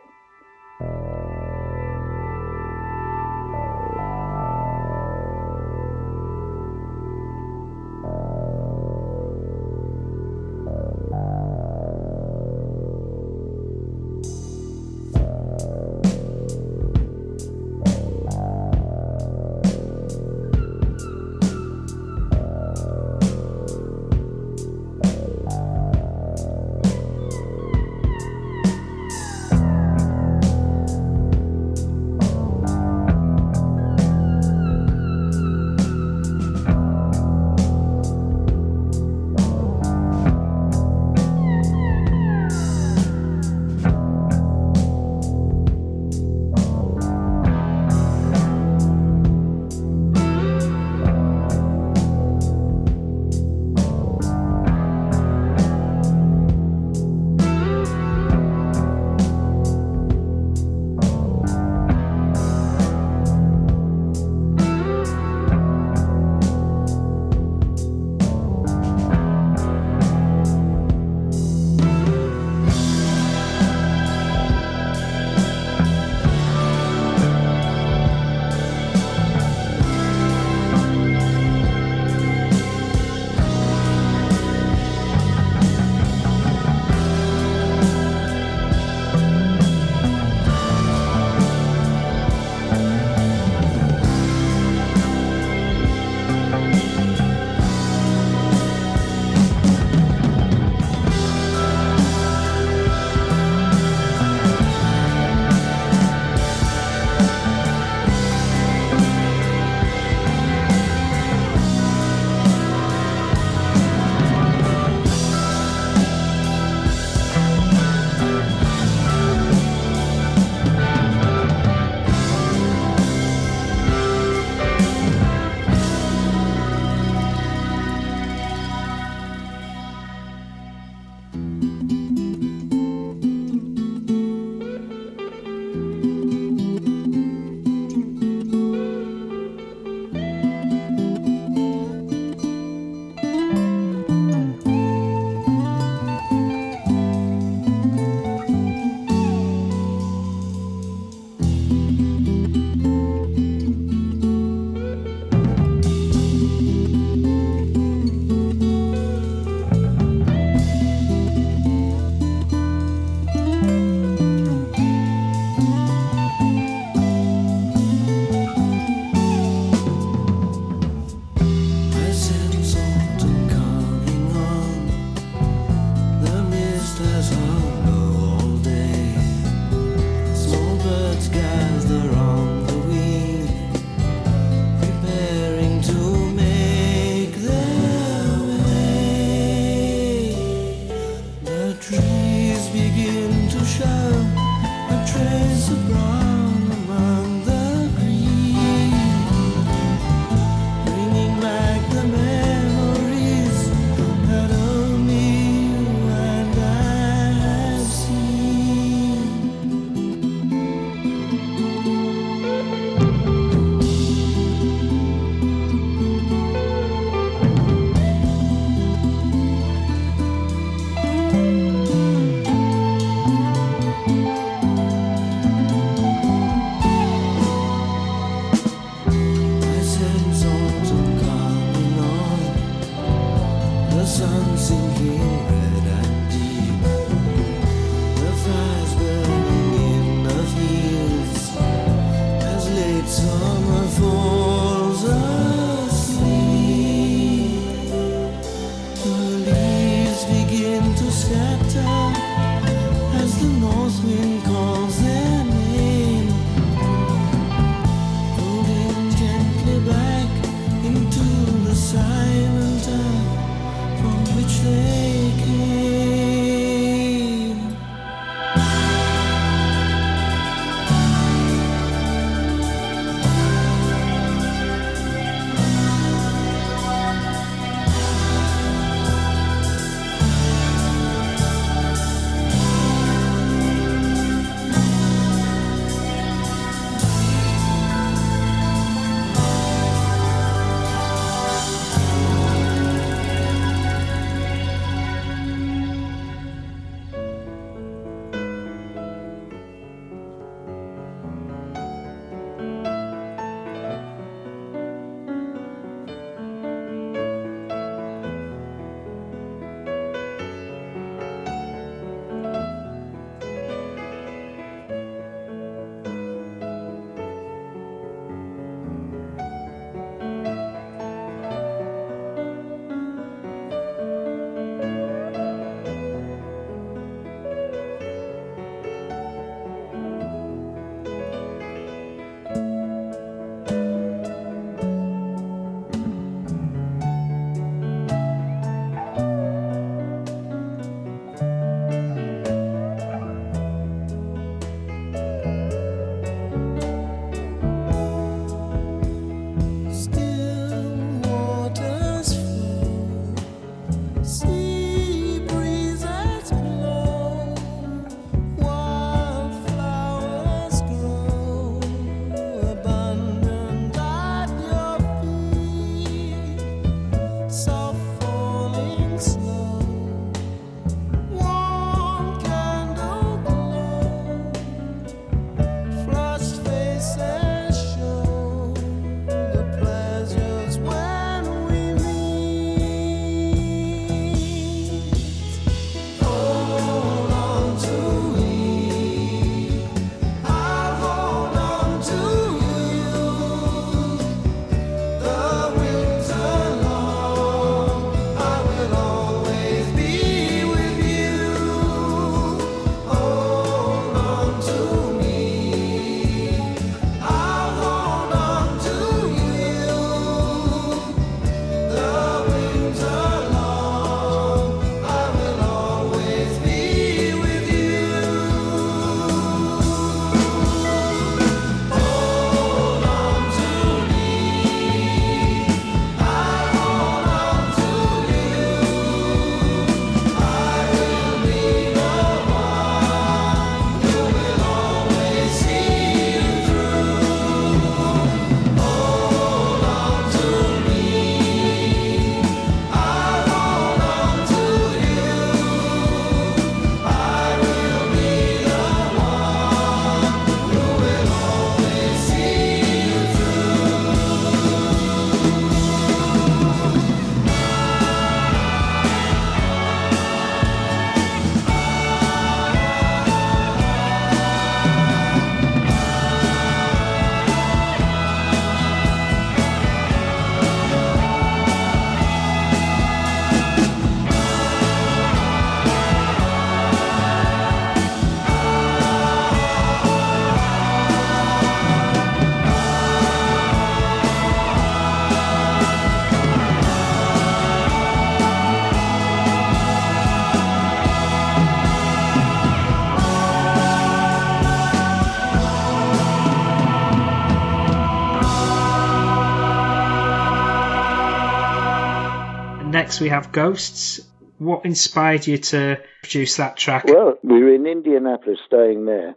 We 503.21 503.29
have 503.29 503.51
Ghosts. 503.51 504.19
What 504.57 504.85
inspired 504.85 505.47
you 505.47 505.57
to 505.57 506.01
produce 506.21 506.57
that 506.57 506.77
track? 506.77 507.05
Well, 507.05 507.37
we 507.43 507.63
were 507.63 507.73
in 507.73 507.87
Indianapolis 507.87 508.59
staying 508.65 509.05
there 509.05 509.35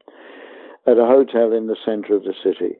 at 0.87 0.99
a 0.99 1.07
hotel 1.07 1.53
in 1.53 1.67
the 1.67 1.77
center 1.85 2.15
of 2.15 2.25
the 2.25 2.35
city. 2.43 2.77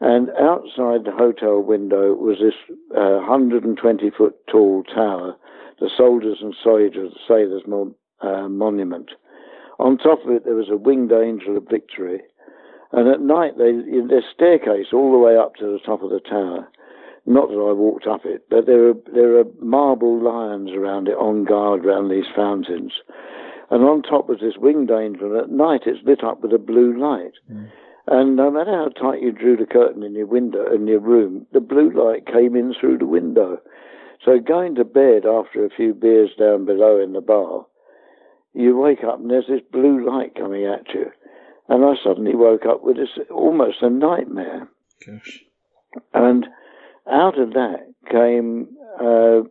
And 0.00 0.30
outside 0.30 1.04
the 1.04 1.16
hotel 1.16 1.60
window 1.60 2.12
was 2.14 2.38
this 2.40 2.54
uh, 2.96 3.24
120 3.26 4.10
foot 4.10 4.34
tall 4.50 4.84
tower, 4.84 5.36
the 5.80 5.90
Soldiers 5.96 6.38
and 6.40 6.54
Sailors, 6.62 7.12
Sailors 7.26 7.62
Mon- 7.66 7.94
uh, 8.20 8.48
Monument. 8.48 9.10
On 9.78 9.96
top 9.96 10.24
of 10.24 10.30
it, 10.30 10.44
there 10.44 10.54
was 10.54 10.70
a 10.70 10.76
winged 10.76 11.12
angel 11.12 11.56
of 11.56 11.68
victory. 11.70 12.20
And 12.92 13.08
at 13.08 13.20
night, 13.20 13.58
they, 13.58 13.72
there's 14.08 14.24
staircase 14.34 14.88
all 14.92 15.12
the 15.12 15.18
way 15.18 15.36
up 15.36 15.56
to 15.56 15.66
the 15.66 15.80
top 15.84 16.02
of 16.02 16.10
the 16.10 16.20
tower. 16.20 16.68
Not 17.28 17.50
that 17.50 17.60
I 17.60 17.72
walked 17.72 18.06
up 18.06 18.24
it, 18.24 18.46
but 18.48 18.64
there 18.64 18.88
are, 18.88 18.94
there 19.12 19.38
are 19.38 19.44
marble 19.60 20.18
lions 20.18 20.70
around 20.70 21.08
it 21.08 21.18
on 21.18 21.44
guard 21.44 21.84
around 21.84 22.08
these 22.08 22.24
fountains. 22.34 22.92
And 23.70 23.84
on 23.84 24.00
top 24.00 24.30
was 24.30 24.40
this 24.40 24.56
winged 24.56 24.90
angel. 24.90 25.32
And 25.32 25.42
at 25.42 25.50
night, 25.50 25.82
it's 25.84 26.02
lit 26.06 26.24
up 26.24 26.40
with 26.40 26.54
a 26.54 26.58
blue 26.58 26.98
light. 26.98 27.34
Mm. 27.52 27.68
And 28.06 28.36
no 28.36 28.50
matter 28.50 28.72
how 28.72 28.88
tight 28.88 29.20
you 29.20 29.32
drew 29.32 29.58
the 29.58 29.66
curtain 29.66 30.02
in 30.02 30.14
your 30.14 30.26
window 30.26 30.74
in 30.74 30.86
your 30.86 31.00
room, 31.00 31.46
the 31.52 31.60
blue 31.60 31.90
light 31.90 32.24
came 32.24 32.56
in 32.56 32.72
through 32.72 32.96
the 32.96 33.06
window. 33.06 33.58
So 34.24 34.38
going 34.38 34.76
to 34.76 34.84
bed 34.86 35.26
after 35.26 35.66
a 35.66 35.70
few 35.76 35.92
beers 35.92 36.30
down 36.38 36.64
below 36.64 36.98
in 36.98 37.12
the 37.12 37.20
bar, 37.20 37.66
you 38.54 38.78
wake 38.78 39.04
up 39.04 39.20
and 39.20 39.30
there's 39.30 39.48
this 39.48 39.60
blue 39.70 40.02
light 40.02 40.34
coming 40.34 40.64
at 40.64 40.94
you. 40.94 41.12
And 41.68 41.84
I 41.84 41.92
suddenly 42.02 42.34
woke 42.34 42.64
up 42.64 42.82
with 42.82 42.96
this 42.96 43.18
almost 43.30 43.82
a 43.82 43.90
nightmare. 43.90 44.68
Gosh. 45.06 45.44
And 46.14 46.46
out 47.10 47.38
of 47.38 47.52
that 47.54 47.86
came 48.10 48.68
uh, 49.00 49.46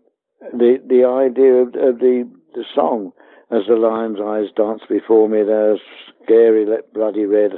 the 0.54 0.78
the 0.88 1.06
idea 1.06 1.54
of, 1.54 1.68
of, 1.70 2.00
the 2.00 2.30
the 2.54 2.64
song, 2.74 3.12
as 3.52 3.64
the 3.68 3.76
lion's 3.76 4.20
eyes 4.24 4.54
dance 4.56 4.82
before 4.90 5.30
me. 5.30 5.44
There's 5.44 5.80
scary, 6.24 6.66
bloody 6.94 7.26
red. 7.26 7.54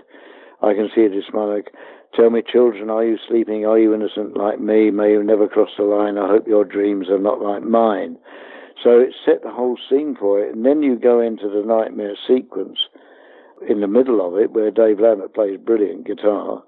I 0.61 0.73
can 0.73 0.89
see 0.93 1.01
it 1.01 1.23
smoke. 1.29 1.67
Tell 2.15 2.29
me, 2.29 2.41
children, 2.41 2.89
are 2.89 3.05
you 3.05 3.17
sleeping? 3.27 3.65
Are 3.65 3.77
you 3.77 3.93
innocent 3.93 4.35
like 4.35 4.59
me? 4.59 4.89
May 4.89 5.11
you 5.11 5.23
never 5.23 5.47
cross 5.47 5.69
the 5.77 5.83
line. 5.83 6.17
I 6.17 6.27
hope 6.27 6.47
your 6.47 6.65
dreams 6.65 7.07
are 7.09 7.19
not 7.19 7.39
like 7.41 7.63
mine. 7.63 8.17
So 8.83 8.99
it 8.99 9.13
set 9.25 9.43
the 9.43 9.51
whole 9.51 9.77
scene 9.89 10.15
for 10.19 10.39
it. 10.39 10.55
And 10.55 10.65
then 10.65 10.81
you 10.81 10.97
go 10.97 11.21
into 11.21 11.47
the 11.49 11.63
nightmare 11.65 12.15
sequence 12.27 12.79
in 13.67 13.81
the 13.81 13.87
middle 13.87 14.25
of 14.25 14.41
it, 14.41 14.51
where 14.51 14.71
Dave 14.71 14.99
Lambert 14.99 15.35
plays 15.35 15.59
brilliant 15.63 16.07
guitar 16.07 16.63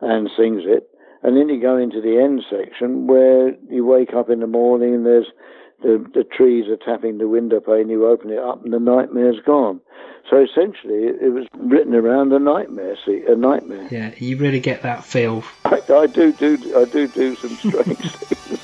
and 0.00 0.30
sings 0.36 0.62
it. 0.64 0.88
And 1.24 1.36
then 1.36 1.48
you 1.48 1.60
go 1.60 1.76
into 1.76 2.00
the 2.00 2.20
end 2.22 2.42
section 2.50 3.06
where 3.06 3.54
you 3.70 3.84
wake 3.84 4.12
up 4.14 4.30
in 4.30 4.40
the 4.40 4.46
morning 4.46 4.94
and 4.94 5.06
there's 5.06 5.26
the, 5.82 6.04
the 6.14 6.24
trees 6.24 6.66
are 6.68 6.76
tapping 6.76 7.18
the 7.18 7.28
window 7.28 7.60
pane, 7.60 7.88
you 7.88 8.06
open 8.06 8.30
it 8.30 8.38
up 8.38 8.62
and 8.62 8.72
the 8.72 8.78
nightmare's 8.78 9.40
gone. 9.44 9.80
So 10.30 10.42
essentially, 10.42 11.04
it, 11.04 11.32
was 11.32 11.46
written 11.58 11.94
around 11.94 12.32
a 12.32 12.38
nightmare. 12.38 12.96
See, 13.04 13.22
a 13.28 13.36
nightmare. 13.36 13.88
Yeah, 13.90 14.14
you 14.16 14.38
really 14.38 14.60
get 14.60 14.82
that 14.82 15.04
feel. 15.04 15.44
I, 15.66 15.80
I 15.90 16.06
do 16.06 16.32
do 16.32 16.56
I 16.76 16.86
do 16.86 17.06
do 17.08 17.36
some 17.36 17.50
strange 17.50 17.98
things. 18.12 18.63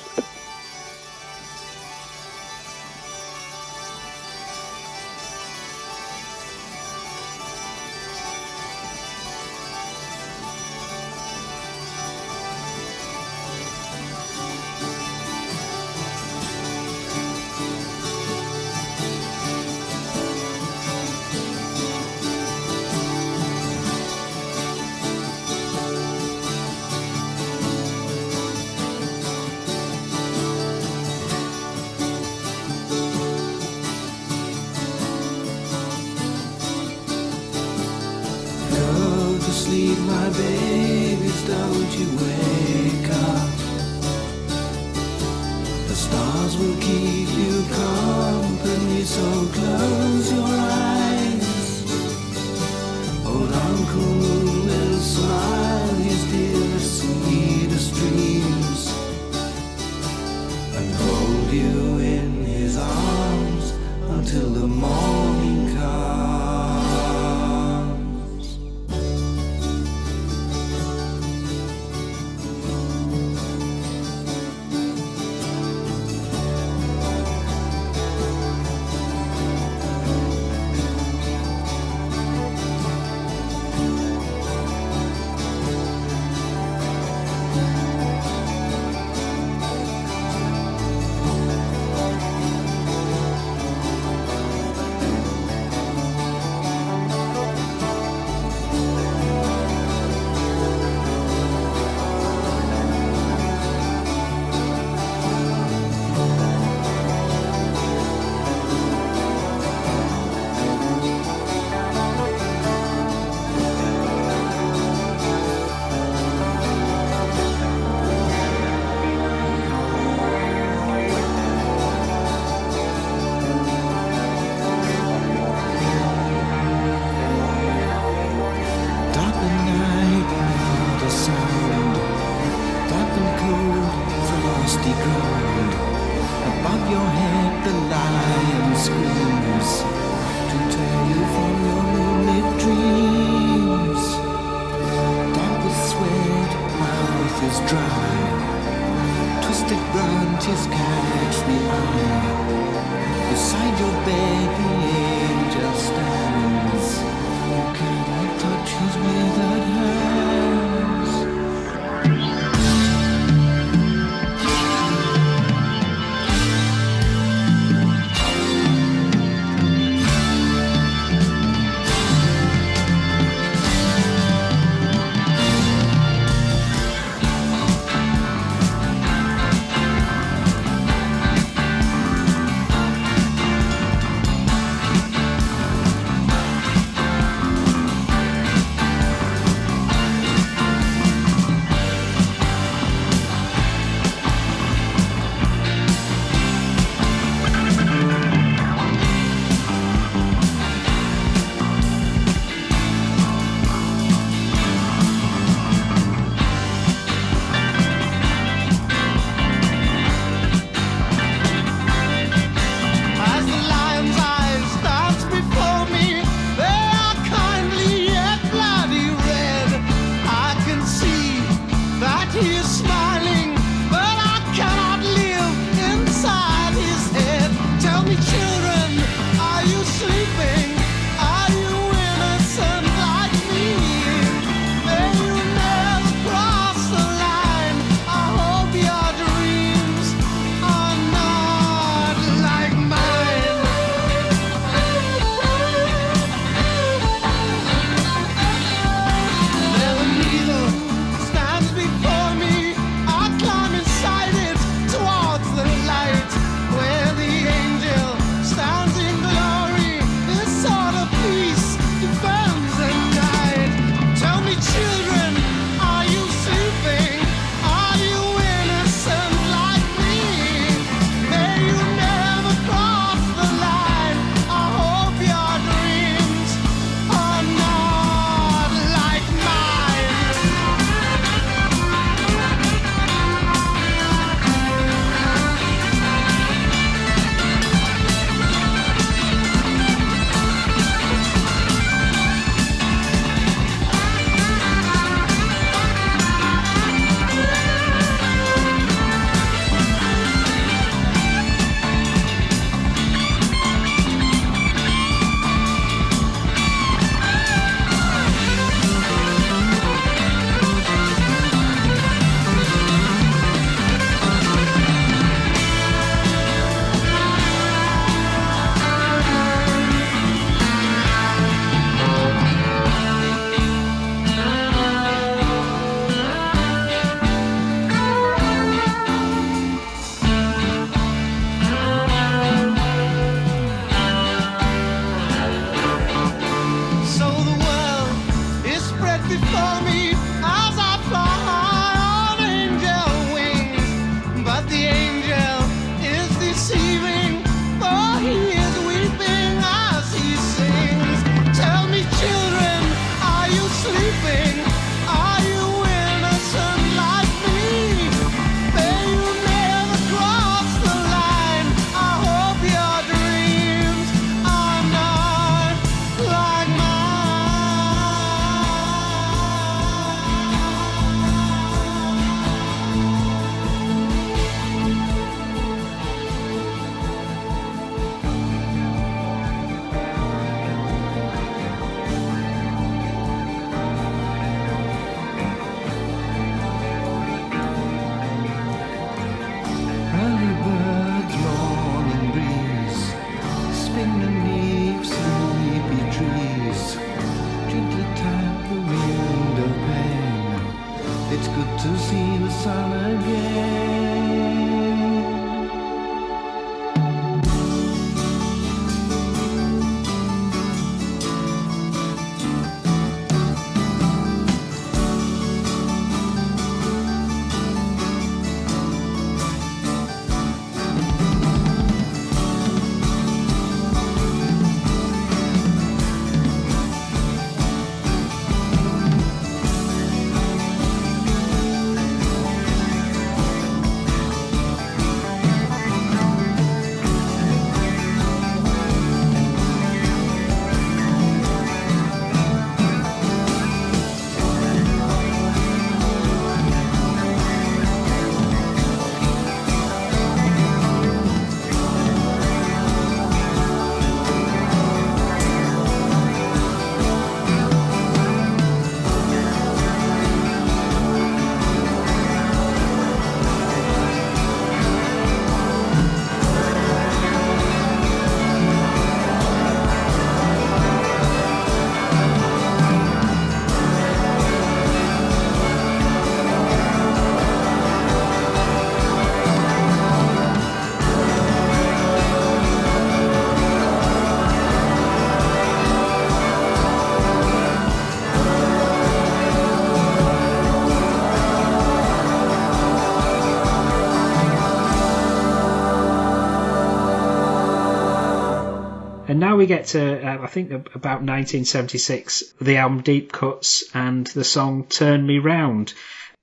We 499.60 499.66
get 499.66 499.84
to, 499.88 500.26
uh, 500.26 500.42
I 500.42 500.46
think, 500.46 500.70
about 500.72 501.20
1976, 501.22 502.54
the 502.62 502.78
album 502.78 503.02
Deep 503.02 503.30
Cuts 503.30 503.84
and 503.94 504.26
the 504.28 504.42
song 504.42 504.86
Turn 504.86 505.26
Me 505.26 505.38
Round. 505.38 505.92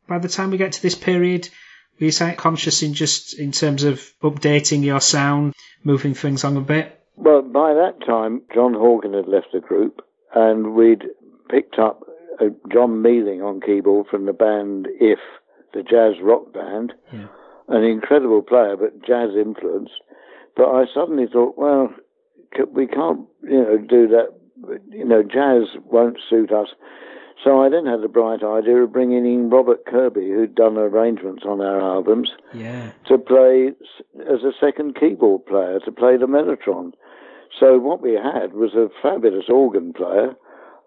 By 0.07 0.19
the 0.19 0.27
time 0.29 0.51
we 0.51 0.57
get 0.57 0.73
to 0.73 0.81
this 0.83 0.93
period, 0.93 1.49
were 1.99 2.05
you 2.05 2.11
sound 2.11 2.37
conscious 2.37 2.83
in 2.83 2.93
just 2.93 3.39
in 3.39 3.51
terms 3.51 3.83
of 3.83 3.99
updating 4.21 4.83
your 4.83 5.01
sound, 5.01 5.55
moving 5.83 6.13
things 6.13 6.43
on 6.43 6.57
a 6.57 6.61
bit? 6.61 6.99
Well, 7.15 7.41
by 7.41 7.73
that 7.73 8.05
time, 8.05 8.43
John 8.53 8.73
Hawken 8.75 9.15
had 9.15 9.27
left 9.27 9.47
the 9.51 9.61
group, 9.61 10.01
and 10.35 10.75
we'd 10.75 11.03
picked 11.49 11.79
up 11.79 12.03
uh, 12.39 12.49
John 12.71 13.01
Mealing 13.01 13.41
on 13.41 13.61
keyboard 13.61 14.07
from 14.11 14.27
the 14.27 14.33
band 14.33 14.87
If, 15.01 15.17
the 15.73 15.81
jazz 15.81 16.21
rock 16.21 16.53
band, 16.53 16.93
Yeah. 17.11 17.29
an 17.67 17.83
incredible 17.83 18.43
player, 18.43 18.77
but 18.77 19.03
jazz 19.03 19.31
influenced. 19.35 19.99
But 20.55 20.67
I 20.69 20.85
suddenly 20.93 21.25
thought, 21.25 21.57
well, 21.57 21.89
we 22.71 22.87
can't, 22.87 23.21
you 23.43 23.61
know, 23.63 23.77
do 23.77 24.07
that. 24.07 24.29
You 24.89 25.05
know, 25.05 25.23
jazz 25.23 25.77
won't 25.85 26.17
suit 26.29 26.51
us. 26.51 26.69
So 27.43 27.61
I 27.61 27.69
then 27.69 27.85
had 27.85 28.01
the 28.01 28.07
bright 28.07 28.43
idea 28.43 28.77
of 28.83 28.91
bringing 28.91 29.25
in 29.25 29.49
Robert 29.51 29.85
Kirby, 29.85 30.27
who'd 30.29 30.55
done 30.55 30.75
arrangements 30.77 31.43
on 31.45 31.61
our 31.61 31.79
albums, 31.79 32.31
Yeah. 32.53 32.91
to 33.05 33.17
play 33.19 33.73
as 34.27 34.43
a 34.43 34.51
second 34.59 34.95
keyboard 34.95 35.45
player, 35.45 35.79
to 35.81 35.91
play 35.91 36.17
the 36.17 36.25
Mellotron. 36.27 36.93
So 37.59 37.77
what 37.77 38.01
we 38.01 38.13
had 38.13 38.53
was 38.53 38.73
a 38.73 38.89
fabulous 39.01 39.49
organ 39.49 39.93
player 39.93 40.35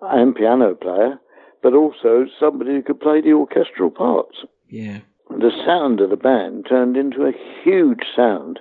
and 0.03 0.35
piano 0.35 0.74
player, 0.74 1.20
but 1.62 1.74
also 1.74 2.27
somebody 2.39 2.73
who 2.73 2.82
could 2.82 3.01
play 3.01 3.20
the 3.20 3.32
orchestral 3.35 3.91
parts 3.91 4.45
Yeah. 4.69 4.99
the 5.31 5.53
sound 5.65 6.01
of 6.01 6.11
the 6.11 6.16
band 6.16 6.66
turned 6.66 6.97
into 6.97 7.24
a 7.27 7.32
huge 7.62 8.03
sound. 8.16 8.59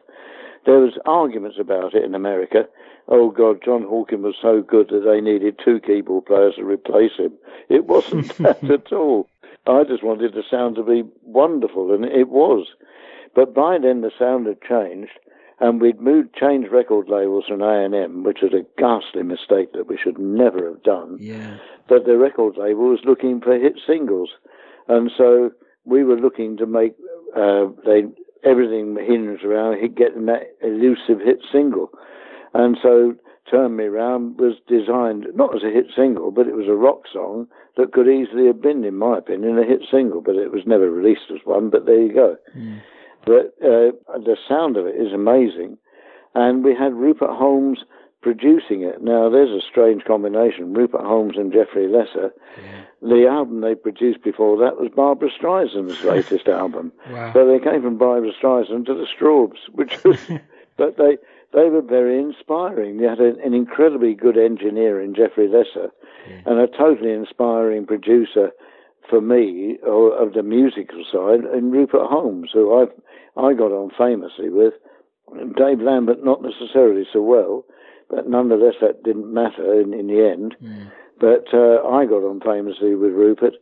There 0.68 0.78
was 0.80 1.00
arguments 1.06 1.58
about 1.60 1.96
it 1.96 2.04
in 2.04 2.14
America. 2.14 2.68
Oh 3.12 3.32
God, 3.32 3.60
John 3.66 3.84
Hawken 3.84 4.22
was 4.22 4.36
so 4.42 4.62
good 4.62 4.90
that 4.90 5.04
they 5.04 5.20
needed 5.20 5.60
two 5.64 5.80
keyboard 5.80 6.26
players 6.28 6.56
to 6.56 6.64
replace 6.64 7.18
him. 7.18 7.34
It 7.68 7.86
wasn't 7.86 8.36
that 8.38 8.64
at 8.70 8.94
all. 8.94 9.28
I 9.68 9.84
just 9.84 10.04
wanted 10.04 10.34
the 10.34 10.44
sound 10.50 10.76
to 10.76 10.84
be 10.84 11.04
wonderful, 11.24 11.94
and 11.94 12.06
it 12.06 12.30
was. 12.30 12.68
But 13.36 13.54
by 13.54 13.78
then 13.78 14.02
the 14.02 14.12
sound 14.18 14.48
had 14.48 14.62
changed, 14.62 15.12
and 15.60 15.82
we'd 15.82 16.00
moved, 16.00 16.36
changed 16.36 16.72
record 16.72 17.10
labels 17.10 17.46
from 17.48 17.62
A&M, 17.62 18.24
which 18.24 18.40
was 18.42 18.54
a 18.54 18.66
ghastly 18.80 19.24
mistake 19.24 19.74
that 19.74 19.88
we 19.88 19.98
should 19.98 20.18
never 20.18 20.66
have 20.70 20.84
done 20.84 21.18
Yeah. 21.20 21.58
but 21.88 22.06
the 22.06 22.18
record 22.18 22.58
label 22.58 22.90
was 22.90 23.02
looking 23.06 23.42
for 23.42 23.58
hit 23.58 23.74
singles, 23.86 24.30
and 24.88 25.12
so 25.18 25.52
we 25.86 26.04
were 26.04 26.16
looking 26.20 26.58
to 26.58 26.66
make 26.66 26.94
uh, 27.36 27.68
they 27.86 28.04
everything 28.44 28.96
hinged 28.96 29.44
around 29.44 29.78
getting 29.96 30.26
that 30.28 30.56
elusive 30.64 31.20
hit 31.24 31.40
single, 31.52 31.92
and 32.54 32.78
so 32.82 33.16
"Turn 33.50 33.76
Me 33.76 33.86
Round" 33.86 34.40
was 34.40 34.56
designed 34.68 35.28
not 35.36 35.56
as 35.56 35.64
a 35.64 35.72
hit 35.72 35.88
single, 35.96 36.32
but 36.32 36.48
it 36.48 36.56
was 36.56 36.68
a 36.68 36.74
rock 36.76 37.04
song 37.12 37.48
that 37.78 37.94
could 37.94 38.08
easily 38.08 38.46
have 38.48 38.62
been, 38.62 38.84
in 38.84 38.96
my 38.98 39.18
opinion, 39.18 39.58
a 39.58 39.64
hit 39.64 39.82
single, 39.90 40.22
but 40.22 40.36
it 40.36 40.52
was 40.52 40.64
never 40.66 40.90
released 40.90 41.32
as 41.32 41.40
one. 41.46 41.70
But 41.70 41.86
there 41.86 42.02
you 42.02 42.14
go. 42.14 42.38
But 43.26 43.54
uh, 43.64 43.92
the 44.20 44.38
sound 44.48 44.78
of 44.78 44.86
it 44.86 44.96
is 44.96 45.14
amazing, 45.14 45.78
and 46.36 46.64
we 46.64 46.74
had 46.76 46.94
Rupert 46.94 47.32
Holmes 47.32 47.80
producing 48.22 48.82
it. 48.82 49.02
Now, 49.02 49.30
there's 49.30 49.50
a 49.50 49.66
strange 49.66 50.04
combination: 50.06 50.74
Rupert 50.74 51.02
Holmes 51.02 51.38
and 51.38 51.52
Jeffrey 51.54 51.88
Lesser. 51.88 52.34
The 53.02 53.28
album 53.28 53.62
they 53.62 53.76
produced 53.76 54.24
before 54.24 54.58
that 54.58 54.78
was 54.78 54.90
Barbra 54.94 55.30
Streisand's 55.32 56.04
latest 56.04 56.48
album. 56.62 56.92
Wow. 57.10 57.34
So 57.34 57.48
they 57.48 57.60
came 57.60 57.82
from 57.82 57.98
Barbra 57.98 58.32
Streisand 58.34 58.86
to 58.88 58.94
the 58.94 59.08
Strawbs, 59.08 59.58
which 59.72 60.04
was, 60.04 60.20
but 60.78 60.98
they 60.98 61.18
they 61.54 61.70
were 61.70 61.82
very 61.82 62.20
inspiring. 62.20 62.98
They 62.98 63.08
had 63.08 63.20
an, 63.20 63.40
an 63.44 63.54
incredibly 63.54 64.14
good 64.14 64.38
engineer 64.38 65.02
in 65.02 65.16
Jeffrey 65.16 65.48
Lesser, 65.48 65.90
and 66.46 66.60
a 66.60 66.68
totally 66.68 67.12
inspiring 67.12 67.86
producer 67.86 68.52
for 69.10 69.22
me 69.22 69.78
or, 69.84 70.16
of 70.16 70.34
the 70.34 70.44
musical 70.44 71.04
side 71.12 71.42
in 71.58 71.72
Rupert 71.72 72.08
Holmes, 72.08 72.52
who 72.54 72.82
I 72.82 72.86
I 73.40 73.54
got 73.54 73.72
on 73.72 73.92
famously 73.98 74.50
with. 74.50 74.74
Dave 75.56 75.80
Lambert 75.80 76.24
not 76.24 76.42
necessarily 76.42 77.06
so 77.12 77.22
well, 77.22 77.64
but 78.10 78.28
nonetheless 78.28 78.76
that 78.82 79.04
didn't 79.04 79.32
matter 79.34 79.80
in, 79.80 79.94
in 79.94 80.08
the 80.08 80.28
end. 80.28 80.56
But 81.20 81.46
uh, 81.54 81.88
I 81.88 82.06
got 82.06 82.24
on 82.24 82.42
famously 82.42 82.96
with 82.96 83.12
Rupert, 83.14 83.54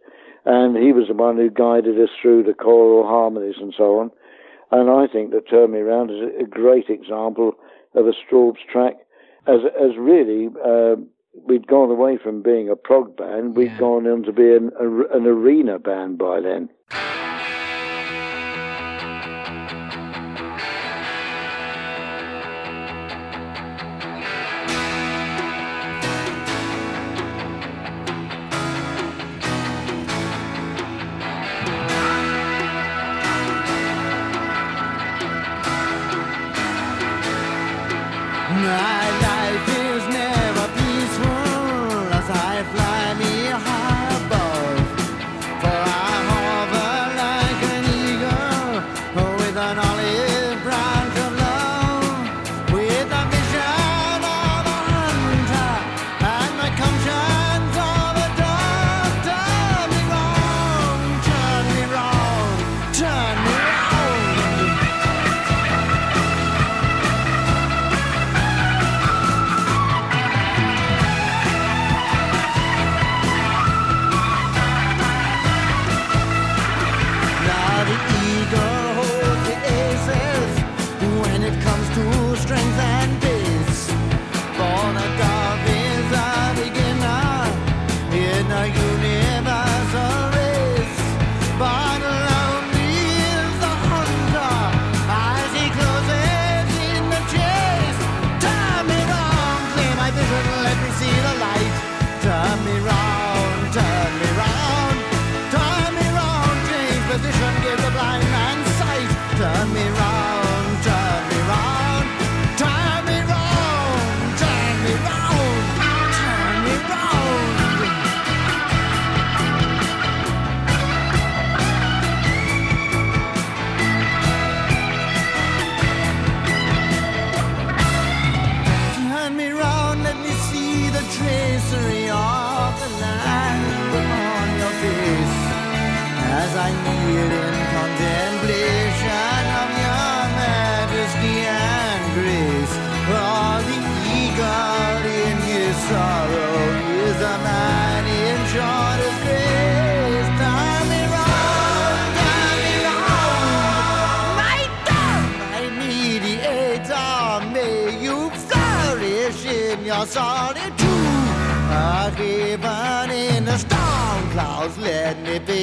and 0.46 0.78
he 0.78 0.92
was 0.94 1.08
the 1.08 1.14
one 1.14 1.38
who 1.38 1.50
guided 1.50 2.00
us 2.00 2.10
through 2.22 2.44
the 2.44 2.54
choral 2.54 3.06
harmonies 3.06 3.56
and 3.60 3.74
so 3.78 4.00
on. 4.00 4.12
And 4.72 4.90
I 4.90 5.08
think 5.12 5.32
that 5.32 5.50
Turn 5.50 5.72
Me 5.72 5.80
Round 5.80 6.12
is 6.12 6.18
a 6.40 6.46
great 6.46 6.90
example 6.90 7.56
of 7.98 8.08
a 8.08 8.14
Strawb's 8.14 8.60
track, 8.72 8.96
as 9.48 9.60
as 9.80 9.98
really 9.98 10.50
uh, 10.66 10.96
we'd 11.46 11.68
gone 11.68 11.90
away 11.92 12.18
from 12.18 12.42
being 12.42 12.70
a 12.70 12.76
prog 12.76 13.16
band, 13.18 13.56
we'd 13.56 13.72
Yeah. 13.72 13.80
gone 13.80 14.08
on 14.08 14.24
to 14.24 14.32
be 14.32 14.56
an, 14.56 14.72
a, 14.80 14.88
an 15.18 15.26
arena 15.28 15.80
band 15.80 16.18
by 16.18 16.40
then. 16.42 16.70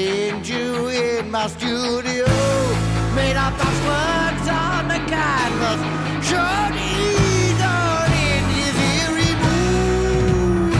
Let 0.04 0.48
you 0.48 0.88
in 0.88 1.30
my 1.30 1.46
studio. 1.46 2.26
Made 3.14 3.36
up 3.36 3.56
those 3.56 3.80
words 3.88 4.48
on 4.48 4.88
the 4.88 5.00
canvas, 5.08 5.80
show 6.28 6.54
the 6.76 6.86
eagle 7.08 8.04
in 8.28 8.44
his 8.58 8.76
eerie 8.92 9.36
mood. 9.44 10.72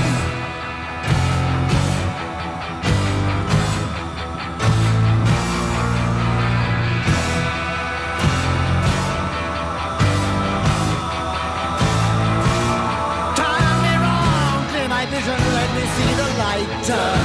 Turn 13.38 13.74
me 13.84 13.94
round, 14.04 14.68
clear 14.70 14.88
my 14.88 15.04
vision, 15.06 15.38
let 15.58 15.70
me 15.76 15.84
see 15.94 16.12
the 16.20 16.28
light. 16.42 17.23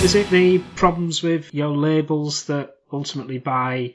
Is 0.00 0.14
it 0.14 0.30
the 0.30 0.58
problems 0.76 1.24
with 1.24 1.52
your 1.52 1.76
labels 1.76 2.44
that 2.44 2.76
ultimately 2.92 3.38
by, 3.38 3.94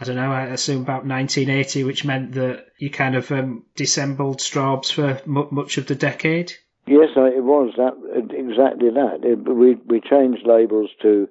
I 0.00 0.04
don't 0.04 0.16
know, 0.16 0.32
I 0.32 0.46
assume 0.46 0.80
about 0.80 1.06
1980, 1.06 1.84
which 1.84 2.06
meant 2.06 2.32
that 2.32 2.64
you 2.78 2.88
kind 2.88 3.14
of 3.14 3.30
um, 3.30 3.64
dissembled 3.76 4.38
Strawbs 4.38 4.90
for 4.90 5.20
mu- 5.26 5.48
much 5.50 5.76
of 5.76 5.86
the 5.86 5.94
decade? 5.94 6.52
Yes, 6.86 7.10
it 7.16 7.44
was 7.44 7.74
that 7.76 7.92
exactly 8.32 8.88
that. 8.90 9.24
It, 9.24 9.36
we 9.46 9.74
we 9.74 10.00
changed 10.00 10.46
labels 10.46 10.88
to. 11.02 11.28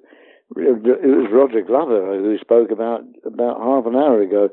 It 0.54 0.84
was 0.84 1.28
Roger 1.32 1.62
Glover 1.62 2.16
who 2.18 2.38
spoke 2.38 2.70
about 2.70 3.00
about 3.24 3.58
half 3.58 3.86
an 3.86 3.96
hour 3.96 4.22
ago. 4.22 4.50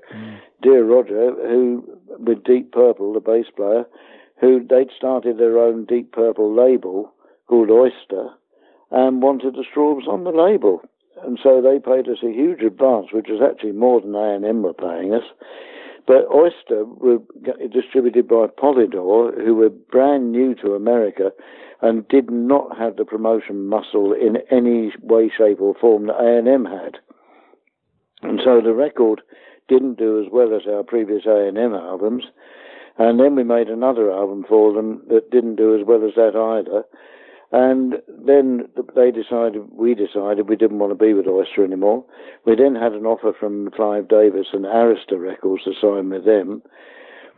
Dear 0.64 0.84
Roger, 0.84 1.32
who 1.32 1.84
with 2.18 2.44
Deep 2.44 2.72
Purple, 2.72 3.14
the 3.14 3.20
bass 3.20 3.46
player, 3.56 3.86
who 4.42 4.66
they'd 4.68 4.90
started 4.98 5.38
their 5.38 5.60
own 5.60 5.86
Deep 5.86 6.12
Purple 6.12 6.56
label 6.56 7.14
called 7.48 7.70
Oyster, 7.70 8.30
and 8.92 9.22
wanted 9.22 9.56
the 9.56 9.64
Strawbs 9.64 10.08
on 10.08 10.24
the 10.24 10.32
label, 10.32 10.82
and 11.24 11.40
so 11.42 11.62
they 11.62 11.80
paid 11.80 12.08
us 12.10 12.24
a 12.24 12.32
huge 12.32 12.62
advance, 12.62 13.08
which 13.12 13.28
was 13.30 13.42
actually 13.42 13.72
more 13.72 14.02
than 14.02 14.16
A 14.16 14.36
and 14.36 14.46
M 14.46 14.64
were 14.64 14.74
paying 14.74 15.14
us. 15.14 15.24
But 16.06 16.28
Oyster 16.34 16.84
were 16.86 17.20
distributed 17.72 18.28
by 18.28 18.48
Polydor, 18.48 19.42
who 19.44 19.56
were 19.56 19.70
brand 19.70 20.32
new 20.32 20.54
to 20.56 20.74
America 20.74 21.32
and 21.82 22.08
did 22.08 22.30
not 22.30 22.78
have 22.78 22.98
the 22.98 23.06
promotion 23.06 23.68
muscle 23.68 24.14
in 24.14 24.38
any 24.52 24.94
way, 25.02 25.30
shape, 25.36 25.62
or 25.62 25.76
form 25.76 26.08
that 26.08 26.20
A&M 26.20 26.66
had. 26.66 26.98
And 28.22 28.40
so 28.44 28.62
the 28.62 28.74
record 28.74 29.22
didn't 29.68 29.98
do 29.98 30.22
as 30.22 30.32
well 30.32 30.54
as 30.56 30.68
our 30.68 30.84
previous 30.84 31.26
A&M 31.26 31.74
albums. 31.74 32.24
And 32.98 33.20
then 33.20 33.36
we 33.36 33.44
made 33.44 33.68
another 33.68 34.12
album 34.12 34.46
for 34.48 34.74
them 34.74 35.02
that 35.10 35.32
didn't 35.32 35.56
do 35.56 35.78
as 35.78 35.86
well 35.86 36.06
as 36.06 36.16
that 36.16 36.36
either. 36.36 36.84
And 37.54 38.02
then 38.08 38.68
they 38.96 39.12
decided, 39.12 39.62
we 39.72 39.94
decided 39.94 40.50
we 40.50 40.56
didn't 40.56 40.80
want 40.80 40.90
to 40.90 41.06
be 41.06 41.14
with 41.14 41.28
Oyster 41.28 41.64
anymore. 41.64 42.04
We 42.46 42.56
then 42.56 42.74
had 42.74 42.94
an 42.94 43.06
offer 43.06 43.32
from 43.40 43.70
Clive 43.70 44.08
Davis 44.08 44.48
and 44.54 44.66
Arista 44.66 45.20
Records 45.20 45.64
to 45.66 45.74
sign 45.80 46.10
with 46.10 46.26
them. 46.26 46.64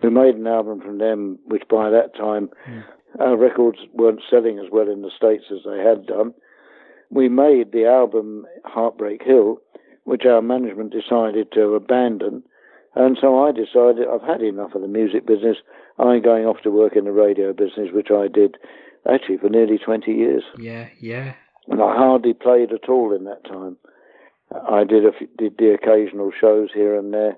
We 0.02 0.10
made 0.10 0.36
an 0.36 0.48
album 0.48 0.80
from 0.80 1.00
them, 1.00 1.38
which 1.48 1.64
by 1.70 1.90
that 1.90 2.16
time 2.16 2.50
hmm. 2.64 2.80
our 3.20 3.36
records 3.36 3.80
weren't 3.94 4.22
selling 4.30 4.58
as 4.58 4.72
well 4.72 4.90
in 4.90 5.02
the 5.02 5.12
States 5.14 5.44
as 5.52 5.66
they 5.66 5.80
had 5.80 6.06
done. 6.06 6.34
We 7.10 7.28
made 7.28 7.74
the 7.74 7.86
album 7.86 8.46
Heartbreak 8.64 9.22
Hill, 9.22 9.58
which 10.06 10.24
our 10.24 10.42
management 10.42 10.94
decided 10.94 11.52
to 11.52 11.76
abandon. 11.76 12.42
And 12.96 13.18
so 13.20 13.44
I 13.44 13.52
decided 13.52 14.08
I've 14.08 14.22
had 14.22 14.42
enough 14.42 14.76
of 14.76 14.82
the 14.82 14.88
music 14.88 15.28
business. 15.28 15.58
I'm 16.00 16.22
going 16.22 16.46
off 16.46 16.62
to 16.64 16.72
work 16.72 16.96
in 16.96 17.04
the 17.04 17.12
radio 17.12 17.52
business, 17.52 17.90
which 17.92 18.12
I 18.12 18.30
did 18.30 18.56
actually 19.12 19.38
for 19.38 19.50
nearly 19.50 19.78
20 19.78 20.12
years. 20.12 20.44
Yeah, 20.58 20.90
yeah. 21.00 21.34
And 21.68 21.82
I 21.82 21.96
hardly 21.96 22.34
played 22.34 22.72
at 22.72 22.90
all 22.90 23.14
in 23.16 23.26
that 23.26 23.44
time. 23.46 23.78
I 24.52 24.84
did 24.84 25.06
a 25.06 25.10
f 25.10 25.28
did 25.38 25.58
the 25.58 25.74
occasional 25.74 26.32
shows 26.40 26.70
here 26.74 26.98
and 26.98 27.14
there, 27.14 27.38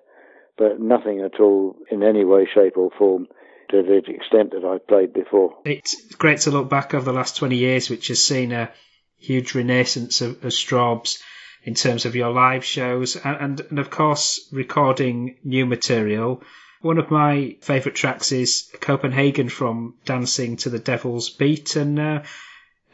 but 0.58 0.80
nothing 0.80 1.22
at 1.22 1.40
all 1.40 1.78
in 1.90 2.04
any 2.04 2.26
way, 2.26 2.48
shape, 2.54 2.78
or 2.78 2.92
form 2.98 3.28
to 3.70 3.84
the 3.84 3.98
extent 4.12 4.52
that 4.52 4.66
I 4.66 4.78
played 4.78 5.14
before. 5.14 5.58
It's 5.66 6.16
great 6.16 6.40
to 6.42 6.52
look 6.52 6.70
back 6.70 6.94
over 6.94 7.06
the 7.06 7.14
last 7.14 7.38
20 7.38 7.56
years, 7.56 7.90
which 7.90 8.08
has 8.10 8.24
seen 8.24 8.52
a 8.52 8.72
huge 9.18 9.56
renaissance 9.56 10.22
of, 10.22 10.44
of 10.44 10.52
Strawbs 10.52 11.22
in 11.64 11.74
terms 11.74 12.06
of 12.06 12.16
your 12.16 12.32
live 12.32 12.64
shows 12.64 13.16
and, 13.16 13.38
and, 13.42 13.62
and 13.70 13.80
of 13.80 13.90
course 13.90 14.48
recording 14.52 15.38
new 15.44 15.66
material. 15.66 16.42
One 16.82 16.98
of 17.00 17.10
my 17.10 17.58
favourite 17.62 17.96
tracks 17.96 18.32
is 18.32 18.72
Copenhagen 18.80 19.50
from 19.50 19.96
Dancing 20.06 20.58
to 20.58 20.70
the 20.70 20.80
Devil's 20.80 21.30
Beat, 21.30 21.76
and 21.76 22.00
uh, 22.00 22.24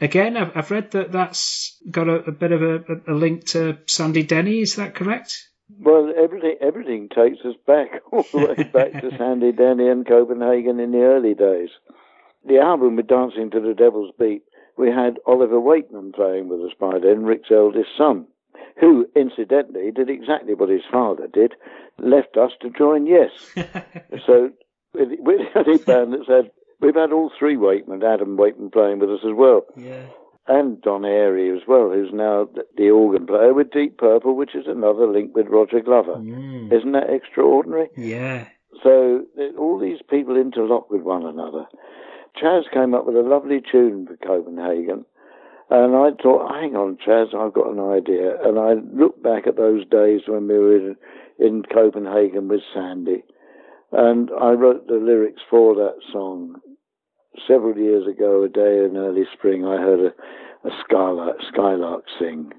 again, 0.00 0.36
I've, 0.36 0.56
I've 0.56 0.70
read 0.70 0.92
that 0.92 1.12
that's 1.12 1.80
got 1.90 2.08
a, 2.08 2.14
a 2.24 2.32
bit 2.32 2.52
of 2.52 2.62
a, 2.62 2.84
a 3.08 3.14
link 3.14 3.46
to 3.48 3.78
Sandy 3.86 4.22
Denny. 4.22 4.60
Is 4.60 4.76
that 4.76 4.94
correct? 4.94 5.48
Well, 5.78 6.12
everything 6.16 6.56
everything 6.60 7.08
takes 7.08 7.44
us 7.44 7.56
back 7.66 8.02
all 8.12 8.24
the 8.32 8.38
way 8.38 8.62
back 8.64 8.92
to 9.00 9.10
Sandy 9.18 9.52
Denny 9.52 9.88
and 9.88 10.06
Copenhagen 10.06 10.80
in 10.80 10.92
the 10.92 11.02
early 11.02 11.34
days. 11.34 11.70
The 12.46 12.58
album 12.58 12.96
with 12.96 13.06
Dancing 13.06 13.50
to 13.50 13.60
the 13.60 13.74
Devil's 13.74 14.12
Beat, 14.18 14.42
we 14.76 14.88
had 14.88 15.18
Oliver 15.26 15.58
Wakeman 15.58 16.12
playing 16.12 16.48
with 16.48 16.60
us 16.60 16.76
by 16.78 16.98
then, 16.98 17.24
Rick's 17.24 17.50
eldest 17.50 17.88
son, 17.96 18.26
who 18.80 19.06
incidentally 19.16 19.90
did 19.90 20.10
exactly 20.10 20.54
what 20.54 20.68
his 20.68 20.82
father 20.90 21.26
did, 21.32 21.54
left 21.98 22.36
us 22.36 22.52
to 22.60 22.70
join 22.70 23.06
Yes. 23.06 23.30
so 24.26 24.50
with, 24.92 25.08
with 25.20 25.40
any 25.56 25.78
band 25.78 26.12
that's 26.12 26.28
had, 26.28 26.50
we've 26.80 26.94
had 26.94 27.12
all 27.12 27.30
three 27.38 27.56
Wakeman, 27.56 28.02
Adam 28.02 28.36
Wakeman 28.36 28.70
playing 28.70 28.98
with 28.98 29.10
us 29.10 29.20
as 29.24 29.32
well 29.34 29.62
Yeah. 29.76 30.06
and 30.48 30.80
Don 30.82 31.02
Airey 31.02 31.54
as 31.56 31.62
well, 31.66 31.90
who's 31.90 32.12
now 32.12 32.48
the 32.76 32.90
organ 32.90 33.26
player 33.26 33.54
with 33.54 33.70
Deep 33.72 33.98
Purple, 33.98 34.34
which 34.36 34.54
is 34.54 34.66
another 34.66 35.06
link 35.06 35.34
with 35.34 35.46
Roger 35.48 35.80
Glover. 35.80 36.16
Mm. 36.16 36.72
Isn't 36.72 36.92
that 36.92 37.10
extraordinary? 37.10 37.88
Yeah. 37.96 38.46
So 38.82 39.24
all 39.58 39.78
these 39.78 40.00
people 40.10 40.36
interlock 40.36 40.90
with 40.90 41.02
one 41.02 41.24
another. 41.24 41.64
Chas 42.36 42.64
came 42.72 42.92
up 42.94 43.06
with 43.06 43.14
a 43.16 43.20
lovely 43.22 43.62
tune 43.70 44.06
for 44.08 44.16
Copenhagen, 44.16 45.04
and 45.70 45.96
I 45.96 46.10
thought, 46.22 46.52
hang 46.52 46.76
on, 46.76 46.98
Chas, 47.04 47.28
I've 47.36 47.54
got 47.54 47.72
an 47.72 47.80
idea. 47.80 48.36
And 48.42 48.58
I 48.58 48.74
looked 48.74 49.22
back 49.22 49.46
at 49.46 49.56
those 49.56 49.86
days 49.86 50.22
when 50.26 50.46
we 50.46 50.58
were 50.58 50.76
in, 50.76 50.96
in 51.38 51.62
Copenhagen 51.62 52.48
with 52.48 52.60
Sandy, 52.74 53.24
and 53.92 54.30
I 54.40 54.50
wrote 54.50 54.86
the 54.86 54.94
lyrics 54.94 55.42
for 55.48 55.74
that 55.76 55.96
song. 56.12 56.56
Several 57.48 57.76
years 57.76 58.06
ago, 58.06 58.44
a 58.44 58.48
day 58.48 58.84
in 58.84 58.96
early 58.96 59.24
spring, 59.32 59.64
I 59.64 59.76
heard 59.76 60.00
a, 60.00 60.68
a 60.68 60.70
skylark, 60.84 61.38
skylark 61.52 62.04
sing. 62.18 62.52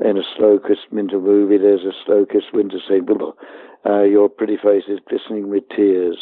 In 0.00 0.16
a 0.18 0.22
slow 0.36 0.58
kiss 0.58 0.78
winter 0.90 1.20
movie, 1.20 1.58
there's 1.58 1.84
a 1.84 1.92
slow 2.04 2.26
kiss 2.26 2.44
winter 2.52 2.78
blah. 3.04 3.32
Uh, 3.84 4.02
your 4.02 4.28
pretty 4.28 4.56
face 4.56 4.84
is 4.88 5.00
glistening 5.08 5.48
with 5.48 5.64
tears. 5.74 6.16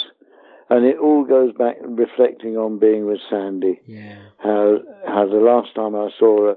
And 0.71 0.85
it 0.85 0.99
all 0.99 1.25
goes 1.25 1.53
back 1.53 1.77
reflecting 1.83 2.57
on 2.57 2.79
being 2.79 3.07
with 3.07 3.21
Sandy 3.29 3.81
Yeah. 3.87 4.17
how 4.39 4.79
how 5.07 5.27
the 5.27 5.41
last 5.41 5.75
time 5.75 5.95
I 5.97 6.11
saw 6.19 6.47
her, 6.47 6.57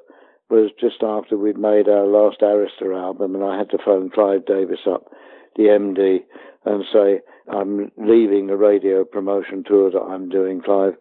was 0.49 0.71
just 0.79 1.01
after 1.01 1.35
we'd 1.35 1.57
made 1.57 1.89
our 1.89 2.05
last 2.05 2.41
Arista 2.41 2.95
album, 2.95 3.33
and 3.33 3.43
I 3.43 3.57
had 3.57 3.71
to 3.71 3.77
phone 3.83 4.11
Clive 4.11 4.45
Davis 4.45 4.81
up, 4.85 5.11
the 5.55 5.63
MD, 5.63 6.23
and 6.65 6.85
say, 6.93 7.21
I'm 7.49 7.91
leaving 7.97 8.47
the 8.47 8.55
radio 8.55 9.03
promotion 9.03 9.63
tour 9.63 9.89
that 9.91 10.01
I'm 10.01 10.29
doing, 10.29 10.61
Clive. 10.61 10.95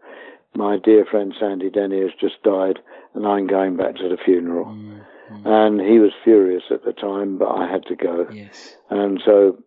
My 0.55 0.78
dear 0.78 1.05
friend 1.05 1.34
Sandy 1.39 1.70
Denny 1.70 2.01
has 2.01 2.12
just 2.18 2.43
died, 2.43 2.78
and 3.14 3.26
I'm 3.26 3.47
going 3.47 3.76
back 3.76 3.97
to 3.97 4.09
the 4.09 4.16
funeral. 4.16 4.66
Mm-hmm. 4.66 5.47
And 5.47 5.80
he 5.80 5.98
was 5.98 6.12
furious 6.24 6.64
at 6.70 6.84
the 6.84 6.93
time, 6.93 7.39
but 7.39 7.48
I 7.48 7.70
had 7.70 7.84
to 7.86 7.97
go. 7.97 8.26
Yes. 8.30 8.76
And 8.90 9.20
so 9.24 9.59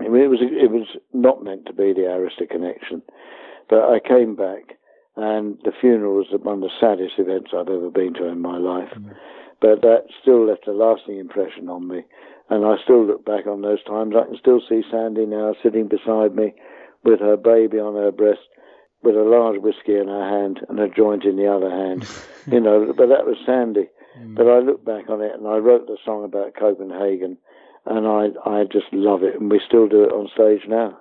it 0.00 0.30
was 0.30 0.40
it 0.40 0.70
was 0.70 0.86
not 1.12 1.42
meant 1.42 1.66
to 1.66 1.72
be 1.72 1.92
the 1.92 2.02
Arista 2.02 2.48
connection, 2.48 3.02
but 3.68 3.84
I 3.84 4.00
came 4.00 4.34
back, 4.34 4.78
and 5.16 5.58
the 5.64 5.72
funeral 5.80 6.16
was 6.16 6.26
one 6.42 6.56
of 6.56 6.60
the 6.60 6.70
saddest 6.80 7.18
events 7.18 7.50
I've 7.52 7.68
ever 7.68 7.90
been 7.90 8.14
to 8.14 8.26
in 8.26 8.40
my 8.40 8.58
life. 8.58 8.90
Mm-hmm. 8.94 9.12
But 9.60 9.82
that 9.82 10.04
still 10.22 10.46
left 10.46 10.68
a 10.68 10.72
lasting 10.72 11.18
impression 11.18 11.68
on 11.68 11.88
me, 11.88 12.04
and 12.48 12.64
I 12.64 12.76
still 12.82 13.04
look 13.04 13.24
back 13.24 13.46
on 13.46 13.62
those 13.62 13.82
times. 13.84 14.14
I 14.16 14.26
can 14.26 14.38
still 14.38 14.60
see 14.68 14.82
Sandy 14.90 15.26
now 15.26 15.54
sitting 15.62 15.88
beside 15.88 16.34
me 16.34 16.54
with 17.04 17.20
her 17.20 17.36
baby 17.36 17.78
on 17.78 17.94
her 17.94 18.12
breast, 18.12 18.46
with 19.02 19.16
a 19.16 19.22
large 19.22 19.60
whiskey 19.60 19.96
in 19.96 20.08
her 20.08 20.28
hand 20.28 20.60
and 20.68 20.78
a 20.78 20.88
joint 20.88 21.24
in 21.24 21.36
the 21.36 21.46
other 21.46 21.70
hand. 21.70 22.06
you 22.46 22.60
know, 22.60 22.92
but 22.96 23.08
that 23.08 23.26
was 23.26 23.36
Sandy. 23.44 23.88
Mm. 24.18 24.36
But 24.36 24.46
I 24.46 24.58
look 24.60 24.84
back 24.84 25.10
on 25.10 25.20
it, 25.20 25.32
and 25.34 25.46
I 25.46 25.56
wrote 25.56 25.86
the 25.86 25.98
song 26.04 26.24
about 26.24 26.54
Copenhagen 26.54 27.38
and 27.88 28.06
I 28.06 28.28
I 28.48 28.64
just 28.64 28.92
love 28.92 29.22
it, 29.22 29.40
and 29.40 29.50
we 29.50 29.60
still 29.66 29.88
do 29.88 30.04
it 30.04 30.12
on 30.12 30.28
stage 30.34 30.68
now. 30.68 30.96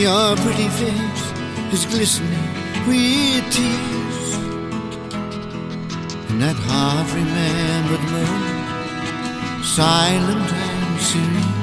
Your 0.00 0.34
pretty 0.36 0.66
face 0.80 1.24
is 1.74 1.84
glistening 1.84 2.48
with 2.88 3.44
tears. 3.52 4.34
In 6.30 6.38
that 6.38 6.56
half 6.56 7.14
remembered 7.14 8.04
moment, 8.10 9.62
silent 9.62 10.50
and 10.50 11.00
serene, 11.02 11.60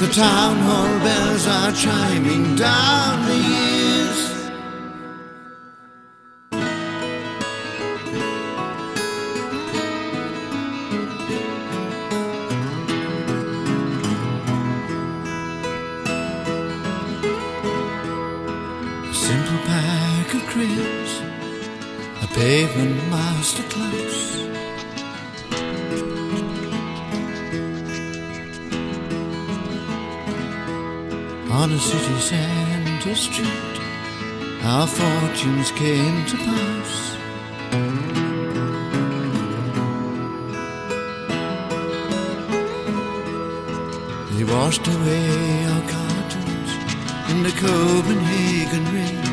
the 0.00 0.12
town 0.12 0.56
hall 0.56 0.98
bells 1.06 1.46
are 1.46 1.70
chiming 1.70 2.56
down 2.56 3.24
the 3.24 3.36
years. 3.36 4.39
Street, 33.20 33.76
our 34.62 34.86
fortunes 34.86 35.70
came 35.72 36.24
to 36.24 36.36
pass. 36.36 36.92
They 44.32 44.44
washed 44.44 44.86
away 44.86 45.66
our 45.72 45.84
cartons 45.94 46.70
in 47.30 47.42
the 47.42 47.54
Copenhagen 47.64 48.84
rain. 48.96 49.30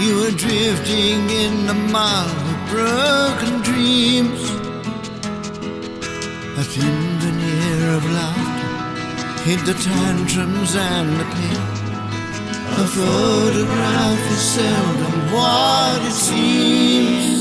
You 0.00 0.12
were 0.20 0.36
drifting 0.44 1.28
in 1.44 1.66
the 1.66 1.74
mud 1.74 2.36
of 2.52 2.58
broken 2.70 3.62
dreams. 3.62 4.42
A 6.62 6.64
thin 6.72 6.98
veneer 7.22 7.96
of 7.96 8.04
laughter 8.18 9.42
hid 9.42 9.60
the 9.66 9.74
tantrums 9.74 10.76
and 10.76 11.10
the 11.20 11.24
pain. 11.34 11.65
A 12.78 12.86
photograph 12.86 14.32
is 14.32 14.40
seldom 14.42 15.32
what 15.32 16.02
it 16.04 16.12
seems. 16.12 17.35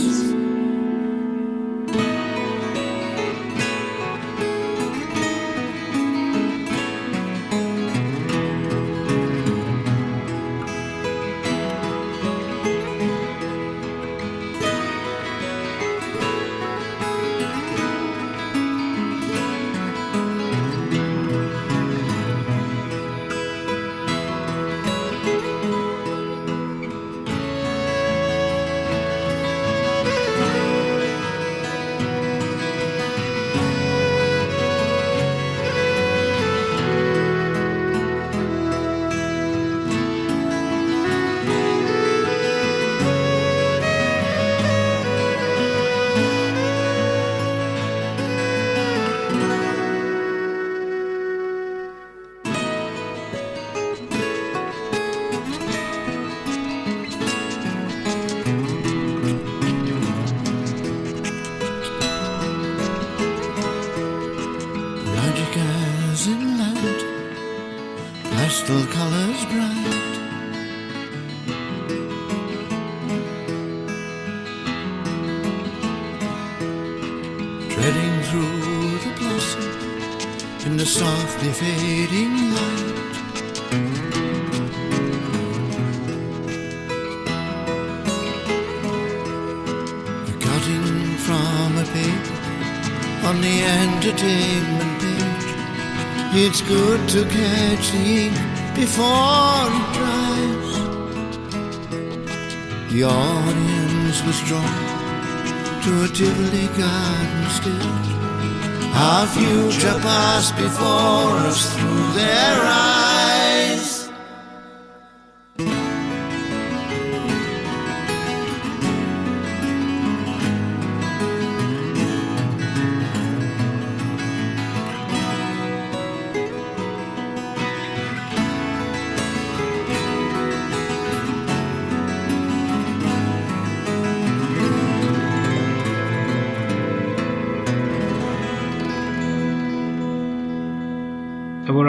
To 97.15 97.23
catch 97.23 97.91
the 97.91 98.03
ink 98.25 98.37
before 98.75 99.69
it 99.77 99.87
dries. 99.95 100.73
The 102.91 103.03
audience 103.05 104.19
was 104.27 104.37
drawn 104.49 104.85
to 105.85 105.91
a 106.03 106.07
Tivoli 106.09 106.67
garden 106.77 107.49
stage. 107.59 108.09
Our 108.93 109.27
future 109.27 109.97
passed 110.01 110.57
before 110.57 111.31
us 111.47 111.73
through 111.73 112.13
their 112.19 112.59
eyes. 112.61 113.14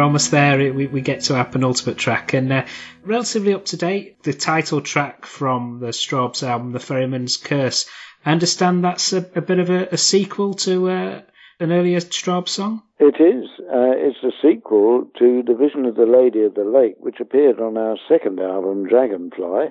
Almost 0.06 0.30
there. 0.30 0.72
We, 0.72 0.86
we 0.86 1.00
get 1.00 1.22
to 1.22 1.36
our 1.36 1.44
penultimate 1.44 1.98
track, 1.98 2.32
and 2.32 2.52
uh, 2.52 2.66
relatively 3.04 3.52
up 3.52 3.66
to 3.66 3.76
date. 3.76 4.22
The 4.22 4.32
title 4.32 4.80
track 4.80 5.26
from 5.26 5.80
the 5.80 5.88
Strawbs 5.88 6.42
album, 6.42 6.72
"The 6.72 6.80
Ferryman's 6.80 7.36
Curse." 7.36 7.88
I 8.24 8.32
understand 8.32 8.84
that's 8.84 9.12
a, 9.12 9.18
a 9.34 9.40
bit 9.40 9.58
of 9.58 9.70
a, 9.70 9.88
a 9.92 9.96
sequel 9.96 10.54
to 10.54 10.90
uh, 10.90 11.22
an 11.60 11.72
earlier 11.72 12.00
Strawbs 12.00 12.48
song. 12.48 12.82
It 12.98 13.20
is. 13.20 13.44
Uh, 13.60 13.94
it's 13.94 14.22
a 14.22 14.32
sequel 14.42 15.10
to 15.18 15.42
The 15.46 15.54
Vision 15.54 15.84
of 15.84 15.96
the 15.96 16.06
Lady 16.06 16.42
of 16.42 16.54
the 16.54 16.64
Lake, 16.64 16.96
which 16.98 17.20
appeared 17.20 17.60
on 17.60 17.76
our 17.76 17.96
second 18.08 18.40
album, 18.40 18.88
Dragonfly. 18.88 19.66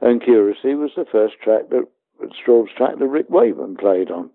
And 0.00 0.22
Curiously 0.22 0.74
was 0.74 0.90
the 0.96 1.06
first 1.10 1.34
track 1.42 1.70
that 1.70 1.86
Strawbs 2.40 2.74
track 2.76 2.98
that 2.98 3.06
Rick 3.06 3.26
Wakeman 3.30 3.76
played 3.76 4.10
on. 4.10 4.30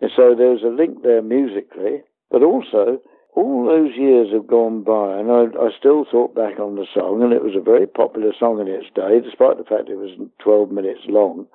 And 0.00 0.10
so 0.16 0.34
there's 0.36 0.62
a 0.62 0.74
link 0.74 1.02
there 1.02 1.22
musically, 1.22 2.02
but 2.30 2.42
also 2.42 3.00
all 3.34 3.66
those 3.66 3.96
years 3.96 4.32
have 4.32 4.46
gone 4.46 4.82
by, 4.82 5.18
and 5.18 5.30
I, 5.30 5.46
I 5.60 5.70
still 5.78 6.04
thought 6.10 6.34
back 6.34 6.58
on 6.58 6.76
the 6.76 6.86
song, 6.92 7.22
and 7.22 7.32
it 7.32 7.44
was 7.44 7.54
a 7.56 7.60
very 7.62 7.86
popular 7.86 8.32
song 8.38 8.60
in 8.60 8.68
its 8.68 8.86
day, 8.94 9.20
despite 9.20 9.58
the 9.58 9.68
fact 9.68 9.88
it 9.88 9.96
was 9.96 10.18
12 10.42 10.70
minutes 10.70 11.02
long. 11.08 11.46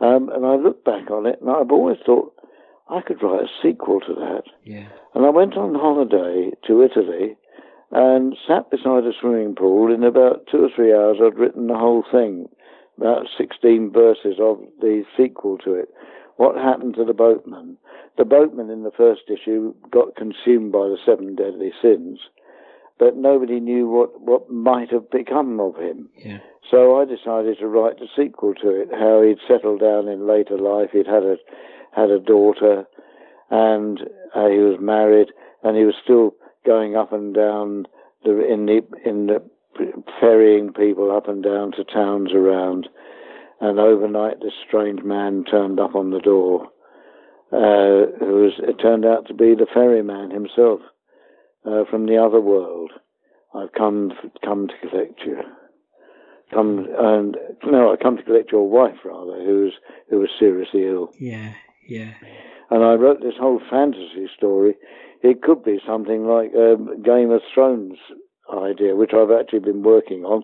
Um, 0.00 0.28
and 0.34 0.44
I 0.44 0.56
look 0.56 0.84
back 0.84 1.10
on 1.10 1.26
it, 1.26 1.40
and 1.40 1.50
I've 1.50 1.70
always 1.70 1.98
thought 2.04 2.34
I 2.90 3.00
could 3.00 3.22
write 3.22 3.44
a 3.44 3.48
sequel 3.62 4.00
to 4.00 4.14
that. 4.14 4.42
Yeah. 4.64 4.88
And 5.14 5.24
I 5.24 5.30
went 5.30 5.56
on 5.56 5.74
holiday 5.74 6.50
to 6.66 6.82
Italy 6.82 7.36
and 7.90 8.36
sat 8.46 8.70
beside 8.70 9.04
a 9.04 9.12
swimming 9.18 9.54
pool. 9.54 9.92
In 9.94 10.02
about 10.02 10.46
two 10.50 10.64
or 10.64 10.70
three 10.74 10.92
hours, 10.92 11.18
I'd 11.22 11.38
written 11.38 11.68
the 11.68 11.78
whole 11.78 12.04
thing, 12.10 12.48
about 12.98 13.26
16 13.38 13.92
verses 13.92 14.36
of 14.40 14.58
the 14.80 15.04
sequel 15.16 15.58
to 15.58 15.74
it. 15.74 15.88
What 16.36 16.56
happened 16.56 16.94
to 16.96 17.04
the 17.04 17.14
boatman? 17.14 17.76
The 18.16 18.24
boatman 18.24 18.70
in 18.70 18.82
the 18.82 18.90
first 18.90 19.22
issue 19.28 19.74
got 19.90 20.16
consumed 20.16 20.72
by 20.72 20.88
the 20.88 20.98
seven 21.04 21.34
deadly 21.34 21.72
sins, 21.80 22.20
but 22.98 23.16
nobody 23.16 23.60
knew 23.60 23.88
what, 23.88 24.20
what 24.20 24.50
might 24.50 24.90
have 24.90 25.10
become 25.10 25.60
of 25.60 25.76
him. 25.76 26.08
Yeah. 26.16 26.38
So 26.70 27.00
I 27.00 27.04
decided 27.04 27.58
to 27.58 27.66
write 27.66 27.98
the 27.98 28.08
sequel 28.16 28.54
to 28.54 28.70
it, 28.70 28.88
how 28.92 29.22
he'd 29.22 29.38
settled 29.46 29.80
down 29.80 30.08
in 30.08 30.26
later 30.26 30.58
life. 30.58 30.90
He'd 30.92 31.06
had 31.06 31.22
a 31.22 31.36
had 31.92 32.10
a 32.10 32.18
daughter, 32.18 32.84
and 33.50 34.00
uh, 34.34 34.48
he 34.48 34.58
was 34.58 34.78
married, 34.80 35.28
and 35.62 35.76
he 35.76 35.84
was 35.84 35.94
still 36.02 36.34
going 36.66 36.96
up 36.96 37.12
and 37.12 37.34
down 37.34 37.86
the 38.24 38.52
in 38.52 38.66
the 38.66 38.82
in 39.04 39.26
the 39.26 39.42
ferrying 40.20 40.72
people 40.72 41.10
up 41.10 41.28
and 41.28 41.42
down 41.42 41.72
to 41.72 41.84
towns 41.84 42.32
around. 42.32 42.88
And 43.64 43.80
overnight, 43.80 44.40
this 44.42 44.52
strange 44.68 45.02
man 45.02 45.42
turned 45.50 45.80
up 45.80 45.94
on 45.94 46.10
the 46.10 46.20
door, 46.20 46.66
uh, 47.50 48.12
who 48.20 48.42
was 48.42 48.52
it 48.58 48.74
turned 48.74 49.06
out 49.06 49.26
to 49.28 49.32
be 49.32 49.54
the 49.54 49.66
ferryman 49.72 50.30
himself 50.30 50.80
uh, 51.64 51.84
from 51.90 52.04
the 52.04 52.18
other 52.18 52.42
world. 52.42 52.92
I've 53.54 53.72
come 53.72 54.12
come 54.44 54.68
to 54.68 54.74
collect 54.86 55.20
you. 55.24 55.38
Come 56.52 56.88
and 56.94 57.38
no, 57.64 57.90
I 57.90 57.96
come 57.96 58.18
to 58.18 58.22
collect 58.22 58.52
your 58.52 58.68
wife 58.68 58.98
rather, 59.02 59.42
who 59.42 59.64
was 59.64 59.72
who 60.10 60.18
was 60.18 60.28
seriously 60.38 60.84
ill. 60.86 61.10
Yeah. 61.18 61.54
Yeah. 61.88 62.12
And 62.68 62.84
I 62.84 62.92
wrote 62.94 63.22
this 63.22 63.40
whole 63.40 63.62
fantasy 63.70 64.28
story. 64.36 64.74
It 65.22 65.40
could 65.40 65.64
be 65.64 65.78
something 65.86 66.26
like 66.26 66.52
a 66.52 66.76
Game 67.02 67.30
of 67.30 67.40
Thrones 67.54 67.96
idea, 68.52 68.94
which 68.94 69.12
I've 69.14 69.30
actually 69.30 69.60
been 69.60 69.82
working 69.82 70.26
on, 70.26 70.42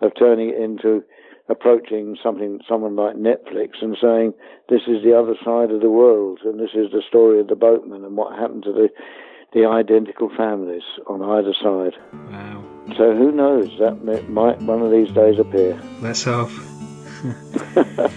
of 0.00 0.12
turning 0.18 0.48
it 0.48 0.58
into 0.58 1.02
approaching 1.48 2.16
something, 2.22 2.60
someone 2.68 2.96
like 2.96 3.16
Netflix 3.16 3.82
and 3.82 3.96
saying, 4.00 4.34
this 4.68 4.82
is 4.88 5.02
the 5.04 5.16
other 5.16 5.34
side 5.44 5.70
of 5.70 5.80
the 5.80 5.90
world, 5.90 6.40
and 6.44 6.58
this 6.58 6.74
is 6.74 6.90
the 6.92 7.02
story 7.06 7.40
of 7.40 7.48
the 7.48 7.56
boatman 7.56 8.04
and 8.04 8.16
what 8.16 8.38
happened 8.38 8.64
to 8.64 8.72
the, 8.72 8.88
the 9.52 9.66
identical 9.66 10.28
families 10.36 10.82
on 11.06 11.22
either 11.22 11.54
side. 11.54 11.94
Wow. 12.30 12.64
So 12.96 13.14
who 13.16 13.32
knows? 13.32 13.70
That 13.78 14.04
might 14.28 14.60
one 14.62 14.82
of 14.82 14.90
these 14.90 15.10
days 15.12 15.38
appear. 15.38 15.80
Let's 16.00 16.24
hope. 16.24 16.50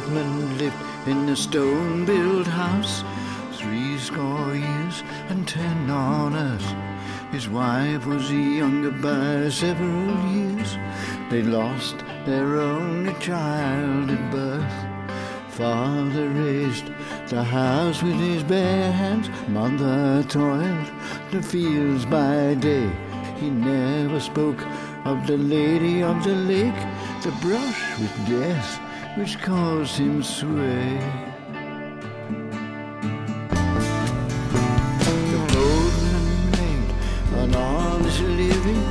Boatman 0.00 0.56
lived 0.56 0.76
in 1.06 1.28
a 1.28 1.36
stone-built 1.36 2.46
house, 2.46 3.04
three 3.52 3.98
score 3.98 4.54
years 4.54 5.02
and 5.28 5.46
ten 5.46 5.90
on 5.90 6.34
earth. 6.34 6.74
His 7.32 7.50
wife 7.50 8.06
was 8.06 8.32
younger 8.32 8.92
by 8.92 9.50
several 9.50 10.16
years. 10.30 10.78
They 11.28 11.42
lost 11.42 11.96
their 12.24 12.60
only 12.60 13.12
child 13.20 14.10
at 14.10 14.30
birth. 14.30 15.54
Father 15.54 16.30
raised 16.30 16.86
the 17.28 17.44
house 17.44 18.02
with 18.02 18.16
his 18.16 18.42
bare 18.42 18.92
hands. 18.92 19.28
Mother 19.48 20.24
toiled 20.28 20.90
the 21.30 21.42
fields 21.42 22.06
by 22.06 22.54
day. 22.54 22.90
He 23.38 23.50
never 23.50 24.18
spoke 24.18 24.64
of 25.04 25.26
the 25.26 25.36
lady 25.36 26.02
of 26.02 26.24
the 26.24 26.36
lake, 26.36 26.80
the 27.22 27.32
brush 27.42 27.98
with 27.98 28.16
death 28.26 28.80
which 29.20 29.38
caused 29.42 29.98
him 29.98 30.22
sway. 30.22 30.98
The 35.04 35.38
boatman 35.52 36.26
made 36.52 36.90
an 37.34 37.54
honest 37.54 38.20
living 38.22 38.82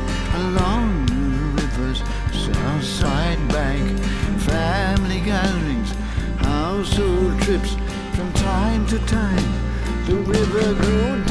along 0.41 1.05
the 1.07 1.61
river's 1.61 2.03
south 2.45 2.83
side 2.83 3.41
bank. 3.47 3.99
Family 4.41 5.19
gatherings, 5.21 5.95
household 6.37 7.41
trips 7.41 7.75
from 8.13 8.31
time 8.33 8.85
to 8.85 8.99
time. 9.07 9.51
The 10.05 10.15
river 10.15 10.75
grew 10.75 11.28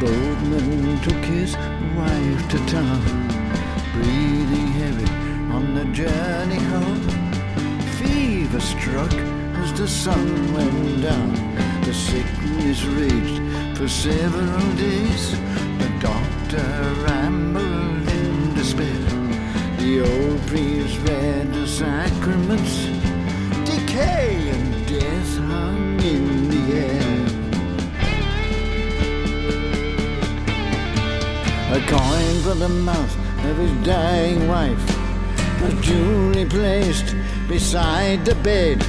boatman 0.00 1.00
took 1.00 1.24
his 1.24 1.56
wife 1.96 2.48
to 2.50 2.58
town, 2.66 3.02
breathing 3.92 4.68
heavy 4.80 5.10
on 5.52 5.74
the 5.74 5.84
journey 5.86 6.62
home. 6.72 7.02
Fever 7.98 8.60
struck 8.60 9.12
as 9.62 9.72
the 9.72 9.88
sun 9.88 10.52
went 10.52 11.02
down. 11.02 11.32
The 11.82 11.94
sickness 11.94 12.84
raged 12.84 13.76
for 13.76 13.88
several 13.88 14.76
days. 14.76 15.32
The 15.82 15.90
doctor 16.00 16.68
rambled 17.02 18.08
in 18.08 18.54
despair. 18.54 19.08
The 19.78 20.02
old 20.02 20.40
priest 20.46 20.96
read 21.08 21.52
the 21.52 21.66
sacraments. 21.66 22.86
Decay 23.64 24.50
and 24.50 24.86
death 24.86 25.38
hung 25.38 25.87
A 31.70 31.80
coin 31.86 32.40
for 32.40 32.54
the 32.54 32.68
mouth 32.68 33.14
of 33.44 33.58
his 33.58 33.86
dying 33.86 34.48
wife 34.48 34.82
was 35.60 35.74
duly 35.86 36.46
placed 36.46 37.14
beside 37.46 38.24
the 38.24 38.34
bed. 38.36 38.82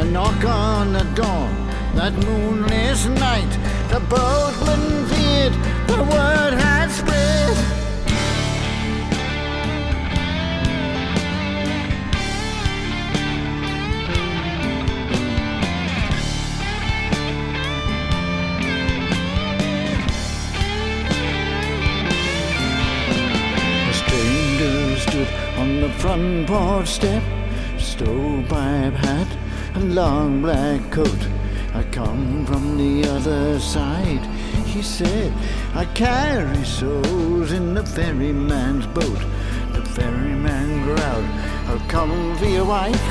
A 0.00 0.04
knock 0.04 0.42
on 0.44 0.94
the 0.94 1.04
door 1.14 1.48
that 1.94 2.14
moonless 2.14 3.04
night. 3.06 3.52
The 3.90 4.00
boatman 4.00 5.06
feared 5.08 5.52
the 5.88 6.02
word 6.04 6.54
had 6.54 6.90
spread. 6.90 7.25
On 26.16 26.46
the 26.46 26.84
step, 26.84 27.22
stovepipe 27.78 28.94
hat 28.94 29.28
and 29.74 29.94
long 29.94 30.40
black 30.40 30.80
coat. 30.90 31.22
I 31.74 31.82
come 31.90 32.46
from 32.46 32.78
the 32.78 33.06
other 33.08 33.60
side, 33.60 34.24
he 34.64 34.80
said. 34.82 35.32
I 35.74 35.84
carry 35.94 36.64
souls 36.64 37.52
in 37.52 37.74
the 37.74 37.84
ferryman's 37.84 38.86
boat. 38.86 39.20
The 39.74 39.84
ferryman 39.94 40.84
growled, 40.84 41.30
I'll 41.68 41.86
come 41.88 42.36
for 42.38 42.46
your 42.46 42.64
wife. 42.64 43.06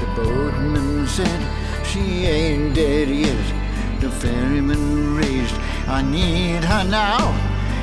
The 0.00 0.06
boatman 0.16 1.06
said, 1.06 1.40
she 1.86 2.26
ain't 2.26 2.74
dead 2.74 3.08
yet. 3.08 4.00
The 4.00 4.10
ferryman 4.10 5.14
raised, 5.16 5.54
I 5.86 6.02
need 6.02 6.64
her 6.64 6.84
now. 6.84 7.22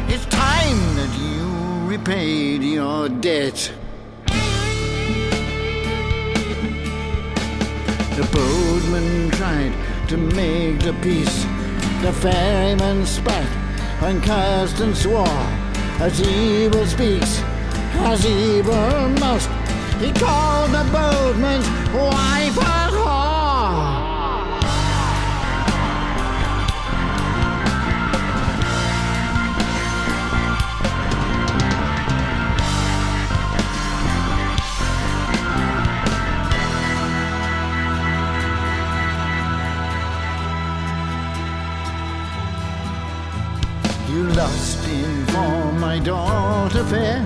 It's 0.09 0.25
time 0.25 0.81
that 0.99 1.13
you 1.21 1.87
repaid 1.87 2.63
your 2.63 3.07
debt. 3.07 3.71
The 8.17 8.23
boatman 8.31 9.29
tried 9.29 9.73
to 10.07 10.17
make 10.17 10.79
the 10.79 10.93
peace. 11.03 11.43
The 12.01 12.11
ferryman 12.13 13.05
spat 13.05 13.47
and 14.01 14.23
cursed 14.23 14.79
and 14.79 14.97
swore 14.97 15.27
as 15.99 16.19
evil 16.19 16.83
speaks, 16.87 17.43
as 18.09 18.25
evil 18.25 19.09
must. 19.19 19.49
He 20.01 20.11
called 20.13 20.71
the 20.71 20.83
boatman's 20.91 21.69
wife 21.93 22.57
daughter 46.07 46.85
fair, 46.85 47.21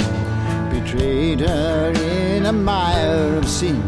betrayed 0.72 1.40
her 1.40 1.94
in 2.02 2.48
a 2.48 2.52
mire 2.52 3.36
of 3.36 3.48
sin, 3.48 3.80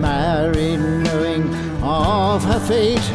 married 0.00 0.78
knowing 0.78 1.54
of 1.80 2.42
her 2.42 2.58
fate. 2.58 3.08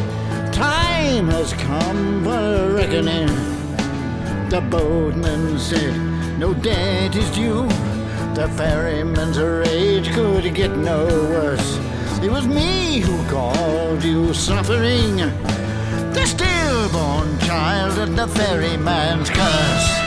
Time 0.54 1.28
has 1.28 1.52
come 1.52 2.24
for 2.24 2.72
reckoning. 2.76 3.28
The 4.48 4.66
boatman 4.70 5.58
said, 5.58 5.94
No 6.38 6.54
debt 6.54 7.14
is 7.14 7.30
due. 7.32 7.68
The 8.34 8.50
ferryman's 8.56 9.38
rage 9.38 10.10
could 10.14 10.54
get 10.54 10.74
no 10.78 11.04
worse. 11.04 11.78
It 12.22 12.30
was 12.30 12.48
me 12.48 13.00
who 13.00 13.22
called 13.28 14.02
you 14.02 14.32
suffering. 14.32 15.16
The 16.16 16.24
stillborn 16.24 17.38
child 17.40 17.98
of 17.98 18.16
the 18.16 18.28
ferryman's 18.28 19.28
curse. 19.28 19.99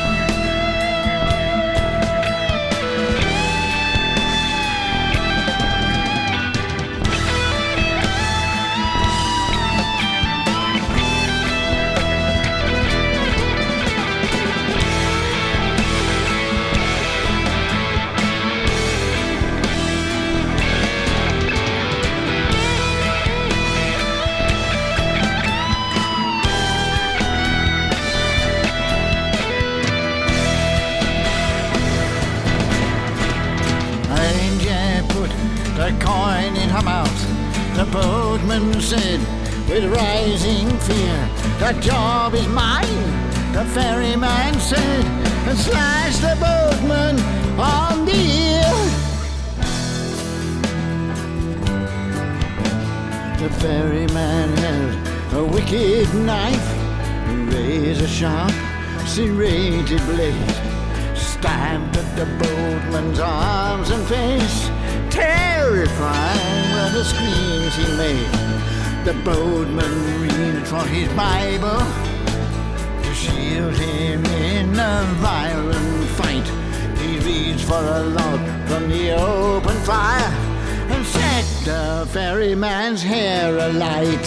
With 39.83 39.95
rising 39.95 40.69
fear, 40.79 41.29
that 41.59 41.81
job 41.81 42.33
is 42.33 42.47
mine. 42.47 42.83
The 43.53 43.65
ferryman 43.73 44.59
said, 44.59 45.05
and 45.47 45.57
slashed 45.57 46.21
the 46.21 46.35
boatman 46.39 47.19
on 47.59 48.05
the 48.05 48.15
ear. 48.15 48.73
The 53.39 53.49
ferryman 53.59 54.57
held 54.57 55.43
a 55.43 55.43
wicked 55.51 56.13
knife, 56.15 56.69
a 57.29 57.35
razor 57.51 58.07
sharp, 58.07 58.53
serrated 59.05 60.01
blade 60.05 60.73
stabbed 61.15 61.97
at 61.97 62.15
the 62.15 62.25
boatman's 62.37 63.19
arms 63.19 63.89
and 63.89 64.05
face, 64.07 64.69
terrifying 65.09 66.73
were 66.73 66.91
the 66.91 67.03
screams 67.03 67.75
he 67.75 67.97
made. 67.97 68.72
The 69.03 69.13
boatman 69.25 70.21
reached 70.21 70.67
for 70.67 70.87
his 70.87 71.11
Bible 71.11 71.79
to 73.03 73.13
shield 73.13 73.75
him 73.75 74.23
in 74.25 74.69
a 74.79 75.03
violent 75.19 76.07
fight. 76.11 76.47
He 76.99 77.19
reached 77.19 77.65
for 77.65 77.83
a 77.83 78.01
log 78.01 78.39
from 78.65 78.87
the 78.87 79.11
open 79.11 79.75
fire 79.81 80.31
and 80.89 81.05
set 81.05 81.43
the 81.65 82.07
ferryman's 82.13 83.03
hair 83.03 83.57
alight. 83.57 84.23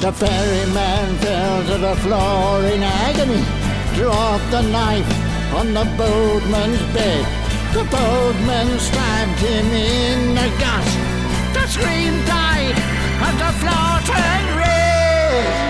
The 0.00 0.12
ferryman 0.12 1.16
fell 1.16 1.64
to 1.70 1.78
the 1.78 1.96
floor 2.04 2.62
in 2.64 2.82
agony, 2.82 3.42
dropped 3.96 4.50
the 4.50 4.60
knife 4.60 5.10
on 5.54 5.72
the 5.72 5.86
boatman's 5.96 6.82
bed. 6.92 7.24
The 7.72 7.84
boatman 7.84 8.78
stabbed 8.80 9.38
him 9.38 9.66
in 9.72 10.34
the 10.34 10.48
gut. 10.60 10.88
The 11.54 11.66
scream 11.68 12.22
died 13.58 14.06
and 14.06 14.56
red. 14.56 15.69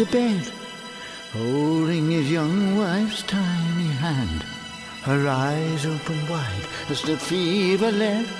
The 0.00 0.06
bed, 0.06 0.50
holding 1.34 2.10
his 2.10 2.32
young 2.32 2.74
wife's 2.78 3.22
tiny 3.24 3.92
hand. 4.00 4.42
Her 5.02 5.28
eyes 5.28 5.84
open 5.84 6.26
wide 6.26 6.66
as 6.88 7.02
the 7.02 7.18
fever 7.18 7.92
left. 7.92 8.32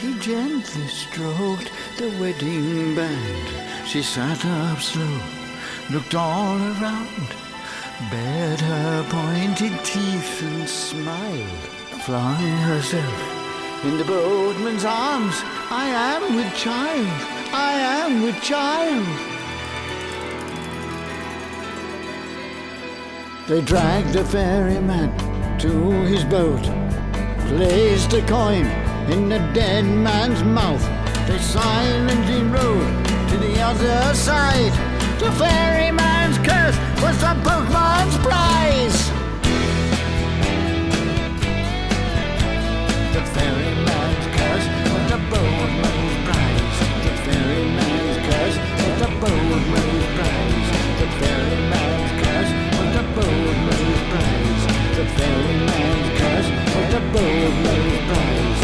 He 0.00 0.18
gently 0.18 0.88
stroked 0.88 1.70
the 1.98 2.10
wedding 2.18 2.96
band. 2.96 3.86
She 3.86 4.02
sat 4.02 4.44
up 4.44 4.80
slow, 4.80 5.20
looked 5.92 6.16
all 6.16 6.58
around, 6.58 7.28
bared 8.10 8.60
her 8.60 9.06
pointed 9.08 9.78
teeth 9.84 10.42
and 10.42 10.68
smiled, 10.68 11.62
flung 12.06 12.42
herself 12.70 13.84
in 13.84 13.98
the 13.98 14.04
boatman's 14.04 14.84
arms. 14.84 15.36
I 15.70 15.86
am 16.14 16.34
with 16.34 16.52
child. 16.56 17.22
I 17.52 17.74
am 18.02 18.22
with 18.22 18.42
child. 18.42 19.37
They 23.48 23.62
dragged 23.62 24.12
the 24.12 24.24
ferryman 24.26 25.08
to 25.60 25.70
his 26.04 26.22
boat, 26.22 26.60
placed 27.48 28.12
a 28.12 28.20
coin 28.26 28.66
in 29.10 29.30
the 29.30 29.38
dead 29.54 29.86
man's 29.86 30.42
mouth. 30.44 30.84
They 31.26 31.38
silently 31.38 32.42
rowed 32.42 33.06
to 33.30 33.36
the 33.38 33.58
other 33.62 34.14
side. 34.14 34.72
The 35.18 35.32
ferryman's 35.32 36.36
curse 36.44 36.76
was 37.00 37.16
the 37.24 37.32
boatman's 37.42 38.18
prize. 38.18 39.08
The 43.16 43.24
ferryman's 43.32 44.26
curse 44.36 44.68
was 44.92 45.04
the 45.08 45.20
boatman's 45.32 46.16
prize. 46.28 46.76
The 47.00 47.14
ferryman's 47.24 48.16
curse 48.28 48.58
was 48.76 48.96
the 49.00 49.10
boatman's 49.22 50.06
prize. 50.16 50.68
The 51.00 51.08
ferryman's 51.16 51.97
Ferryman's 55.18 56.08
curse 56.20 56.48
was 56.74 56.86
the 56.94 57.00
boatman's 57.12 57.98
prize. 58.08 58.57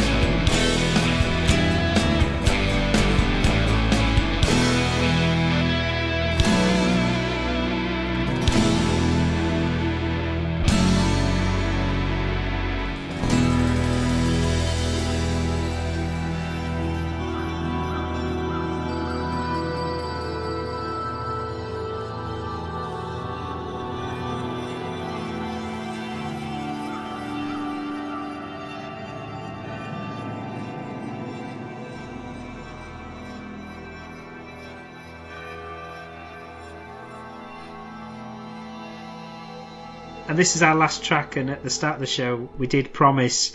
And 40.34 40.38
this 40.40 40.56
is 40.56 40.64
our 40.64 40.74
last 40.74 41.04
track, 41.04 41.36
and 41.36 41.48
at 41.48 41.62
the 41.62 41.70
start 41.70 41.94
of 41.94 42.00
the 42.00 42.08
show, 42.08 42.48
we 42.58 42.66
did 42.66 42.92
promise 42.92 43.54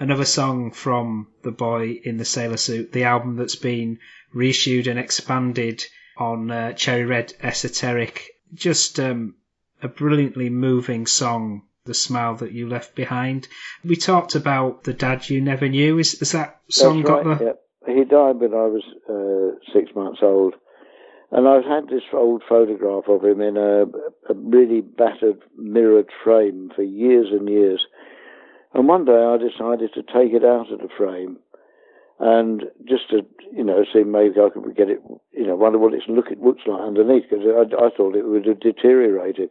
another 0.00 0.24
song 0.24 0.70
from 0.70 1.26
The 1.42 1.50
Boy 1.50 2.00
in 2.02 2.16
the 2.16 2.24
Sailor 2.24 2.56
Suit, 2.56 2.92
the 2.92 3.04
album 3.04 3.36
that's 3.36 3.56
been 3.56 3.98
reissued 4.32 4.86
and 4.86 4.98
expanded 4.98 5.84
on 6.16 6.50
uh, 6.50 6.72
Cherry 6.72 7.04
Red 7.04 7.34
Esoteric. 7.42 8.30
Just 8.54 8.98
um, 8.98 9.34
a 9.82 9.88
brilliantly 9.88 10.48
moving 10.48 11.04
song, 11.04 11.64
The 11.84 11.92
Smile 11.92 12.36
That 12.36 12.52
You 12.52 12.70
Left 12.70 12.94
Behind. 12.94 13.46
We 13.84 13.96
talked 13.96 14.34
about 14.34 14.82
The 14.84 14.94
Dad 14.94 15.28
You 15.28 15.42
Never 15.42 15.68
Knew. 15.68 15.98
Is, 15.98 16.22
is 16.22 16.32
that 16.32 16.58
song 16.70 17.02
got 17.02 17.24
the. 17.24 17.44
yeah. 17.86 17.94
He 17.94 18.04
died 18.04 18.36
when 18.36 18.54
I 18.54 18.66
was 18.68 18.82
uh, 19.10 19.72
six 19.74 19.94
months 19.94 20.20
old. 20.22 20.54
And 21.34 21.48
I've 21.48 21.64
had 21.64 21.88
this 21.88 22.04
old 22.12 22.44
photograph 22.48 23.08
of 23.08 23.24
him 23.24 23.40
in 23.40 23.56
a, 23.56 23.82
a 24.30 24.34
really 24.34 24.80
battered, 24.80 25.42
mirrored 25.58 26.08
frame 26.22 26.70
for 26.76 26.84
years 26.84 27.26
and 27.32 27.48
years. 27.48 27.84
And 28.72 28.86
one 28.86 29.04
day 29.04 29.12
I 29.12 29.36
decided 29.36 29.92
to 29.94 30.02
take 30.02 30.32
it 30.32 30.44
out 30.44 30.70
of 30.72 30.78
the 30.78 30.88
frame 30.96 31.38
and 32.20 32.62
just 32.88 33.10
to, 33.10 33.26
you 33.52 33.64
know, 33.64 33.84
see 33.92 34.04
maybe 34.04 34.36
I 34.38 34.48
could 34.48 34.76
get 34.76 34.88
it, 34.88 35.00
you 35.32 35.44
know, 35.44 35.56
wonder 35.56 35.78
what 35.78 35.92
it's 35.92 36.04
look, 36.06 36.30
it 36.30 36.40
looks 36.40 36.62
like 36.68 36.80
underneath 36.80 37.24
because 37.28 37.44
I, 37.44 37.84
I 37.84 37.90
thought 37.96 38.14
it 38.14 38.28
would 38.28 38.46
have 38.46 38.60
deteriorated. 38.60 39.50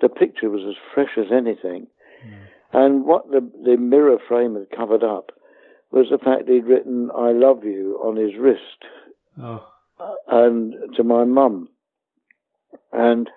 The 0.00 0.08
picture 0.08 0.48
was 0.48 0.62
as 0.66 0.76
fresh 0.94 1.18
as 1.18 1.30
anything. 1.30 1.88
Hmm. 2.24 2.34
And 2.72 3.04
what 3.04 3.30
the, 3.30 3.46
the 3.66 3.76
mirror 3.76 4.16
frame 4.26 4.54
had 4.54 4.74
covered 4.74 5.04
up 5.04 5.32
was 5.90 6.06
the 6.10 6.16
fact 6.16 6.48
he'd 6.48 6.64
written, 6.64 7.10
I 7.14 7.32
love 7.32 7.64
you 7.64 8.00
on 8.02 8.16
his 8.16 8.32
wrist 8.40 8.86
Oh, 9.40 9.64
and 10.28 10.74
to 10.96 11.04
my 11.04 11.24
mum. 11.24 11.68
And 12.92 13.28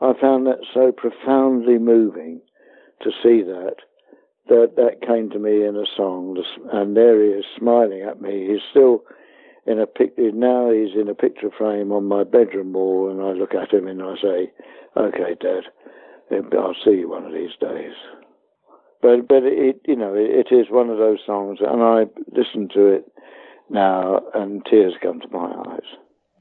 I 0.00 0.12
found 0.20 0.46
that 0.46 0.60
so 0.72 0.92
profoundly 0.92 1.78
moving 1.78 2.40
to 3.02 3.10
see 3.22 3.42
that, 3.42 3.76
that 4.48 4.72
that 4.76 5.06
came 5.06 5.30
to 5.30 5.38
me 5.38 5.64
in 5.64 5.76
a 5.76 5.86
song. 5.96 6.42
And 6.72 6.96
there 6.96 7.22
he 7.22 7.30
is 7.30 7.44
smiling 7.58 8.02
at 8.02 8.20
me. 8.20 8.48
He's 8.48 8.62
still 8.70 9.02
in 9.66 9.80
a 9.80 9.86
picture, 9.86 10.30
now 10.32 10.70
he's 10.70 10.94
in 10.94 11.08
a 11.08 11.14
picture 11.14 11.50
frame 11.56 11.90
on 11.90 12.04
my 12.04 12.22
bedroom 12.22 12.72
wall 12.72 13.10
and 13.10 13.20
I 13.20 13.32
look 13.32 13.54
at 13.54 13.72
him 13.72 13.88
and 13.88 14.00
I 14.00 14.14
say, 14.22 14.52
okay, 14.96 15.34
Dad, 15.40 15.64
um, 16.30 16.50
I'll 16.56 16.76
see 16.84 16.98
you 16.98 17.08
one 17.10 17.24
of 17.24 17.32
these 17.32 17.56
days. 17.60 17.94
But, 19.02 19.26
but 19.28 19.42
it, 19.42 19.80
you 19.84 19.96
know, 19.96 20.14
it, 20.14 20.46
it 20.46 20.54
is 20.54 20.66
one 20.70 20.88
of 20.88 20.98
those 20.98 21.18
songs 21.26 21.58
and 21.60 21.82
I 21.82 22.04
listen 22.30 22.68
to 22.74 22.86
it 22.86 23.12
now 23.70 24.20
and 24.34 24.64
tears 24.64 24.94
come 25.02 25.20
to 25.20 25.28
my 25.30 25.52
eyes 25.68 25.96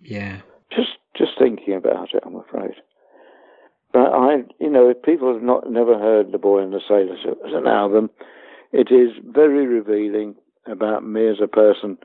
yeah. 0.05 0.41
just 0.71 0.97
just 1.17 1.31
thinking 1.39 1.73
about 1.73 2.13
it, 2.13 2.23
I'm 2.25 2.35
afraid. 2.35 2.75
But 3.93 4.11
I, 4.11 4.43
you 4.59 4.69
know, 4.69 4.89
if 4.89 5.01
people 5.03 5.33
have 5.33 5.41
not 5.41 5.71
never 5.71 5.97
heard 5.97 6.31
The 6.31 6.37
Boy 6.37 6.61
and 6.61 6.73
the 6.73 6.81
Sailor 6.87 7.15
as 7.15 7.53
an 7.53 7.67
album, 7.67 8.09
it 8.71 8.91
is 8.91 9.11
very 9.25 9.65
revealing 9.65 10.35
about 10.67 11.05
me 11.05 11.29
as 11.29 11.37
a 11.41 11.47
person. 11.47 11.97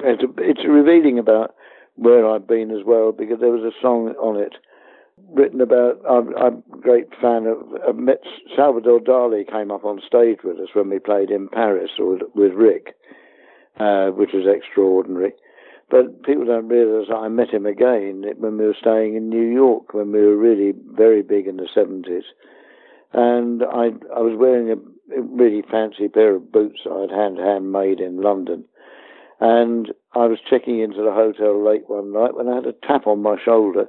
It's, 0.00 0.22
it's 0.38 0.66
revealing 0.68 1.18
about 1.18 1.54
where 1.94 2.28
I've 2.28 2.48
been 2.48 2.70
as 2.70 2.84
well, 2.84 3.12
because 3.12 3.38
there 3.40 3.50
was 3.50 3.62
a 3.62 3.80
song 3.80 4.14
on 4.20 4.40
it 4.40 4.54
written 5.28 5.60
about. 5.60 6.00
I'm, 6.08 6.36
I'm 6.36 6.64
a 6.72 6.78
great 6.78 7.08
fan 7.20 7.46
of. 7.46 7.96
Met 7.96 8.22
Salvador 8.56 8.98
Dali 8.98 9.48
came 9.48 9.70
up 9.70 9.84
on 9.84 10.00
stage 10.04 10.38
with 10.42 10.58
us 10.58 10.74
when 10.74 10.90
we 10.90 10.98
played 10.98 11.30
in 11.30 11.48
Paris 11.48 11.90
with, 11.98 12.22
with 12.34 12.52
Rick, 12.54 12.96
uh, 13.80 14.10
which 14.10 14.30
was 14.34 14.46
extraordinary. 14.46 15.32
But 15.90 16.22
people 16.22 16.44
don't 16.44 16.68
realise 16.68 17.08
I 17.12 17.28
met 17.28 17.50
him 17.50 17.66
again 17.66 18.24
when 18.36 18.58
we 18.58 18.66
were 18.66 18.76
staying 18.78 19.16
in 19.16 19.28
New 19.28 19.46
York 19.46 19.92
when 19.92 20.12
we 20.12 20.20
were 20.20 20.36
really 20.36 20.72
very 20.92 21.22
big 21.22 21.48
in 21.48 21.56
the 21.56 21.68
70s. 21.74 22.22
And 23.12 23.62
I, 23.64 23.86
I 24.14 24.20
was 24.20 24.38
wearing 24.38 24.70
a 24.70 25.20
really 25.20 25.62
fancy 25.68 26.08
pair 26.08 26.36
of 26.36 26.52
boots 26.52 26.80
I'd 26.86 27.10
hand 27.10 27.38
handmade 27.38 27.98
in 27.98 28.22
London. 28.22 28.64
And 29.40 29.92
I 30.14 30.26
was 30.26 30.38
checking 30.48 30.80
into 30.80 31.02
the 31.02 31.12
hotel 31.12 31.64
late 31.64 31.88
one 31.88 32.12
night 32.12 32.36
when 32.36 32.48
I 32.48 32.56
had 32.56 32.66
a 32.66 32.74
tap 32.86 33.06
on 33.06 33.22
my 33.22 33.36
shoulder 33.42 33.86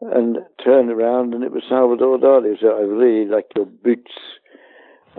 and 0.00 0.38
turned 0.62 0.90
around 0.90 1.34
and 1.34 1.42
it 1.42 1.50
was 1.50 1.62
Salvador 1.68 2.18
Dali. 2.18 2.60
Said, 2.60 2.68
I 2.68 2.82
really 2.82 3.28
like 3.28 3.46
your 3.56 3.66
boots. 3.66 4.12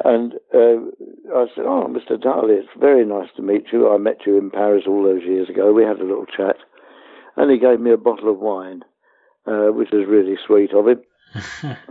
And 0.06 0.34
uh, 0.54 1.36
I 1.36 1.46
said, 1.56 1.66
Oh, 1.66 1.88
Mr. 1.90 2.18
Dali, 2.18 2.60
it's 2.60 2.70
very 2.80 3.06
nice 3.06 3.30
to 3.36 3.42
meet 3.42 3.66
you. 3.72 3.90
I 3.90 3.98
met 3.98 4.26
you 4.26 4.38
in 4.38 4.52
Paris 4.52 4.84
all 4.88 5.04
those 5.04 5.24
years 5.24 5.50
ago. 5.50 5.74
We 5.74 5.84
had 5.84 6.00
a 6.00 6.06
little 6.06 6.26
chat. 6.26 6.58
And 7.36 7.52
he 7.52 7.60
gave 7.60 7.80
me 7.80 7.92
a 7.92 7.98
bottle 7.98 8.32
of 8.32 8.40
wine, 8.40 8.84
uh, 9.46 9.68
which 9.72 9.90
was 9.92 10.08
really 10.08 10.36
sweet 10.46 10.74
of 10.74 10.88
him. 10.88 11.02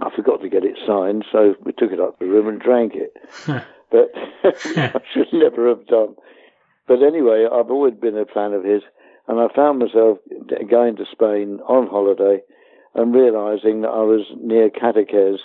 I 0.03 0.11
forgot 0.15 0.41
to 0.43 0.49
get 0.49 0.65
it 0.65 0.78
signed, 0.87 1.24
so 1.31 1.55
we 1.65 1.73
took 1.73 1.93
it 1.93 2.01
up 2.01 2.19
to 2.19 2.24
the 2.24 2.31
room 2.31 2.49
and 2.49 2.61
drank 2.61 2.95
it. 2.95 3.12
but 3.91 4.11
I 4.45 5.01
should 5.12 5.33
never 5.33 5.69
have 5.69 5.87
done. 5.87 6.16
But 6.89 7.03
anyway, 7.03 7.47
I've 7.53 7.70
always 7.70 7.95
been 7.95 8.16
a 8.16 8.24
fan 8.27 8.53
of 8.53 8.65
his, 8.65 8.83
and 9.28 9.41
I 9.41 9.49
found 9.55 9.81
myself 9.81 10.19
going 10.70 10.97
to 10.97 11.05
Spain 11.11 11.61
on 11.69 11.89
holiday 11.89 12.43
and 12.95 13.15
realizing 13.15 13.83
that 13.83 13.91
I 13.91 14.03
was 14.03 14.27
near 14.41 14.70
Cadaqués, 14.70 15.39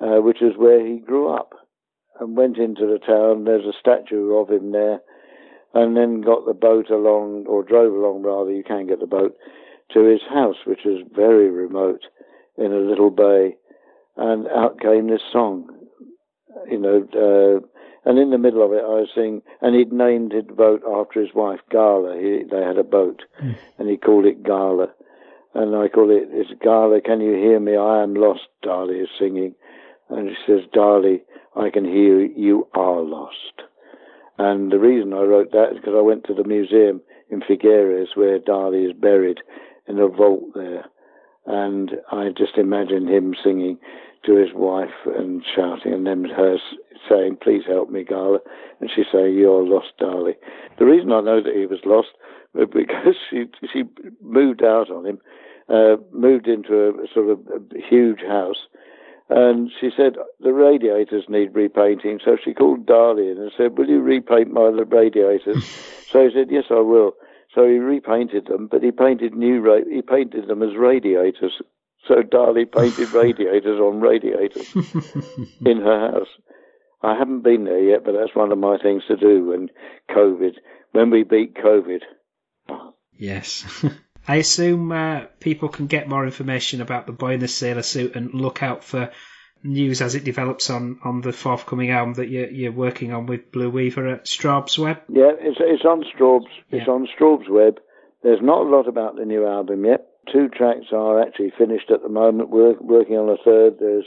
uh, 0.00 0.22
which 0.22 0.40
is 0.40 0.56
where 0.56 0.84
he 0.84 0.98
grew 0.98 1.32
up, 1.32 1.52
and 2.20 2.36
went 2.36 2.58
into 2.58 2.86
the 2.86 2.98
town. 2.98 3.44
There's 3.44 3.66
a 3.66 3.78
statue 3.78 4.34
of 4.36 4.50
him 4.50 4.72
there, 4.72 5.00
and 5.74 5.96
then 5.96 6.20
got 6.20 6.46
the 6.46 6.54
boat 6.54 6.90
along, 6.90 7.46
or 7.48 7.62
drove 7.62 7.92
along 7.92 8.22
rather, 8.22 8.52
you 8.52 8.62
can 8.62 8.86
get 8.86 9.00
the 9.00 9.06
boat, 9.06 9.36
to 9.92 10.04
his 10.04 10.20
house, 10.28 10.56
which 10.66 10.86
is 10.86 11.00
very 11.14 11.50
remote 11.50 12.02
in 12.56 12.72
a 12.72 12.78
little 12.78 13.10
bay, 13.10 13.56
and 14.16 14.46
out 14.48 14.80
came 14.80 15.08
this 15.08 15.22
song. 15.32 15.68
You 16.70 16.78
know, 16.78 17.08
uh, 17.14 17.66
and 18.08 18.18
in 18.18 18.30
the 18.30 18.38
middle 18.38 18.64
of 18.64 18.72
it, 18.72 18.82
I 18.82 19.00
was 19.00 19.08
singing, 19.14 19.42
and 19.60 19.74
he'd 19.74 19.92
named 19.92 20.32
his 20.32 20.44
boat 20.44 20.82
after 20.86 21.20
his 21.20 21.34
wife, 21.34 21.60
Gala. 21.70 22.16
He, 22.16 22.44
they 22.50 22.62
had 22.62 22.78
a 22.78 22.84
boat, 22.84 23.22
and 23.78 23.88
he 23.88 23.96
called 23.96 24.26
it 24.26 24.42
Gala. 24.42 24.88
And 25.54 25.74
I 25.74 25.88
call 25.88 26.10
it, 26.10 26.28
it's 26.30 26.50
Gala, 26.62 27.00
can 27.00 27.20
you 27.20 27.34
hear 27.34 27.58
me? 27.58 27.76
I 27.76 28.02
am 28.02 28.14
lost, 28.14 28.48
Dali 28.64 29.02
is 29.02 29.08
singing. 29.18 29.54
And 30.10 30.30
she 30.30 30.52
says, 30.52 30.60
Dali, 30.74 31.20
I 31.56 31.70
can 31.70 31.84
hear 31.84 32.20
you, 32.20 32.32
you 32.36 32.68
are 32.74 33.00
lost. 33.00 33.62
And 34.38 34.72
the 34.72 34.78
reason 34.78 35.12
I 35.12 35.22
wrote 35.22 35.52
that 35.52 35.72
is 35.72 35.76
because 35.76 35.94
I 35.96 36.02
went 36.02 36.24
to 36.24 36.34
the 36.34 36.44
museum 36.44 37.00
in 37.28 37.40
Figueres 37.40 38.16
where 38.16 38.38
Dali 38.38 38.88
is 38.88 38.96
buried 38.96 39.38
in 39.86 39.98
a 39.98 40.08
vault 40.08 40.54
there. 40.54 40.86
And 41.46 41.92
I 42.10 42.30
just 42.36 42.56
imagined 42.56 43.08
him 43.08 43.34
singing 43.42 43.78
to 44.24 44.36
his 44.36 44.50
wife 44.54 45.06
and 45.06 45.42
shouting, 45.56 45.94
and 45.94 46.06
then 46.06 46.24
her 46.24 46.58
saying, 47.08 47.38
Please 47.42 47.62
help 47.66 47.90
me, 47.90 48.04
Gala. 48.04 48.38
And 48.80 48.90
she 48.94 49.02
saying, 49.10 49.34
You're 49.34 49.64
lost, 49.64 49.92
Dali. 50.00 50.34
The 50.78 50.84
reason 50.84 51.12
I 51.12 51.20
know 51.20 51.42
that 51.42 51.54
he 51.54 51.66
was 51.66 51.80
lost 51.84 52.08
was 52.54 52.68
because 52.72 53.14
she, 53.30 53.44
she 53.72 53.84
moved 54.22 54.62
out 54.62 54.90
on 54.90 55.06
him, 55.06 55.18
uh, 55.68 55.96
moved 56.12 56.48
into 56.48 56.74
a 56.74 56.92
sort 57.14 57.30
of 57.30 57.40
a 57.48 57.80
huge 57.88 58.20
house. 58.20 58.66
And 59.30 59.70
she 59.80 59.90
said 59.96 60.16
the 60.40 60.52
radiators 60.52 61.24
need 61.28 61.54
repainting, 61.54 62.18
so 62.24 62.36
she 62.44 62.52
called 62.52 62.84
Dali 62.84 63.30
and 63.30 63.52
said, 63.56 63.78
"Will 63.78 63.88
you 63.88 64.00
repaint 64.00 64.52
my 64.52 64.66
radiators?" 64.68 65.64
so 66.10 66.24
he 66.24 66.34
said, 66.34 66.50
"Yes, 66.50 66.64
I 66.70 66.80
will." 66.80 67.12
So 67.54 67.64
he 67.66 67.78
repainted 67.78 68.46
them, 68.46 68.66
but 68.66 68.82
he 68.82 68.90
painted 68.90 69.34
new 69.34 69.60
ra- 69.60 69.88
he 69.88 70.02
painted 70.02 70.48
them 70.48 70.62
as 70.64 70.76
radiators. 70.76 71.62
So 72.08 72.22
Dali 72.22 72.70
painted 72.70 73.10
radiators 73.12 73.78
on 73.78 74.00
radiators 74.00 74.74
in 75.64 75.80
her 75.80 76.10
house. 76.10 76.28
I 77.02 77.16
haven't 77.16 77.42
been 77.42 77.64
there 77.64 77.82
yet, 77.82 78.04
but 78.04 78.12
that's 78.12 78.34
one 78.34 78.50
of 78.50 78.58
my 78.58 78.78
things 78.78 79.04
to 79.06 79.16
do 79.16 79.46
when 79.46 79.70
COVID, 80.10 80.56
when 80.90 81.10
we 81.10 81.22
beat 81.22 81.54
COVID. 81.54 82.00
Yes. 83.16 83.64
I 84.26 84.36
assume 84.36 84.92
uh, 84.92 85.26
people 85.40 85.68
can 85.68 85.86
get 85.86 86.08
more 86.08 86.24
information 86.24 86.80
about 86.80 87.06
the 87.06 87.12
boy 87.12 87.34
in 87.34 87.40
the 87.40 87.48
sailor 87.48 87.82
suit 87.82 88.14
and 88.16 88.32
look 88.34 88.62
out 88.62 88.84
for 88.84 89.10
news 89.62 90.00
as 90.00 90.14
it 90.14 90.24
develops 90.24 90.70
on, 90.70 90.98
on 91.04 91.20
the 91.20 91.32
forthcoming 91.32 91.90
album 91.90 92.14
that 92.14 92.28
you're, 92.28 92.50
you're 92.50 92.72
working 92.72 93.12
on 93.12 93.26
with 93.26 93.52
Blue 93.52 93.70
Weaver 93.70 94.08
at 94.08 94.24
Strawbs 94.24 94.78
web. 94.78 94.98
Yeah, 95.08 95.32
it's 95.38 95.58
it's 95.60 95.84
on 95.84 96.04
Strawbs. 96.04 96.48
It's 96.70 96.88
on 96.88 97.06
Strawbs 97.18 97.48
web. 97.48 97.78
There's 98.22 98.42
not 98.42 98.66
a 98.66 98.70
lot 98.70 98.88
about 98.88 99.16
the 99.16 99.24
new 99.24 99.46
album 99.46 99.84
yet. 99.84 100.06
Two 100.32 100.48
tracks 100.48 100.86
are 100.92 101.20
actually 101.20 101.52
finished 101.56 101.90
at 101.90 102.02
the 102.02 102.08
moment. 102.08 102.50
We're 102.50 102.74
working 102.80 103.16
on 103.16 103.28
a 103.28 103.42
third. 103.42 103.78
There's 103.80 104.04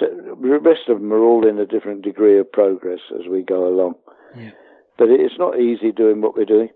the 0.00 0.60
rest 0.62 0.88
of 0.88 1.00
them 1.00 1.12
are 1.12 1.22
all 1.22 1.46
in 1.46 1.58
a 1.58 1.66
different 1.66 2.02
degree 2.02 2.38
of 2.38 2.50
progress 2.50 3.00
as 3.14 3.26
we 3.28 3.42
go 3.42 3.66
along. 3.68 3.94
Yeah. 4.36 4.50
But 4.96 5.08
it's 5.10 5.38
not 5.38 5.60
easy 5.60 5.92
doing 5.92 6.20
what 6.20 6.36
we're 6.36 6.44
doing. 6.44 6.70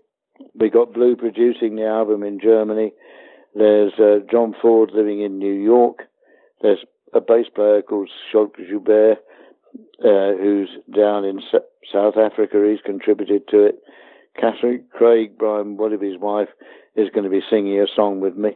We 0.59 0.69
got 0.69 0.93
Blue 0.93 1.15
producing 1.15 1.75
the 1.75 1.85
album 1.85 2.23
in 2.23 2.39
Germany. 2.39 2.93
There's 3.55 3.93
uh, 3.99 4.19
John 4.29 4.53
Ford 4.61 4.91
living 4.93 5.21
in 5.21 5.39
New 5.39 5.53
York. 5.53 6.03
There's 6.61 6.79
a 7.13 7.21
bass 7.21 7.47
player 7.53 7.81
called 7.81 8.09
Schalk 8.31 8.57
Joubert, 8.57 9.17
uh, 10.03 10.37
who's 10.37 10.69
down 10.95 11.25
in 11.25 11.39
S- 11.39 11.61
South 11.91 12.17
Africa. 12.17 12.65
He's 12.69 12.81
contributed 12.85 13.47
to 13.49 13.65
it. 13.65 13.79
Cathryn 14.41 14.83
Craig, 14.91 15.37
Brian 15.37 15.77
Willoughby's 15.77 16.19
wife, 16.19 16.49
is 16.95 17.09
going 17.09 17.23
to 17.23 17.29
be 17.29 17.41
singing 17.49 17.79
a 17.79 17.87
song 17.93 18.19
with 18.19 18.35
me. 18.35 18.51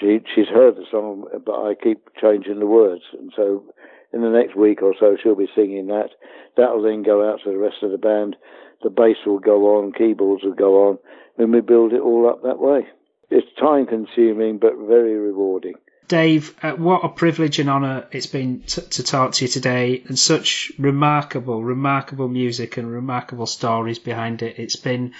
She 0.00 0.20
she's 0.34 0.48
heard 0.48 0.76
the 0.76 0.86
song, 0.90 1.26
but 1.44 1.52
I 1.52 1.74
keep 1.74 2.08
changing 2.20 2.58
the 2.58 2.66
words, 2.66 3.02
and 3.18 3.32
so 3.34 3.64
in 4.12 4.22
the 4.22 4.28
next 4.30 4.56
week 4.56 4.82
or 4.82 4.94
so 4.98 5.16
she'll 5.20 5.34
be 5.36 5.48
singing 5.54 5.86
that. 5.86 6.10
That'll 6.56 6.82
then 6.82 7.02
go 7.02 7.28
out 7.28 7.40
to 7.44 7.50
the 7.50 7.58
rest 7.58 7.82
of 7.82 7.90
the 7.90 7.98
band. 7.98 8.36
The 8.84 8.90
bass 8.90 9.16
will 9.26 9.38
go 9.38 9.78
on, 9.78 9.92
keyboards 9.92 10.44
will 10.44 10.52
go 10.52 10.88
on, 10.88 10.98
and 11.38 11.52
we 11.52 11.62
build 11.62 11.94
it 11.94 12.00
all 12.00 12.28
up 12.28 12.42
that 12.42 12.58
way. 12.60 12.86
It's 13.30 13.46
time 13.58 13.86
consuming, 13.86 14.58
but 14.58 14.74
very 14.76 15.16
rewarding. 15.16 15.74
Dave, 16.06 16.54
uh, 16.62 16.72
what 16.72 17.02
a 17.02 17.08
privilege 17.08 17.58
and 17.58 17.70
honour 17.70 18.06
it's 18.12 18.26
been 18.26 18.60
t- 18.60 18.82
to 18.82 19.02
talk 19.02 19.32
to 19.32 19.46
you 19.46 19.48
today, 19.48 20.04
and 20.06 20.18
such 20.18 20.70
remarkable, 20.78 21.64
remarkable 21.64 22.28
music 22.28 22.76
and 22.76 22.92
remarkable 22.92 23.46
stories 23.46 23.98
behind 23.98 24.42
it. 24.42 24.58
It's 24.58 24.76
been 24.76 25.14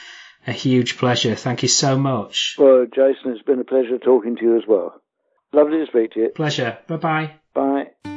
a 0.46 0.52
huge 0.52 0.98
pleasure. 0.98 1.34
Thank 1.34 1.62
you 1.62 1.68
so 1.68 1.98
much. 1.98 2.56
Well, 2.58 2.84
Jason, 2.84 3.32
it's 3.32 3.42
been 3.42 3.60
a 3.60 3.64
pleasure 3.64 3.98
talking 3.98 4.36
to 4.36 4.42
you 4.42 4.56
as 4.58 4.64
well. 4.68 5.00
Lovely 5.54 5.78
to 5.78 5.86
speak 5.86 6.12
to 6.12 6.20
you. 6.20 6.28
Pleasure. 6.28 6.76
Bye 6.86 6.96
bye 6.98 7.38
bye. 7.54 8.13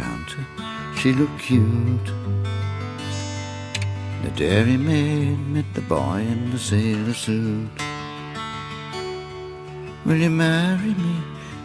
Counter, 0.00 0.44
she 0.98 1.12
looked 1.12 1.38
cute. 1.40 2.10
The 4.22 4.30
dairymaid 4.40 5.38
met 5.54 5.68
the 5.72 5.80
boy 5.82 6.18
in 6.32 6.50
the 6.50 6.58
sailor 6.58 7.14
suit. 7.14 7.70
Will 10.04 10.20
you 10.26 10.30
marry 10.30 10.92
me? 11.04 11.16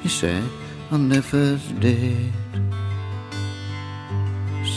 He 0.02 0.10
said 0.10 0.48
on 0.92 1.10
their 1.10 1.22
first 1.22 1.80
date. 1.80 2.32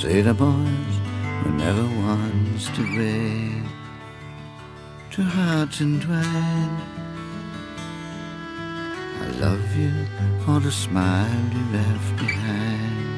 Sailor 0.01 0.35
boys 0.35 0.95
were 1.43 1.57
never 1.67 1.87
ones 2.13 2.63
to 2.77 2.83
wait. 2.99 3.69
Two 5.13 5.29
hearts 5.39 5.81
entwined. 5.81 6.81
I 9.25 9.29
love 9.47 9.77
you 9.77 9.95
for 10.45 10.59
the 10.61 10.73
smile 10.73 11.45
you 11.55 11.65
left 11.79 12.17
behind. 12.17 13.14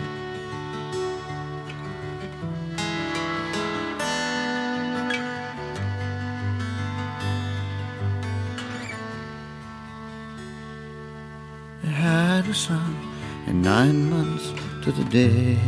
Nine 13.66 14.09
months 14.09 14.55
to 14.80 14.93
the 14.93 15.02
day. 15.06 15.59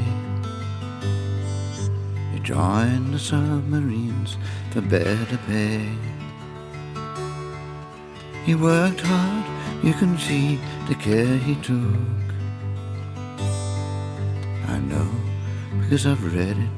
He 2.33 2.39
joined 2.39 3.12
the 3.12 3.19
submarines 3.19 4.37
for 4.70 4.83
better 4.83 5.39
pay. 5.49 5.85
He 8.47 8.55
worked 8.55 9.01
hard, 9.01 9.45
you 9.83 9.95
can 9.95 10.16
see 10.16 10.61
the 10.87 10.95
care 10.95 11.39
he 11.39 11.57
took. 11.57 12.27
I 14.75 14.79
know 14.91 15.11
because 15.81 16.07
I've 16.07 16.25
read 16.33 16.57
it 16.66 16.75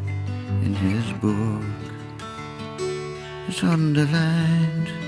in 0.65 0.73
his 0.73 1.07
book. 1.25 1.69
It's 3.47 3.63
underlined. 3.63 5.00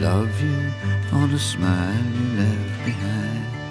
Love 0.00 0.40
you 0.42 0.70
for 1.08 1.26
the 1.26 1.38
smile 1.38 2.04
you 2.14 2.40
left 2.40 2.84
behind. 2.84 3.61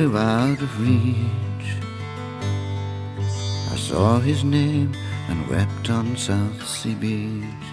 Flew 0.00 0.16
out 0.16 0.62
of 0.62 0.80
reach. 0.80 1.68
I 3.70 3.76
saw 3.76 4.18
his 4.18 4.42
name 4.44 4.94
and 5.28 5.46
wept 5.46 5.90
on 5.90 6.16
South 6.16 6.66
Sea 6.66 6.94
Beach. 6.94 7.66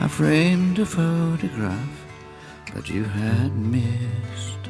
I 0.00 0.08
framed 0.08 0.80
a 0.80 0.84
photograph, 0.84 1.96
but 2.74 2.90
you 2.90 3.04
had 3.04 3.54
missed 3.56 4.64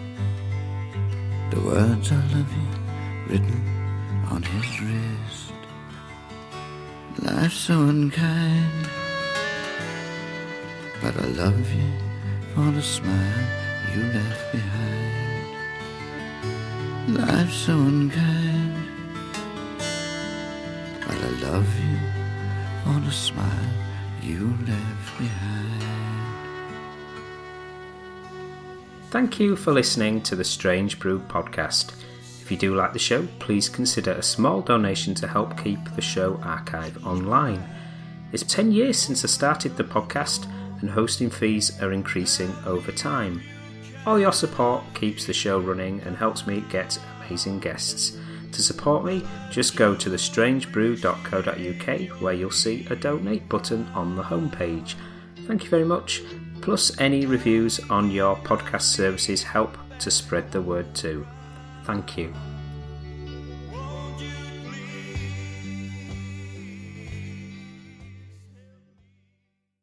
the 1.51 1.61
words 1.61 2.13
I 2.13 2.23
love 2.37 2.53
you 2.61 2.71
written 3.31 3.63
on 4.31 4.43
his 4.43 4.69
wrist. 4.83 5.55
Life's 7.23 7.55
so 7.55 7.81
unkind, 7.85 8.91
but 11.01 11.17
I 11.17 11.27
love 11.45 11.73
you 11.73 11.93
for 12.55 12.71
the 12.73 12.83
smile 12.83 13.47
you 13.95 14.03
left 14.03 14.53
behind. 14.53 15.20
Life's 17.21 17.55
so 17.55 17.73
unkind, 17.73 18.89
but 21.07 21.17
I 21.17 21.31
love 21.43 21.69
you 21.79 21.99
for 22.83 23.01
the 23.05 23.13
smile 23.13 23.47
you 24.23 24.57
left 24.67 25.19
behind. 25.19 25.83
Thank 29.11 29.39
you 29.39 29.55
for 29.55 29.73
listening 29.73 30.23
to 30.23 30.35
the 30.35 30.45
Strange 30.45 30.99
Brew 30.99 31.19
podcast. 31.21 31.93
If 32.41 32.51
you 32.51 32.57
do 32.57 32.75
like 32.75 32.95
the 32.95 32.99
show, 32.99 33.27
please 33.39 33.69
consider 33.69 34.13
a 34.13 34.23
small 34.23 34.63
donation 34.63 35.15
to 35.17 35.29
help 35.29 35.63
keep 35.63 35.79
the 35.95 36.03
show 36.03 36.41
archive 36.43 37.05
online. 37.07 37.63
It's 38.33 38.45
10 38.45 38.73
years 38.73 38.99
since 38.99 39.25
I 39.25 39.29
started 39.29 39.77
the 39.77 39.85
podcast, 39.85 40.47
and 40.81 40.89
hosting 40.89 41.29
fees 41.29 41.81
are 41.83 41.93
increasing 41.93 42.55
over 42.65 42.93
time. 42.93 43.43
All 44.07 44.19
your 44.19 44.33
support 44.33 44.83
keeps 44.95 45.27
the 45.27 45.33
show 45.33 45.61
running 45.61 46.01
and 46.03 46.17
helps 46.17 46.47
me 46.47 46.65
get 46.71 46.99
amazing 47.19 47.61
guests. 47.61 48.17
To 48.53 48.63
support 48.63 49.05
me, 49.05 49.23
just 49.51 49.77
go 49.77 49.95
to 49.95 50.11
thestrangebrew.co.uk 50.11 52.21
where 52.21 52.35
you'll 52.35 52.51
see 52.51 52.87
a 52.91 52.97
donate 52.97 53.49
button 53.49 53.87
on 53.89 54.17
the 54.17 54.23
homepage. 54.23 54.95
Thank 55.47 55.65
you 55.65 55.71
very 55.71 55.85
much. 55.85 56.23
Plus, 56.61 56.99
any 56.99 57.27
reviews 57.27 57.79
on 57.91 58.11
your 58.11 58.37
podcast 58.37 58.83
services 58.83 59.43
help 59.43 59.77
to 60.01 60.11
spread 60.11 60.51
the 60.51 60.63
word 60.63 60.93
too. 60.95 61.27
Thank 61.85 62.19
you. 62.19 62.35